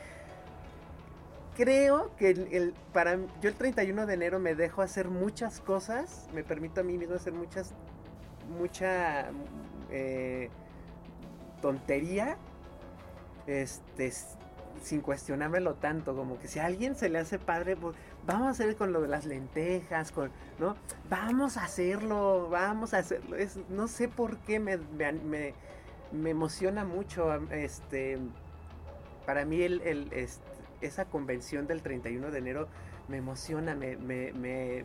creo 1.56 2.14
que 2.16 2.30
el, 2.30 2.48
el- 2.52 2.74
para 2.92 3.16
yo 3.40 3.48
el 3.48 3.54
31 3.54 4.06
de 4.06 4.14
enero 4.14 4.38
me 4.38 4.54
dejo 4.54 4.82
hacer 4.82 5.08
muchas 5.08 5.60
cosas, 5.60 6.28
me 6.34 6.44
permito 6.44 6.80
a 6.80 6.84
mí 6.84 6.96
mismo 6.98 7.14
hacer 7.16 7.32
muchas 7.32 7.74
mucha 8.58 9.30
eh, 9.90 10.50
tontería 11.62 12.36
este 13.46 14.12
sin 14.82 15.00
cuestionármelo 15.02 15.74
tanto, 15.74 16.16
como 16.16 16.38
que 16.38 16.48
si 16.48 16.58
a 16.58 16.64
alguien 16.64 16.94
se 16.94 17.10
le 17.10 17.18
hace 17.18 17.38
padre, 17.38 17.76
pues 17.76 17.94
vamos 18.26 18.46
a 18.46 18.50
hacer 18.50 18.76
con 18.76 18.92
lo 18.94 19.02
de 19.02 19.08
las 19.08 19.26
lentejas, 19.26 20.10
con, 20.10 20.30
¿no? 20.58 20.74
Vamos 21.10 21.58
a 21.58 21.64
hacerlo, 21.64 22.48
vamos 22.50 22.94
a 22.94 22.98
hacerlo. 22.98 23.36
Es, 23.36 23.58
no 23.68 23.88
sé 23.88 24.08
por 24.08 24.38
qué 24.38 24.58
me, 24.58 24.78
me, 24.78 25.54
me- 26.12 26.30
emociona 26.30 26.84
mucho, 26.84 27.30
este, 27.50 28.18
para 29.26 29.44
mí 29.44 29.60
el, 29.62 29.82
esa 30.80 31.04
convención 31.06 31.66
del 31.66 31.82
31 31.82 32.30
de 32.30 32.38
enero 32.38 32.68
me 33.08 33.16
emociona, 33.18 33.74
me, 33.74 33.96
me, 33.96 34.32
me, 34.32 34.84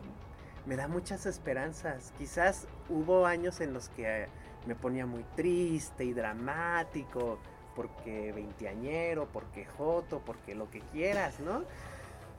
me 0.66 0.76
da 0.76 0.88
muchas 0.88 1.26
esperanzas. 1.26 2.12
Quizás 2.18 2.66
hubo 2.88 3.26
años 3.26 3.60
en 3.60 3.72
los 3.72 3.88
que 3.90 4.26
me 4.66 4.74
ponía 4.74 5.06
muy 5.06 5.24
triste 5.36 6.04
y 6.04 6.12
dramático, 6.12 7.38
porque 7.74 8.32
veinteañero, 8.32 9.26
porque 9.32 9.64
joto, 9.64 10.22
porque 10.24 10.54
lo 10.54 10.70
que 10.70 10.80
quieras, 10.92 11.38
¿no? 11.40 11.62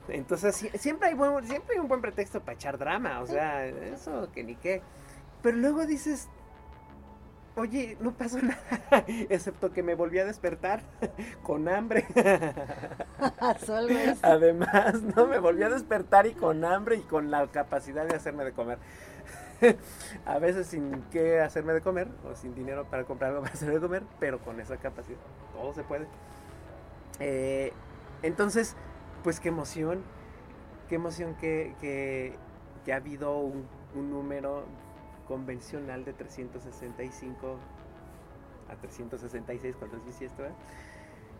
Entonces 0.08 0.62
sie- 0.62 0.76
siempre 0.78 1.08
hay, 1.08 1.14
buen, 1.14 1.46
siempre 1.46 1.74
hay 1.74 1.80
un 1.80 1.88
buen 1.88 2.00
pretexto 2.00 2.40
para 2.40 2.54
echar 2.54 2.78
drama, 2.78 3.20
o 3.20 3.26
sea, 3.26 3.66
eso 3.66 4.30
que 4.32 4.42
ni 4.44 4.56
qué. 4.56 4.82
Pero 5.42 5.56
luego 5.58 5.86
dices, 5.86 6.28
oye, 7.58 7.96
no 8.00 8.12
pasó 8.12 8.38
nada, 8.40 8.58
excepto 9.28 9.72
que 9.72 9.82
me 9.82 9.94
volví 9.94 10.18
a 10.18 10.24
despertar 10.24 10.80
con 11.42 11.68
hambre. 11.68 12.06
Además, 14.22 15.02
¿no? 15.02 15.26
Me 15.26 15.38
volví 15.38 15.62
a 15.62 15.68
despertar 15.68 16.26
y 16.26 16.34
con 16.34 16.64
hambre 16.64 16.96
y 16.96 17.02
con 17.02 17.30
la 17.30 17.46
capacidad 17.48 18.06
de 18.06 18.16
hacerme 18.16 18.44
de 18.44 18.52
comer. 18.52 18.78
a 20.24 20.38
veces 20.38 20.68
sin 20.68 21.02
qué 21.10 21.40
hacerme 21.40 21.72
de 21.72 21.80
comer 21.80 22.06
o 22.24 22.36
sin 22.36 22.54
dinero 22.54 22.86
para 22.88 23.04
comprar 23.04 23.30
algo 23.30 23.42
para 23.42 23.54
hacerme 23.54 23.74
de 23.74 23.80
comer, 23.80 24.02
pero 24.20 24.38
con 24.38 24.60
esa 24.60 24.76
capacidad 24.76 25.18
todo 25.52 25.74
se 25.74 25.82
puede. 25.82 26.06
Eh, 27.18 27.72
entonces, 28.22 28.76
pues 29.24 29.40
qué 29.40 29.48
emoción, 29.48 30.02
qué 30.88 30.94
emoción 30.94 31.34
que, 31.34 31.74
que, 31.80 32.36
que 32.84 32.92
ha 32.92 32.96
habido 32.96 33.38
un, 33.38 33.66
un 33.94 34.10
número 34.10 34.64
convencional 35.28 36.04
de 36.04 36.12
365 36.14 37.56
a 38.70 38.74
366 38.76 39.76
cuando 39.76 39.98
es 39.98 40.04
bisiesto. 40.06 40.42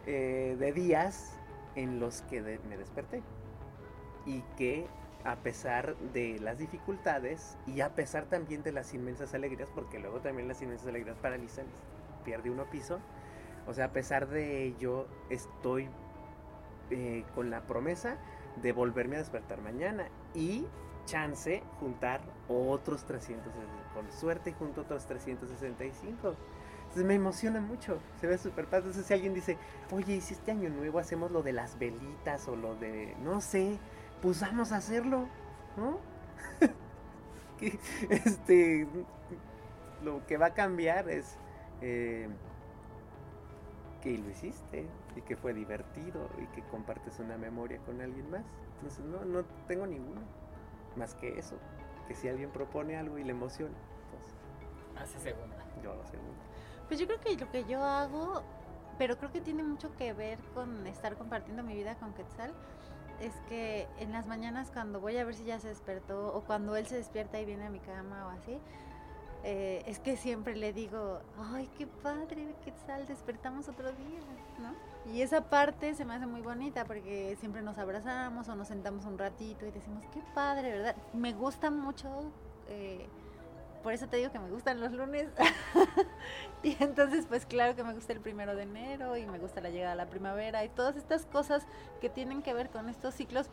Eh, 0.06 0.56
de 0.58 0.72
días 0.72 1.34
en 1.74 1.98
los 2.00 2.22
que 2.22 2.40
de- 2.42 2.58
me 2.68 2.76
desperté 2.76 3.22
y 4.26 4.42
que 4.56 4.86
a 5.24 5.36
pesar 5.36 5.96
de 6.14 6.38
las 6.38 6.58
dificultades 6.58 7.58
y 7.66 7.80
a 7.80 7.94
pesar 7.94 8.24
también 8.26 8.62
de 8.62 8.72
las 8.72 8.94
inmensas 8.94 9.34
alegrías, 9.34 9.68
porque 9.74 9.98
luego 9.98 10.20
también 10.20 10.48
las 10.48 10.62
inmensas 10.62 10.86
alegrías 10.88 11.16
paralizan, 11.18 11.66
pierde 12.24 12.50
uno 12.50 12.64
piso, 12.70 13.00
o 13.66 13.74
sea, 13.74 13.86
a 13.86 13.92
pesar 13.92 14.28
de 14.28 14.64
ello 14.64 15.06
estoy 15.28 15.88
eh, 16.90 17.24
con 17.34 17.50
la 17.50 17.62
promesa 17.66 18.16
de 18.62 18.72
volverme 18.72 19.16
a 19.16 19.18
despertar 19.18 19.60
mañana 19.60 20.08
y 20.34 20.64
chance 21.04 21.62
juntar 21.80 22.20
otros 22.48 23.04
300, 23.04 23.52
con 23.94 24.10
suerte 24.12 24.52
junto 24.52 24.82
otros 24.82 25.06
365. 25.06 26.34
Entonces 26.78 27.04
me 27.04 27.14
emociona 27.14 27.60
mucho, 27.60 27.98
se 28.20 28.26
ve 28.26 28.38
súper 28.38 28.64
padre. 28.64 28.78
Entonces 28.78 29.06
si 29.06 29.14
alguien 29.14 29.34
dice, 29.34 29.58
oye, 29.92 30.16
¿y 30.16 30.20
si 30.20 30.34
este 30.34 30.52
año 30.52 30.70
nuevo 30.70 30.98
hacemos 30.98 31.30
lo 31.30 31.42
de 31.42 31.52
las 31.52 31.78
velitas 31.78 32.48
o 32.48 32.56
lo 32.56 32.76
de, 32.76 33.14
no 33.22 33.40
sé, 33.40 33.78
pues 34.22 34.40
vamos 34.40 34.72
a 34.72 34.76
hacerlo, 34.76 35.28
¿no? 35.76 35.98
Este, 38.08 38.86
lo 40.04 40.24
que 40.26 40.36
va 40.36 40.46
a 40.46 40.54
cambiar 40.54 41.10
es 41.10 41.36
eh, 41.80 42.28
que 44.00 44.16
lo 44.16 44.30
hiciste 44.30 44.86
y 45.16 45.22
que 45.22 45.36
fue 45.36 45.52
divertido 45.52 46.30
y 46.40 46.46
que 46.54 46.62
compartes 46.68 47.18
una 47.18 47.36
memoria 47.36 47.78
con 47.78 48.00
alguien 48.00 48.30
más. 48.30 48.44
Entonces 48.76 49.04
no, 49.04 49.24
no 49.24 49.44
tengo 49.66 49.86
ninguno 49.86 50.20
más 50.96 51.14
que 51.14 51.38
eso, 51.38 51.56
que 52.08 52.14
si 52.14 52.26
alguien 52.26 52.50
propone 52.50 52.96
algo 52.96 53.18
y 53.18 53.24
le 53.24 53.30
emociona, 53.32 53.76
pues 54.10 55.02
Hace 55.02 55.18
segunda. 55.18 55.56
yo 55.82 55.94
lo 55.94 56.04
segundo. 56.06 56.32
Pues 56.88 56.98
yo 56.98 57.06
creo 57.06 57.20
que 57.20 57.36
lo 57.36 57.50
que 57.52 57.64
yo 57.64 57.84
hago, 57.84 58.42
pero 58.96 59.18
creo 59.18 59.30
que 59.30 59.42
tiene 59.42 59.62
mucho 59.62 59.94
que 59.96 60.12
ver 60.14 60.38
con 60.54 60.86
estar 60.86 61.16
compartiendo 61.16 61.62
mi 61.62 61.74
vida 61.74 61.94
con 61.96 62.14
Quetzal, 62.14 62.52
es 63.20 63.34
que 63.48 63.86
en 63.98 64.12
las 64.12 64.26
mañanas 64.26 64.70
cuando 64.72 65.00
voy 65.00 65.18
a 65.18 65.24
ver 65.24 65.34
si 65.34 65.44
ya 65.44 65.60
se 65.60 65.68
despertó 65.68 66.34
o 66.34 66.42
cuando 66.44 66.74
él 66.76 66.86
se 66.86 66.96
despierta 66.96 67.38
y 67.38 67.44
viene 67.44 67.66
a 67.66 67.70
mi 67.70 67.80
cama 67.80 68.26
o 68.26 68.30
así, 68.30 68.58
eh, 69.44 69.82
es 69.86 69.98
que 70.00 70.16
siempre 70.16 70.56
le 70.56 70.72
digo, 70.72 71.20
ay, 71.52 71.68
qué 71.76 71.86
padre, 71.86 72.54
Quetzal, 72.64 73.06
despertamos 73.06 73.68
otro 73.68 73.92
día, 73.92 74.20
¿no? 74.60 74.74
Y 75.12 75.22
esa 75.22 75.40
parte 75.42 75.94
se 75.94 76.04
me 76.04 76.14
hace 76.14 76.26
muy 76.26 76.42
bonita 76.42 76.84
porque 76.84 77.36
siempre 77.40 77.62
nos 77.62 77.78
abrazamos 77.78 78.48
o 78.48 78.54
nos 78.54 78.68
sentamos 78.68 79.06
un 79.06 79.16
ratito 79.16 79.66
y 79.66 79.70
decimos, 79.70 80.04
qué 80.12 80.20
padre, 80.34 80.70
¿verdad? 80.72 80.96
Me 81.14 81.32
gusta 81.32 81.70
mucho, 81.70 82.30
eh, 82.68 83.06
por 83.82 83.94
eso 83.94 84.06
te 84.06 84.18
digo 84.18 84.30
que 84.30 84.38
me 84.38 84.50
gustan 84.50 84.80
los 84.80 84.92
lunes. 84.92 85.28
y 86.62 86.76
entonces, 86.82 87.24
pues 87.26 87.46
claro 87.46 87.74
que 87.74 87.82
me 87.84 87.94
gusta 87.94 88.12
el 88.12 88.20
primero 88.20 88.54
de 88.54 88.64
enero 88.64 89.16
y 89.16 89.24
me 89.26 89.38
gusta 89.38 89.62
la 89.62 89.70
llegada 89.70 89.92
a 89.92 89.96
la 89.96 90.06
primavera 90.06 90.62
y 90.64 90.68
todas 90.68 90.96
estas 90.96 91.24
cosas 91.24 91.66
que 92.02 92.10
tienen 92.10 92.42
que 92.42 92.52
ver 92.52 92.68
con 92.68 92.90
estos 92.90 93.14
ciclos 93.14 93.48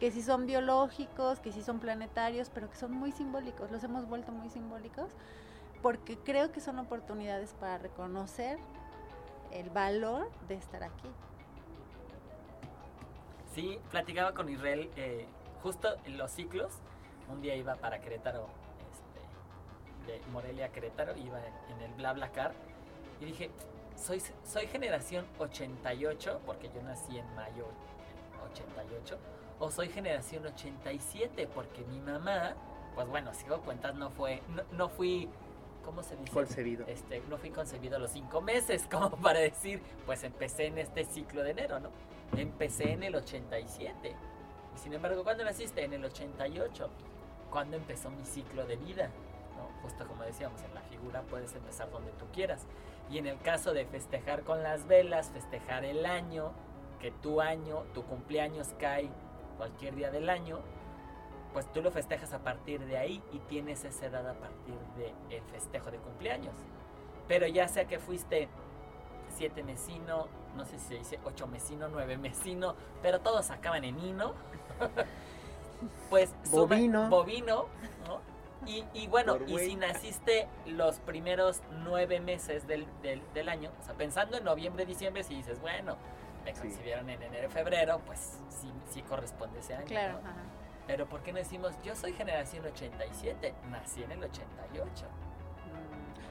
que 0.00 0.10
sí 0.10 0.22
son 0.22 0.46
biológicos, 0.46 1.38
que 1.40 1.52
sí 1.52 1.62
son 1.62 1.80
planetarios, 1.80 2.50
pero 2.50 2.70
que 2.70 2.76
son 2.76 2.92
muy 2.92 3.12
simbólicos, 3.12 3.70
los 3.70 3.84
hemos 3.84 4.08
vuelto 4.08 4.32
muy 4.32 4.48
simbólicos, 4.48 5.10
porque 5.82 6.16
creo 6.18 6.50
que 6.50 6.60
son 6.60 6.78
oportunidades 6.78 7.52
para 7.60 7.78
reconocer 7.78 8.58
el 9.54 9.70
valor 9.70 10.30
de 10.48 10.56
estar 10.56 10.82
aquí. 10.82 11.08
Sí, 13.54 13.78
platicaba 13.90 14.34
con 14.34 14.48
Israel 14.48 14.90
eh, 14.96 15.26
justo 15.62 15.88
en 16.04 16.18
los 16.18 16.32
ciclos. 16.32 16.72
Un 17.28 17.40
día 17.40 17.54
iba 17.54 17.76
para 17.76 18.00
Querétaro, 18.00 18.48
este, 18.92 20.12
de 20.12 20.20
Morelia 20.32 20.66
a 20.66 20.68
Querétaro, 20.70 21.16
iba 21.16 21.38
en, 21.38 21.80
el 21.80 21.92
BlaBlaCar 21.92 22.52
y 23.20 23.26
dije, 23.26 23.50
soy, 23.96 24.20
soy 24.44 24.66
generación 24.66 25.24
88, 25.38 26.40
porque 26.44 26.68
yo 26.74 26.82
nací 26.82 27.16
en 27.16 27.34
mayo 27.34 27.64
del 27.64 28.50
88, 28.52 29.18
o 29.60 29.70
soy 29.70 29.88
generación 29.88 30.44
87, 30.46 31.46
porque 31.46 31.82
mi 31.84 32.00
mamá, 32.00 32.54
pues 32.94 33.08
bueno, 33.08 33.32
si 33.32 33.46
hago 33.46 33.60
cuentas, 33.60 33.94
no 33.94 34.10
fue, 34.10 34.42
no, 34.48 34.64
no 34.72 34.88
fui, 34.88 35.30
¿cómo 35.84 36.02
se 36.02 36.16
dice? 36.16 36.32
Concebido. 36.32 36.86
Este, 36.86 37.22
no 37.28 37.38
fui 37.38 37.50
concebido 37.50 37.96
a 37.96 37.98
los 37.98 38.10
cinco 38.10 38.40
meses, 38.40 38.86
como 38.90 39.10
para 39.10 39.40
decir, 39.40 39.80
pues 40.06 40.24
empecé 40.24 40.66
en 40.66 40.78
este 40.78 41.04
ciclo 41.04 41.42
de 41.42 41.50
enero, 41.50 41.80
¿no? 41.80 41.90
Empecé 42.36 42.92
en 42.92 43.02
el 43.02 43.14
87. 43.14 44.16
Y 44.74 44.78
sin 44.78 44.92
embargo, 44.92 45.22
¿cuándo 45.22 45.44
naciste? 45.44 45.84
En 45.84 45.92
el 45.92 46.04
88. 46.04 46.90
¿Cuándo 47.50 47.76
empezó 47.76 48.10
mi 48.10 48.24
ciclo 48.24 48.66
de 48.66 48.76
vida? 48.76 49.10
¿No? 49.56 49.82
Justo 49.82 50.06
como 50.08 50.24
decíamos, 50.24 50.60
en 50.62 50.74
la 50.74 50.80
figura 50.82 51.22
puedes 51.22 51.54
empezar 51.54 51.90
donde 51.90 52.10
tú 52.12 52.26
quieras. 52.32 52.66
Y 53.10 53.18
en 53.18 53.26
el 53.26 53.38
caso 53.40 53.72
de 53.72 53.84
festejar 53.86 54.42
con 54.42 54.62
las 54.62 54.88
velas, 54.88 55.30
festejar 55.30 55.84
el 55.84 56.06
año, 56.06 56.52
que 57.00 57.10
tu 57.10 57.40
año, 57.40 57.84
tu 57.92 58.02
cumpleaños 58.02 58.74
cae 58.78 59.10
cualquier 59.58 59.94
día 59.94 60.10
del 60.10 60.30
año, 60.30 60.60
pues 61.54 61.72
tú 61.72 61.80
lo 61.80 61.90
festejas 61.90 62.34
a 62.34 62.40
partir 62.40 62.84
de 62.84 62.98
ahí 62.98 63.22
y 63.32 63.38
tienes 63.38 63.84
esa 63.84 64.06
edad 64.06 64.28
a 64.28 64.34
partir 64.34 64.74
del 64.98 65.42
festejo 65.52 65.90
de 65.90 65.96
cumpleaños. 65.98 66.54
Pero 67.28 67.46
ya 67.46 67.66
sea 67.68 67.86
que 67.86 67.98
fuiste 67.98 68.48
siete 69.34 69.62
mesino, 69.62 70.28
no 70.56 70.66
sé 70.66 70.78
si 70.78 70.86
se 70.88 70.94
dice 70.96 71.18
ocho 71.24 71.46
mesino, 71.46 71.88
nueve 71.88 72.18
mesino, 72.18 72.74
pero 73.00 73.20
todos 73.20 73.50
acaban 73.50 73.84
en 73.84 73.98
ino. 73.98 74.34
pues 76.10 76.34
suma- 76.44 76.62
Bovino. 76.74 77.08
bovino, 77.08 77.66
¿no? 78.06 78.20
Y, 78.66 78.84
y 78.94 79.06
bueno, 79.08 79.36
Por 79.38 79.48
y 79.48 79.52
güey. 79.52 79.66
si 79.70 79.76
naciste 79.76 80.48
los 80.66 80.98
primeros 81.00 81.60
nueve 81.82 82.18
meses 82.20 82.66
del, 82.66 82.86
del, 83.02 83.22
del 83.34 83.48
año, 83.48 83.70
o 83.80 83.84
sea, 83.84 83.94
pensando 83.94 84.36
en 84.38 84.44
noviembre, 84.44 84.86
diciembre, 84.86 85.22
si 85.22 85.34
dices, 85.34 85.60
bueno, 85.60 85.96
me 86.44 86.54
Sí. 86.54 86.60
concibieron 86.62 87.08
en 87.10 87.22
enero, 87.22 87.50
febrero, 87.50 88.00
pues 88.06 88.38
sí, 88.48 88.72
sí 88.90 89.02
corresponde 89.02 89.58
ese 89.60 89.74
año. 89.74 89.86
Claro, 89.86 90.14
¿no? 90.22 90.28
ajá. 90.28 90.42
Pero 90.86 91.06
¿por 91.08 91.22
qué 91.22 91.32
no 91.32 91.38
decimos, 91.38 91.72
yo 91.82 91.96
soy 91.96 92.12
generación 92.12 92.64
87, 92.66 93.54
nací 93.70 94.02
en 94.02 94.12
el 94.12 94.24
88? 94.24 95.06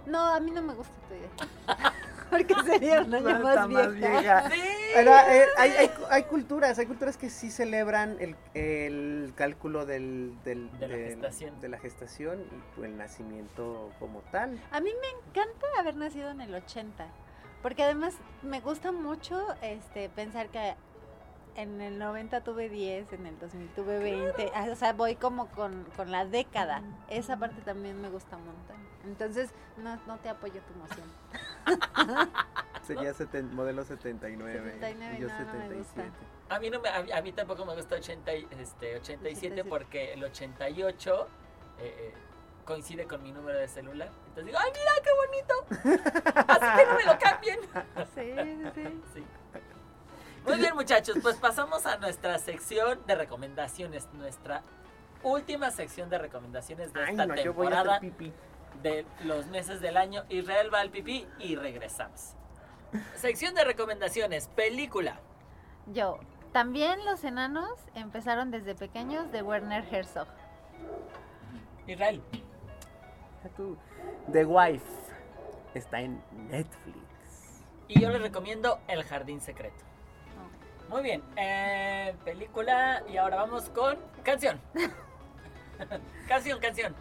No, 0.05 0.19
a 0.19 0.39
mí 0.39 0.51
no 0.51 0.61
me 0.61 0.73
gusta 0.73 0.93
tu 1.07 1.13
idea. 1.15 1.29
Porque 2.29 2.55
sería 2.65 3.01
un 3.01 3.13
año 3.13 3.39
más 3.39 3.93
vieja. 3.93 4.49
¡Sí! 4.49 4.59
Era, 4.95 5.35
eh, 5.35 5.45
hay, 5.57 5.71
hay, 5.71 5.91
hay 6.09 6.23
culturas, 6.23 6.77
hay 6.79 6.85
culturas 6.87 7.15
que 7.15 7.29
sí 7.29 7.49
celebran 7.51 8.17
el, 8.19 8.35
el 8.53 9.33
cálculo 9.35 9.85
del, 9.85 10.33
del- 10.43 10.69
De 10.79 10.87
la 10.87 10.95
del- 10.95 11.07
gestación. 11.09 11.61
de 11.61 11.69
la 11.69 11.77
gestación 11.79 12.43
y 12.77 12.83
el 12.83 12.97
nacimiento 12.97 13.91
como 13.99 14.21
tal. 14.31 14.59
A 14.71 14.81
mí 14.81 14.89
me 15.01 15.19
encanta 15.29 15.67
haber 15.79 15.95
nacido 15.95 16.31
en 16.31 16.41
el 16.41 16.53
80, 16.55 17.05
porque 17.61 17.83
además 17.83 18.15
me 18.41 18.59
gusta 18.61 18.91
mucho 18.91 19.45
este 19.61 20.09
pensar 20.09 20.49
que 20.49 20.75
en 21.55 21.81
el 21.81 21.99
90 21.99 22.41
tuve 22.43 22.69
10, 22.69 23.13
en 23.13 23.25
el 23.27 23.39
2000 23.39 23.67
tuve 23.75 23.99
20, 23.99 24.51
ah, 24.55 24.67
o 24.71 24.75
sea, 24.75 24.93
voy 24.93 25.15
como 25.15 25.47
con, 25.49 25.85
con 25.95 26.11
la 26.11 26.25
década. 26.25 26.81
Esa 27.09 27.37
parte 27.37 27.61
también 27.61 28.01
me 28.01 28.09
gusta 28.09 28.37
un 28.37 28.45
montón. 28.45 28.75
Entonces, 29.05 29.51
no, 29.77 29.97
no 30.07 30.17
te 30.17 30.29
apoyo 30.29 30.61
tu 30.61 30.73
emoción. 30.73 31.07
Sería 32.83 33.13
seten- 33.13 33.51
modelo 33.51 33.83
79, 33.85 34.71
79, 34.73 35.15
y 35.17 35.21
yo 35.21 35.27
no, 35.27 35.39
no 35.39 35.45
me 35.53 35.59
77. 35.61 36.09
A 36.49 36.59
mí, 36.59 36.69
no 36.69 36.79
me, 36.81 36.89
a, 36.89 37.01
mí- 37.03 37.11
a 37.11 37.21
mí 37.21 37.31
tampoco 37.31 37.65
me 37.65 37.75
gusta 37.75 37.95
80, 37.95 38.33
y- 38.35 38.47
este, 38.59 38.95
87 38.97 39.61
87. 39.61 39.63
porque 39.65 40.13
el 40.13 40.23
88 40.23 41.27
eh, 41.79 41.95
eh, 41.97 42.13
coincide 42.65 43.05
con 43.05 43.23
mi 43.23 43.31
número 43.31 43.57
de 43.59 43.67
celular. 43.67 44.09
Entonces 44.27 44.45
digo, 44.45 44.57
¡ay, 44.59 44.71
mira 44.73 44.91
qué 45.03 45.09
bonito! 45.21 46.03
Así 46.47 46.77
que 46.77 46.85
no 46.85 46.95
me 46.95 47.05
lo 47.05 47.17
cambien. 47.19 47.59
Sí, 48.15 48.71
sí, 48.75 49.01
sí. 49.13 49.23
Muy 50.45 50.57
bien, 50.57 50.75
muchachos, 50.75 51.17
pues 51.21 51.37
pasamos 51.37 51.85
a 51.85 51.97
nuestra 51.97 52.37
sección 52.37 52.99
de 53.07 53.15
recomendaciones, 53.15 54.09
nuestra 54.13 54.61
última 55.23 55.71
sección 55.71 56.09
de 56.09 56.17
recomendaciones 56.17 56.91
de 56.91 56.99
Ay, 56.99 57.11
esta 57.11 57.25
no, 57.25 57.33
temporada 57.35 58.01
de 58.81 59.05
los 59.23 59.47
meses 59.47 59.79
del 59.79 59.95
año. 59.95 60.25
Israel 60.27 60.69
va 60.73 60.81
al 60.81 60.89
pipí 60.89 61.25
y 61.39 61.55
regresamos. 61.55 62.35
Sección 63.15 63.55
de 63.55 63.63
recomendaciones, 63.63 64.49
película. 64.49 65.19
Yo, 65.87 66.19
también 66.51 67.03
los 67.05 67.23
enanos 67.23 67.71
empezaron 67.95 68.51
desde 68.51 68.75
pequeños 68.75 69.31
de 69.31 69.41
Werner 69.41 69.85
Herzog. 69.89 70.27
Israel. 71.87 72.21
The 74.31 74.45
Wife 74.45 74.85
está 75.73 76.01
en 76.01 76.21
Netflix. 76.49 76.97
Y 77.87 78.01
yo 78.01 78.09
les 78.09 78.21
recomiendo 78.21 78.79
El 78.87 79.03
Jardín 79.03 79.39
Secreto. 79.41 79.92
Muy 80.93 81.01
bien, 81.01 81.23
eh, 81.37 82.13
película 82.23 83.01
y 83.11 83.17
ahora 83.17 83.37
vamos 83.37 83.67
con 83.69 83.97
canción. 84.21 84.61
canción, 86.27 86.59
canción. 86.59 86.93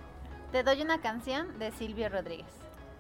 Te 0.51 0.63
doy 0.63 0.81
una 0.81 1.03
canción 1.03 1.59
de 1.59 1.73
Silvio 1.73 2.09
Rodríguez. 2.09 2.47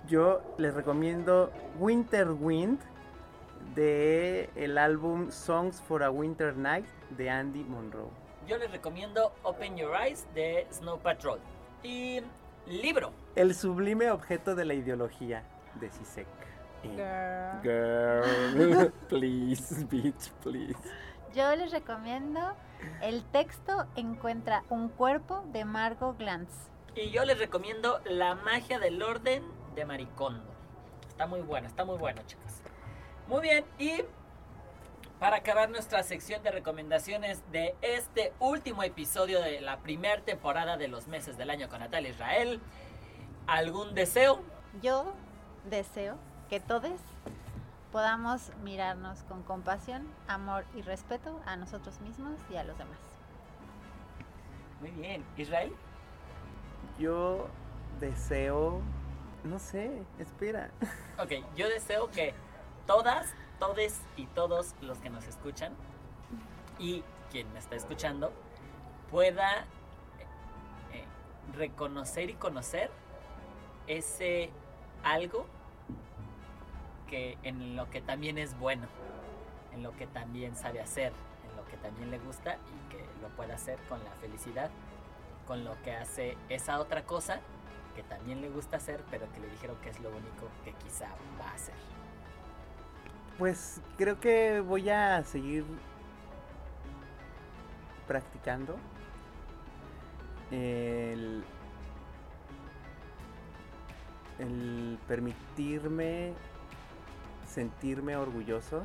Yo 0.07 0.43
les 0.59 0.75
recomiendo 0.75 1.51
Winter 1.79 2.29
Wind 2.33 2.79
de 3.75 4.51
el 4.55 4.77
álbum 4.77 5.31
Songs 5.31 5.81
for 5.81 6.03
a 6.03 6.11
Winter 6.11 6.55
Night 6.59 6.85
de 7.17 7.31
Andy 7.31 7.65
Monroe. 7.65 8.11
Yo 8.47 8.59
les 8.59 8.71
recomiendo 8.71 9.33
Open 9.45 9.79
Your 9.79 9.97
Eyes 9.97 10.27
de 10.35 10.67
Snow 10.71 10.99
Patrol. 10.99 11.41
Y 11.83 12.21
libro. 12.67 13.15
El 13.35 13.55
sublime 13.55 14.11
objeto 14.11 14.55
de 14.55 14.67
la 14.67 14.75
ideología 14.75 15.43
de 15.81 15.91
Sisek. 15.91 16.27
Girl, 17.63 18.93
please, 19.09 19.85
bitch, 19.85 20.31
please. 20.43 20.79
Yo 21.35 21.55
les 21.57 21.71
recomiendo 21.71 22.55
el 23.01 23.25
texto 23.25 23.87
Encuentra 23.97 24.65
un 24.69 24.89
cuerpo 24.89 25.43
de 25.53 25.65
Margot 25.65 26.19
Glantz. 26.19 26.53
Y 26.95 27.11
yo 27.11 27.25
les 27.25 27.39
recomiendo 27.39 28.01
La 28.05 28.35
magia 28.35 28.79
del 28.79 29.03
orden 29.03 29.43
de 29.75 29.85
Maricondo. 29.87 30.45
Está 31.09 31.27
muy 31.27 31.41
bueno, 31.41 31.69
está 31.69 31.85
muy 31.85 31.97
bueno, 31.97 32.21
chicas. 32.27 32.63
Muy 33.29 33.41
bien, 33.41 33.65
y 33.79 34.03
para 35.19 35.37
acabar 35.37 35.71
nuestra 35.71 36.03
sección 36.03 36.43
de 36.43 36.51
recomendaciones 36.51 37.41
de 37.53 37.77
este 37.81 38.33
último 38.41 38.83
episodio 38.83 39.41
de 39.41 39.61
la 39.61 39.79
primera 39.79 40.21
temporada 40.21 40.77
de 40.77 40.89
los 40.89 41.07
meses 41.07 41.39
del 41.39 41.49
año 41.49 41.69
con 41.69 41.79
Natalia 41.79 42.11
Israel, 42.11 42.61
¿algún 43.47 43.95
deseo? 43.95 44.43
Yo 44.83 45.15
deseo 45.71 46.19
que 46.53 46.61
todos 46.61 47.01
podamos 47.93 48.53
mirarnos 48.63 49.23
con 49.23 49.43
compasión, 49.43 50.07
amor 50.29 50.67
y 50.75 50.83
respeto 50.83 51.41
a 51.47 51.57
nosotros 51.57 51.99
mismos 52.03 52.39
y 52.51 52.57
a 52.57 52.63
los 52.63 52.77
demás. 52.77 52.99
Muy 54.83 54.91
bien, 54.91 55.25
Israel. 55.39 55.73
Yo 56.99 57.49
deseo, 58.01 58.83
no 59.45 59.59
sé, 59.59 60.03
espera. 60.19 60.71
Ok, 61.19 61.33
yo 61.57 61.71
deseo 61.71 62.11
que 62.11 62.35
todas, 62.87 63.33
todes 63.59 64.03
y 64.19 64.27
todos 64.27 64.75
los 64.83 64.99
que 64.99 65.09
nos 65.09 65.27
escuchan 65.27 65.73
y 66.79 67.03
quien 67.31 67.51
me 67.55 67.61
está 67.61 67.77
escuchando 67.77 68.31
pueda 69.11 69.61
eh, 70.93 71.07
reconocer 71.57 72.29
y 72.29 72.35
conocer 72.35 72.91
ese 73.87 74.51
algo 75.03 75.47
en 77.13 77.77
lo 77.77 77.91
que 77.91 78.01
también 78.01 78.39
es 78.39 78.59
bueno, 78.59 78.87
en 79.73 79.83
lo 79.83 79.95
que 79.97 80.07
también 80.07 80.57
sabe 80.57 80.81
hacer, 80.81 81.13
en 81.49 81.57
lo 81.57 81.65
que 81.67 81.77
también 81.77 82.11
le 82.11 82.19
gusta 82.19 82.57
y 82.57 82.91
que 82.91 83.05
lo 83.21 83.29
pueda 83.37 83.55
hacer 83.55 83.79
con 83.89 84.03
la 84.05 84.11
felicidad, 84.13 84.71
con 85.47 85.65
lo 85.65 85.81
que 85.83 85.93
hace 85.93 86.37
esa 86.49 86.81
otra 86.81 87.05
cosa 87.05 87.41
que 87.95 88.03
también 88.03 88.41
le 88.41 88.49
gusta 88.49 88.79
hacer, 88.79 89.03
pero 89.11 89.31
que 89.33 89.41
le 89.41 89.49
dijeron 89.49 89.77
que 89.83 89.91
es 89.91 90.01
lo 90.01 90.09
único 90.11 90.49
que 90.65 90.73
quizá 90.73 91.09
va 91.41 91.51
a 91.51 91.55
hacer. 91.55 91.75
Pues 93.39 93.81
creo 93.99 94.19
que 94.19 94.61
voy 94.61 94.89
a 94.89 95.23
seguir 95.25 95.65
practicando 98.07 98.77
el 100.51 101.45
permitirme 105.09 106.35
sentirme 107.53 108.17
orgulloso 108.17 108.83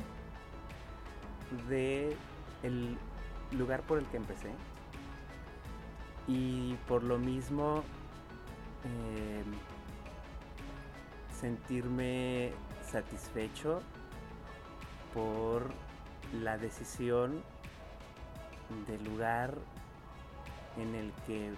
de 1.68 2.14
el 2.62 2.98
lugar 3.52 3.82
por 3.82 3.98
el 3.98 4.06
que 4.06 4.18
empecé 4.18 4.52
y 6.26 6.74
por 6.86 7.02
lo 7.02 7.18
mismo 7.18 7.82
eh, 8.84 9.42
sentirme 11.40 12.52
satisfecho 12.82 13.80
por 15.14 15.70
la 16.42 16.58
decisión 16.58 17.42
del 18.86 19.02
lugar 19.04 19.54
en 20.76 20.94
el 20.94 21.12
que 21.26 21.54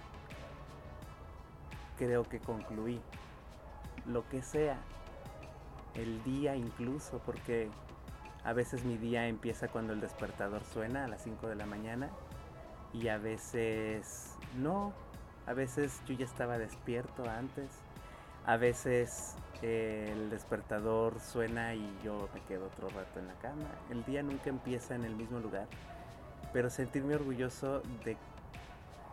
creo 1.97 2.23
que 2.23 2.39
concluí. 2.39 3.01
Lo 4.05 4.27
que 4.29 4.41
sea, 4.41 4.79
el 5.95 6.23
día 6.23 6.55
incluso, 6.55 7.19
porque 7.25 7.69
a 8.43 8.53
veces 8.53 8.83
mi 8.83 8.97
día 8.97 9.27
empieza 9.27 9.67
cuando 9.67 9.93
el 9.93 10.01
despertador 10.01 10.63
suena 10.63 11.05
a 11.05 11.07
las 11.07 11.23
5 11.23 11.47
de 11.47 11.55
la 11.55 11.65
mañana 11.65 12.09
y 12.93 13.07
a 13.07 13.17
veces 13.17 14.35
no, 14.57 14.93
a 15.45 15.53
veces 15.53 16.01
yo 16.07 16.13
ya 16.13 16.25
estaba 16.25 16.57
despierto 16.57 17.29
antes, 17.29 17.69
a 18.45 18.57
veces 18.57 19.35
el 19.61 20.29
despertador 20.31 21.19
suena 21.19 21.75
y 21.75 21.87
yo 22.03 22.29
me 22.33 22.41
quedo 22.41 22.65
otro 22.65 22.89
rato 22.89 23.19
en 23.19 23.27
la 23.27 23.35
cama. 23.35 23.67
El 23.89 24.03
día 24.05 24.23
nunca 24.23 24.49
empieza 24.49 24.95
en 24.95 25.05
el 25.05 25.15
mismo 25.15 25.39
lugar, 25.39 25.67
pero 26.51 26.69
sentirme 26.69 27.15
orgulloso 27.15 27.81
de 28.03 28.17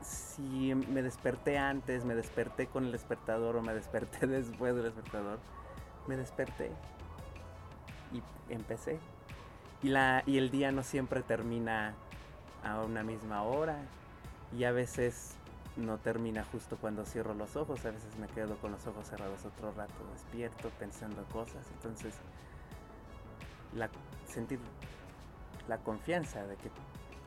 si 0.00 0.74
me 0.74 1.02
desperté 1.02 1.58
antes, 1.58 2.04
me 2.04 2.14
desperté 2.14 2.66
con 2.66 2.84
el 2.84 2.92
despertador 2.92 3.56
o 3.56 3.62
me 3.62 3.74
desperté 3.74 4.26
después 4.26 4.74
del 4.74 4.84
despertador, 4.84 5.38
me 6.08 6.16
desperté 6.16 6.72
y 8.12 8.52
empecé. 8.52 8.98
Y, 9.82 9.90
la, 9.90 10.24
y 10.26 10.38
el 10.38 10.50
día 10.50 10.72
no 10.72 10.82
siempre 10.82 11.22
termina 11.22 11.94
a 12.64 12.82
una 12.82 13.04
misma 13.04 13.42
hora 13.42 13.78
y 14.56 14.64
a 14.64 14.72
veces 14.72 15.36
no 15.76 15.98
termina 15.98 16.44
justo 16.44 16.76
cuando 16.76 17.04
cierro 17.04 17.34
los 17.34 17.54
ojos, 17.54 17.84
a 17.84 17.92
veces 17.92 18.16
me 18.18 18.26
quedo 18.26 18.56
con 18.56 18.72
los 18.72 18.84
ojos 18.88 19.06
cerrados 19.06 19.44
otro 19.44 19.72
rato 19.72 19.94
despierto 20.12 20.70
pensando 20.70 21.22
cosas, 21.26 21.64
entonces 21.74 22.14
la, 23.76 23.88
sentir 24.26 24.58
la 25.68 25.78
confianza 25.78 26.44
de 26.46 26.56
que 26.56 26.70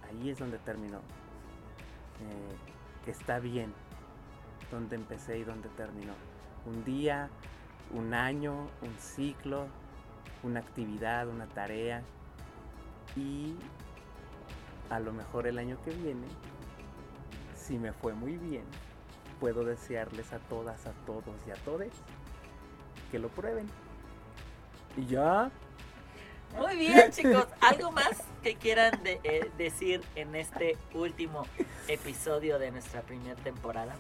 ahí 0.09 0.29
es 0.29 0.39
donde 0.39 0.57
terminó, 0.57 0.97
eh, 0.97 2.55
que 3.05 3.11
está 3.11 3.39
bien, 3.39 3.73
donde 4.69 4.95
empecé 4.95 5.37
y 5.37 5.43
donde 5.43 5.69
terminó. 5.69 6.13
Un 6.65 6.83
día, 6.83 7.29
un 7.93 8.13
año, 8.13 8.67
un 8.81 8.95
ciclo, 8.97 9.67
una 10.43 10.59
actividad, 10.59 11.27
una 11.27 11.47
tarea 11.47 12.01
y 13.15 13.55
a 14.89 14.99
lo 14.99 15.13
mejor 15.13 15.47
el 15.47 15.57
año 15.57 15.77
que 15.83 15.91
viene 15.91 16.27
si 17.55 17.77
me 17.77 17.93
fue 17.93 18.13
muy 18.13 18.37
bien, 18.37 18.65
puedo 19.39 19.63
desearles 19.63 20.33
a 20.33 20.39
todas, 20.39 20.85
a 20.87 20.91
todos 21.05 21.35
y 21.47 21.51
a 21.51 21.55
todes 21.55 21.93
que 23.11 23.19
lo 23.19 23.29
prueben. 23.29 23.67
Y 24.97 25.05
ya. 25.05 25.51
Muy 26.57 26.75
bien, 26.75 27.11
chicos. 27.11 27.47
¿Algo 27.61 27.91
más 27.91 28.23
que 28.43 28.55
quieran 28.55 28.99
eh, 29.05 29.49
decir 29.57 30.01
en 30.15 30.35
este 30.35 30.77
último 30.93 31.45
episodio 31.87 32.59
de 32.59 32.71
nuestra 32.71 33.01
primera 33.01 33.35
temporada? 33.35 33.95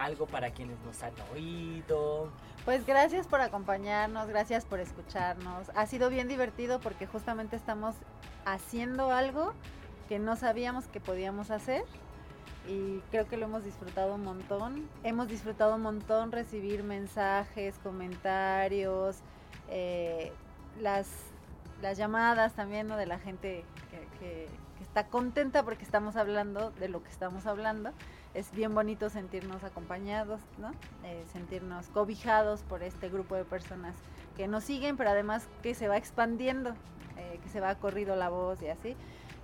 Algo 0.00 0.26
para 0.26 0.50
quienes 0.50 0.80
nos 0.80 1.02
han 1.02 1.12
oído. 1.32 2.32
Pues 2.64 2.86
gracias 2.86 3.26
por 3.26 3.40
acompañarnos, 3.40 4.28
gracias 4.28 4.64
por 4.64 4.80
escucharnos. 4.80 5.70
Ha 5.76 5.86
sido 5.86 6.10
bien 6.10 6.26
divertido 6.26 6.80
porque 6.80 7.06
justamente 7.06 7.54
estamos 7.54 7.94
haciendo 8.44 9.12
algo 9.12 9.52
que 10.08 10.18
no 10.18 10.34
sabíamos 10.34 10.86
que 10.88 11.00
podíamos 11.00 11.50
hacer 11.52 11.84
y 12.66 13.00
creo 13.10 13.28
que 13.28 13.36
lo 13.36 13.46
hemos 13.46 13.64
disfrutado 13.64 14.14
un 14.14 14.24
montón. 14.24 14.88
Hemos 15.04 15.28
disfrutado 15.28 15.76
un 15.76 15.82
montón 15.82 16.32
recibir 16.32 16.82
mensajes, 16.82 17.78
comentarios, 17.82 19.18
eh, 19.68 20.32
las, 20.80 21.08
las 21.80 21.96
llamadas 21.96 22.54
también 22.54 22.88
de 22.88 23.06
la 23.06 23.18
gente 23.18 23.64
que, 24.18 24.48
está 24.80 25.06
contenta 25.06 25.62
porque 25.62 25.84
estamos 25.84 26.16
hablando 26.16 26.70
de 26.72 26.88
lo 26.88 27.02
que 27.02 27.10
estamos 27.10 27.46
hablando. 27.46 27.92
Es 28.32 28.52
bien 28.52 28.74
bonito 28.74 29.10
sentirnos 29.10 29.64
acompañados, 29.64 30.40
¿no? 30.58 30.70
Eh, 31.04 31.24
sentirnos 31.32 31.88
cobijados 31.88 32.62
por 32.62 32.82
este 32.82 33.08
grupo 33.08 33.34
de 33.34 33.44
personas 33.44 33.94
que 34.36 34.46
nos 34.46 34.64
siguen, 34.64 34.96
pero 34.96 35.10
además 35.10 35.48
que 35.62 35.74
se 35.74 35.88
va 35.88 35.96
expandiendo, 35.96 36.70
eh, 37.16 37.40
que 37.42 37.48
se 37.48 37.60
va 37.60 37.74
corrido 37.74 38.14
la 38.14 38.28
voz 38.28 38.62
y 38.62 38.68
así. 38.68 38.96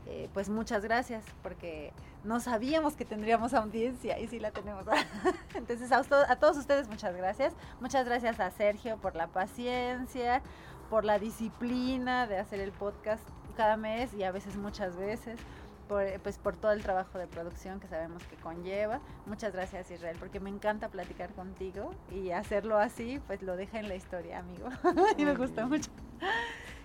Eh, 0.08 0.28
pues 0.32 0.48
muchas 0.48 0.84
gracias, 0.84 1.24
porque 1.42 1.92
no 2.22 2.38
sabíamos 2.38 2.94
que 2.94 3.04
tendríamos 3.04 3.54
audiencia 3.54 4.20
y 4.20 4.28
sí 4.28 4.38
la 4.38 4.52
tenemos. 4.52 4.84
Entonces 5.54 5.90
a, 5.90 5.98
a, 5.98 6.36
todos 6.36 6.56
ustedes 6.56 6.88
muchas 6.88 7.16
gracias. 7.16 7.54
Muchas 7.80 8.06
gracias 8.06 8.38
a 8.38 8.52
Sergio 8.52 8.98
por 8.98 9.16
la 9.16 9.26
paciencia, 9.26 10.42
por 10.90 11.04
la 11.04 11.18
disciplina 11.18 12.28
de 12.28 12.38
hacer 12.38 12.60
el 12.60 12.70
podcast 12.70 13.28
cada 13.56 13.76
mes 13.76 14.14
y 14.14 14.22
a 14.22 14.30
veces 14.30 14.56
muchas 14.56 14.96
veces. 14.96 15.40
Por, 15.88 16.20
pues 16.20 16.38
por 16.38 16.56
todo 16.56 16.72
el 16.72 16.82
trabajo 16.82 17.18
de 17.18 17.26
producción 17.26 17.78
que 17.78 17.86
sabemos 17.86 18.22
que 18.24 18.36
conlleva. 18.36 19.00
Muchas 19.24 19.52
gracias 19.52 19.90
Israel, 19.90 20.16
porque 20.18 20.40
me 20.40 20.50
encanta 20.50 20.88
platicar 20.88 21.32
contigo 21.32 21.92
y 22.10 22.30
hacerlo 22.30 22.78
así, 22.78 23.20
pues 23.26 23.42
lo 23.42 23.56
deja 23.56 23.78
en 23.78 23.88
la 23.88 23.94
historia, 23.94 24.40
amigo. 24.40 24.68
y 25.16 25.24
me 25.24 25.34
gusta 25.34 25.66
mucho. 25.66 25.90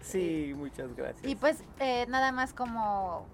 Sí, 0.01 0.53
muchas 0.55 0.95
gracias. 0.95 1.25
Y 1.25 1.35
pues 1.35 1.63
eh, 1.79 2.05
nada 2.09 2.31
más 2.31 2.53
como 2.53 3.25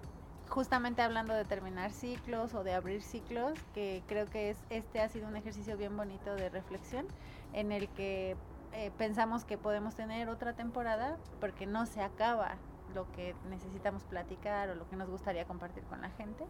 justamente 0.48 1.02
hablando 1.02 1.34
de 1.34 1.44
terminar 1.44 1.92
ciclos 1.92 2.54
o 2.54 2.64
de 2.64 2.72
abrir 2.74 3.02
ciclos, 3.02 3.58
que 3.74 4.02
creo 4.06 4.26
que 4.26 4.50
es, 4.50 4.56
este 4.70 5.00
ha 5.00 5.08
sido 5.08 5.28
un 5.28 5.36
ejercicio 5.36 5.76
bien 5.76 5.96
bonito 5.96 6.34
de 6.34 6.48
reflexión 6.48 7.06
en 7.52 7.72
el 7.72 7.88
que 7.90 8.36
eh, 8.72 8.90
pensamos 8.98 9.44
que 9.44 9.58
podemos 9.58 9.94
tener 9.94 10.28
otra 10.28 10.54
temporada 10.54 11.16
porque 11.40 11.66
no 11.66 11.86
se 11.86 12.02
acaba 12.02 12.56
lo 12.98 13.10
que 13.12 13.36
necesitamos 13.48 14.02
platicar 14.04 14.70
o 14.70 14.74
lo 14.74 14.88
que 14.88 14.96
nos 14.96 15.08
gustaría 15.08 15.44
compartir 15.44 15.84
con 15.84 16.00
la 16.00 16.10
gente. 16.10 16.44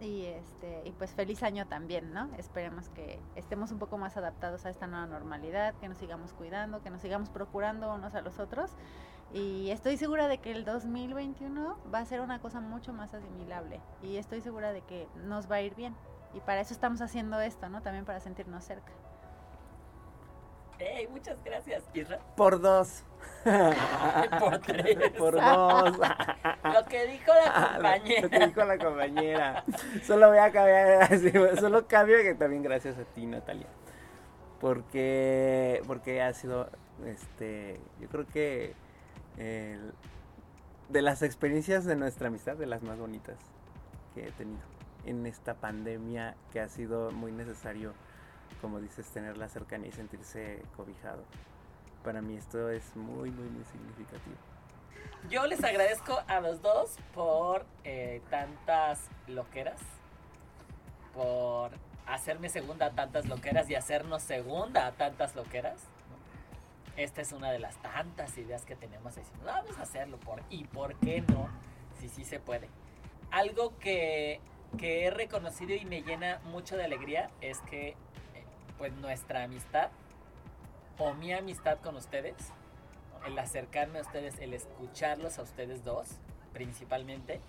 Y, 0.00 0.26
este, 0.26 0.82
y 0.84 0.92
pues 0.92 1.12
feliz 1.12 1.42
año 1.42 1.66
también, 1.66 2.12
¿no? 2.12 2.28
Esperemos 2.38 2.88
que 2.90 3.18
estemos 3.34 3.72
un 3.72 3.78
poco 3.78 3.98
más 3.98 4.16
adaptados 4.16 4.64
a 4.64 4.70
esta 4.70 4.86
nueva 4.86 5.06
normalidad, 5.06 5.74
que 5.74 5.88
nos 5.88 5.98
sigamos 5.98 6.32
cuidando, 6.32 6.82
que 6.82 6.90
nos 6.90 7.00
sigamos 7.00 7.30
procurando 7.30 7.92
unos 7.92 8.14
a 8.14 8.20
los 8.20 8.38
otros. 8.38 8.70
Y 9.32 9.70
estoy 9.70 9.96
segura 9.96 10.28
de 10.28 10.38
que 10.38 10.52
el 10.52 10.64
2021 10.64 11.78
va 11.92 11.98
a 11.98 12.04
ser 12.04 12.20
una 12.20 12.40
cosa 12.40 12.60
mucho 12.60 12.92
más 12.92 13.12
asimilable. 13.14 13.80
Y 14.02 14.16
estoy 14.18 14.40
segura 14.40 14.72
de 14.72 14.82
que 14.82 15.08
nos 15.24 15.50
va 15.50 15.56
a 15.56 15.62
ir 15.62 15.74
bien. 15.74 15.96
Y 16.34 16.40
para 16.40 16.60
eso 16.60 16.74
estamos 16.74 17.00
haciendo 17.00 17.40
esto, 17.40 17.68
¿no? 17.68 17.82
También 17.82 18.04
para 18.04 18.20
sentirnos 18.20 18.64
cerca. 18.64 18.92
¡Hey! 20.78 21.08
Muchas 21.10 21.42
gracias, 21.44 21.82
Isra. 21.94 22.18
Por 22.36 22.60
dos. 22.60 23.04
Por 24.38 24.58
tres. 24.58 25.10
Por 25.18 25.34
dos. 25.34 25.98
Lo 25.98 26.84
que 26.88 27.06
dijo 27.06 27.32
la 27.34 27.72
compañera. 27.72 28.20
Lo 28.22 28.30
que 28.30 28.46
dijo 28.46 28.64
la 28.64 28.78
compañera. 28.78 29.64
Solo 30.04 30.28
voy 30.28 30.38
a 30.38 30.50
cambiar 30.52 31.02
así, 31.12 31.30
solo 31.58 31.86
cambio 31.86 32.18
que 32.18 32.34
también 32.34 32.62
gracias 32.62 32.98
a 32.98 33.04
ti, 33.04 33.26
Natalia. 33.26 33.68
Porque, 34.60 35.82
porque 35.86 36.22
ha 36.22 36.32
sido, 36.34 36.68
este, 37.04 37.80
yo 38.00 38.08
creo 38.08 38.26
que 38.26 38.74
de 40.92 41.02
las 41.02 41.22
experiencias 41.22 41.84
de 41.84 41.96
nuestra 41.96 42.28
amistad, 42.28 42.56
de 42.56 42.66
las 42.66 42.82
más 42.82 42.98
bonitas 42.98 43.36
que 44.14 44.28
he 44.28 44.32
tenido 44.32 44.60
en 45.04 45.26
esta 45.26 45.54
pandemia 45.54 46.36
que 46.52 46.60
ha 46.60 46.68
sido 46.68 47.10
muy 47.10 47.32
necesario, 47.32 47.92
como 48.60 48.80
dices, 48.80 49.06
tener 49.10 49.36
la 49.36 49.48
cercanía 49.48 49.88
y 49.88 49.92
sentirse 49.92 50.62
cobijado. 50.76 51.24
Para 52.04 52.20
mí 52.20 52.36
esto 52.36 52.70
es 52.70 52.96
muy, 52.96 53.30
muy, 53.30 53.48
muy 53.48 53.64
significativo. 53.64 54.36
Yo 55.30 55.46
les 55.46 55.62
agradezco 55.62 56.20
a 56.26 56.40
los 56.40 56.62
dos 56.62 56.96
por 57.14 57.64
eh, 57.84 58.20
tantas 58.28 59.08
loqueras, 59.28 59.80
por 61.14 61.70
hacerme 62.06 62.48
segunda 62.48 62.86
a 62.86 62.90
tantas 62.90 63.26
loqueras 63.26 63.70
y 63.70 63.76
hacernos 63.76 64.22
segunda 64.22 64.86
a 64.86 64.92
tantas 64.92 65.36
loqueras. 65.36 65.80
Esta 66.96 67.22
es 67.22 67.32
una 67.32 67.50
de 67.50 67.58
las 67.58 67.80
tantas 67.80 68.36
ideas 68.36 68.64
que 68.64 68.74
tenemos. 68.74 69.14
Decimos, 69.14 69.44
vamos 69.44 69.78
a 69.78 69.82
hacerlo 69.82 70.18
por 70.18 70.42
y 70.50 70.64
por 70.64 70.94
qué 70.96 71.22
no, 71.22 71.48
si 72.00 72.08
sí 72.08 72.24
se 72.24 72.40
puede. 72.40 72.68
Algo 73.30 73.78
que, 73.78 74.40
que 74.76 75.06
he 75.06 75.10
reconocido 75.10 75.74
y 75.74 75.84
me 75.84 76.02
llena 76.02 76.40
mucho 76.44 76.76
de 76.76 76.84
alegría 76.84 77.30
es 77.40 77.60
que 77.60 77.96
pues 78.82 78.94
nuestra 78.94 79.44
amistad 79.44 79.90
o 80.98 81.14
mi 81.14 81.32
amistad 81.32 81.78
con 81.78 81.94
ustedes 81.94 82.34
el 83.24 83.38
acercarme 83.38 84.00
a 84.00 84.02
ustedes, 84.02 84.40
el 84.40 84.54
escucharlos 84.54 85.38
a 85.38 85.42
ustedes 85.42 85.84
dos, 85.84 86.08
principalmente, 86.52 87.40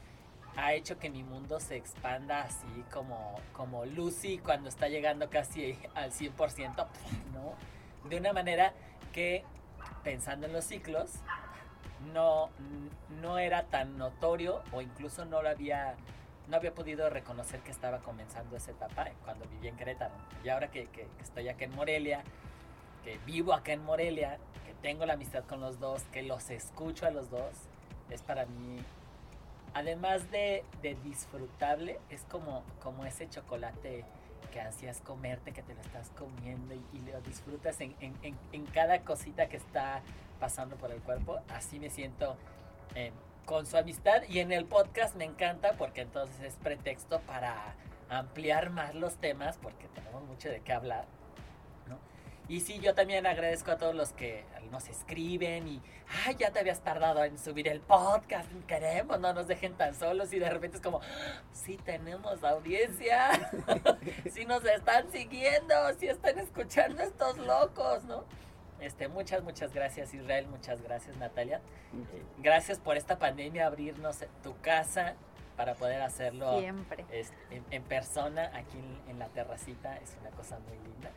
ha 0.56 0.74
hecho 0.74 1.00
que 1.00 1.10
mi 1.10 1.24
mundo 1.24 1.60
se 1.60 1.76
expanda 1.76 2.42
así 2.42 2.86
como, 2.92 3.34
como 3.52 3.84
Lucy 3.84 4.38
cuando 4.38 4.70
está 4.70 4.90
llegando 4.90 5.32
casi 5.32 5.76
al 5.96 6.12
100%, 6.12 6.86
¿no? 7.34 7.56
De 8.08 8.18
una 8.18 8.32
manera 8.32 8.74
que, 9.12 9.44
pensando 10.04 10.46
en 10.46 10.54
los 10.54 10.66
ciclos, 10.66 11.14
no, 12.14 12.52
no 13.24 13.40
era 13.40 13.64
tan 13.64 13.98
notorio 13.98 14.62
o 14.72 14.84
incluso 14.84 15.26
no 15.26 15.42
lo 15.42 15.50
había, 15.50 15.96
no 16.48 16.58
había 16.58 16.74
podido 16.74 17.10
reconocer 17.10 17.62
que 17.62 17.72
estaba 17.72 18.00
comenzando 18.00 18.56
esa 18.58 18.72
etapa 18.72 19.08
cuando 19.24 19.46
vivía 19.48 19.70
en 19.70 19.78
Querétaro. 19.78 20.14
Y 20.44 20.50
ahora 20.50 20.70
que, 20.70 20.88
que- 20.88 21.08
estoy 21.22 21.48
acá 21.50 21.66
en 21.66 21.76
Morelia, 21.76 22.24
que 23.04 23.18
vivo 23.26 23.54
acá 23.54 23.74
en 23.74 23.84
Morelia, 23.84 24.38
que 24.66 24.74
tengo 24.82 25.06
la 25.06 25.14
amistad 25.14 25.44
con 25.46 25.62
los 25.62 25.80
dos, 25.80 26.04
que 26.12 26.22
los 26.24 26.50
escucho 26.50 27.06
a 27.06 27.12
los 27.12 27.30
dos, 27.30 27.52
es 28.10 28.22
para 28.22 28.46
mí, 28.46 28.78
además 29.74 30.30
de, 30.32 30.64
de 30.82 30.96
disfrutable, 31.04 32.00
es 32.10 32.22
como, 32.30 32.64
como 32.82 33.06
ese 33.06 33.30
chocolate 33.30 34.06
que 34.52 34.62
ansías 34.62 35.00
comerte, 35.02 35.52
que 35.52 35.64
te 35.64 35.74
lo 35.74 35.82
estás 35.82 36.10
comiendo 36.12 36.76
y, 36.76 37.00
lo 37.12 37.20
disfrutas 37.22 37.80
en, 37.82 37.96
en- 38.02 38.16
en- 38.22 38.38
en 38.52 38.66
cada 38.68 39.00
cosita 39.02 39.48
que 39.48 39.58
está 39.58 40.02
pasando 40.40 40.76
por 40.76 40.92
el 40.92 41.02
cuerpo. 41.02 41.40
Así 41.50 41.80
me 41.80 41.90
siento 41.90 42.36
eh, 42.96 43.12
con 43.46 43.66
su 43.66 43.78
amistad 43.78 44.24
y 44.28 44.40
en 44.40 44.52
el 44.52 44.66
podcast 44.66 45.16
me 45.16 45.26
encanta 45.26 45.74
porque 45.74 46.02
entonces 46.02 46.40
es 46.42 46.56
pretexto 46.56 47.20
para 47.22 47.76
ampliar 48.10 48.70
más 48.70 48.96
los 48.96 49.18
temas 49.18 49.58
porque 49.62 49.88
tenemos 49.90 50.24
mucho 50.24 50.50
de 50.50 50.62
qué 50.62 50.74
hablar. 50.74 51.06
¿no? 51.88 52.00
Y 52.48 52.62
sí, 52.62 52.80
yo 52.80 52.94
también 52.94 53.26
agradezco 53.26 53.72
a 53.72 53.78
todos 53.78 53.96
los 53.96 54.14
que 54.14 54.46
nos 54.72 54.88
escriben 54.90 55.68
y, 55.68 55.82
ay, 56.26 56.36
ya 56.40 56.52
te 56.52 56.60
habías 56.60 56.82
tardado 56.82 57.24
en 57.24 57.38
subir 57.38 57.68
el 57.68 57.80
podcast, 57.80 58.50
queremos, 58.68 59.20
no 59.20 59.34
nos 59.34 59.48
dejen 59.48 59.74
tan 59.76 59.94
solos 59.94 60.34
y 60.34 60.40
de 60.40 60.50
repente 60.50 60.78
es 60.78 60.84
como, 60.84 61.00
sí 61.52 61.78
tenemos 61.78 62.44
audiencia, 62.44 63.52
sí 64.34 64.46
nos 64.46 64.66
están 64.66 65.12
siguiendo, 65.12 65.76
sí 66.00 66.08
están 66.08 66.40
escuchando 66.40 67.04
estos 67.04 67.38
locos, 67.38 68.04
¿no? 68.06 68.26
Este, 68.84 69.08
muchas, 69.08 69.44
muchas 69.44 69.74
gracias 69.74 70.14
Israel, 70.14 70.48
muchas 70.48 70.82
gracias 70.82 71.16
Natalia. 71.18 71.62
Eh, 71.94 72.24
Gracias 72.40 72.80
por 72.80 72.98
esta 72.98 73.18
pandemia, 73.18 73.66
abrirnos 73.68 74.20
tu 74.44 74.60
casa 74.60 75.16
para 75.56 75.74
poder 75.76 76.02
hacerlo 76.02 76.60
Siempre. 76.60 77.06
este, 77.12 77.36
en, 77.52 77.64
en 77.72 77.84
persona 77.84 78.52
aquí 78.54 78.78
en, 78.78 79.12
en 79.12 79.20
la 79.20 79.28
terracita 79.30 79.96
es 79.98 80.18
una 80.20 80.32
cosa 80.32 80.60
muy 80.60 80.78
linda. 80.80 81.12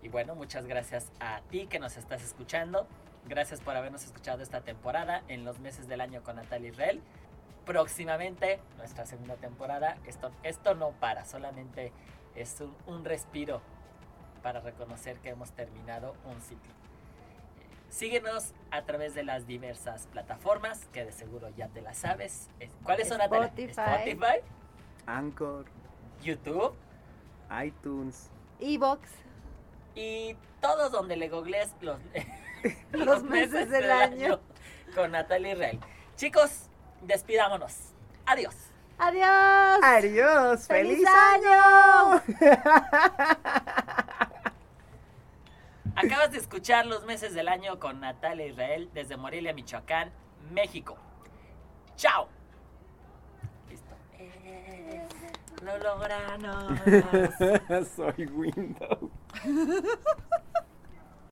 Y 0.00 0.08
bueno, 0.08 0.36
muchas 0.36 0.66
gracias 0.66 1.10
a 1.18 1.40
ti 1.50 1.66
que 1.66 1.80
nos 1.80 1.96
estás 1.96 2.22
escuchando. 2.22 2.86
Gracias 3.26 3.60
por 3.60 3.74
habernos 3.76 4.04
escuchado 4.04 4.42
esta 4.42 4.60
temporada 4.60 5.22
en 5.26 5.44
los 5.44 5.58
meses 5.58 5.88
del 5.88 6.00
año 6.00 6.22
con 6.22 6.36
Natalia 6.36 6.68
Israel. 6.68 7.02
Próximamente, 7.66 8.60
nuestra 8.76 9.06
segunda 9.06 9.34
temporada. 9.34 9.98
Esto, 10.06 10.30
esto 10.44 10.74
no 10.74 10.92
para, 10.92 11.24
solamente 11.24 11.92
es 12.36 12.60
un, 12.60 12.76
un 12.86 13.04
respiro 13.04 13.60
para 14.42 14.60
reconocer 14.60 15.18
que 15.18 15.30
hemos 15.30 15.50
terminado 15.52 16.14
un 16.24 16.40
ciclo. 16.40 16.72
Síguenos 17.90 18.52
a 18.70 18.82
través 18.82 19.14
de 19.14 19.22
las 19.22 19.46
diversas 19.46 20.06
plataformas, 20.08 20.86
que 20.92 21.04
de 21.04 21.12
seguro 21.12 21.48
ya 21.56 21.68
te 21.68 21.80
las 21.80 21.98
sabes. 21.98 22.48
Es- 22.60 22.70
¿Cuáles 22.82 23.08
son, 23.08 23.18
Natalia? 23.18 23.46
Spotify. 23.46 23.80
Spotify, 24.10 24.40
Anchor, 25.06 25.64
YouTube 26.22 26.74
iTunes. 27.64 28.30
Evox. 28.60 29.08
y 29.94 30.36
todos 30.60 30.92
donde 30.92 31.16
le 31.16 31.28
googlees 31.28 31.74
los, 31.80 31.98
Los 32.92 33.22
meses 33.22 33.70
del 33.70 33.90
año. 33.90 34.40
con 34.94 35.12
Natalia 35.12 35.52
Israel. 35.54 35.80
Chicos, 36.16 36.68
despidámonos. 37.02 37.74
Adiós. 38.26 38.54
Adiós. 38.98 39.80
Adiós, 39.82 40.66
feliz, 40.66 40.98
¡Feliz 40.98 41.08
año. 41.08 42.22
Acabas 45.98 46.30
de 46.30 46.38
escuchar 46.38 46.86
los 46.86 47.04
meses 47.04 47.34
del 47.34 47.48
año 47.48 47.80
con 47.80 47.98
Natalia 47.98 48.46
Israel 48.46 48.88
desde 48.94 49.16
Morelia, 49.16 49.52
Michoacán, 49.52 50.12
México. 50.52 50.96
¡Chao! 51.96 52.28
Listo. 53.68 53.96
Eh, 54.16 55.04
lo 55.64 55.76
logramos. 55.78 56.78
Soy 57.96 58.26
Windows. 58.26 59.10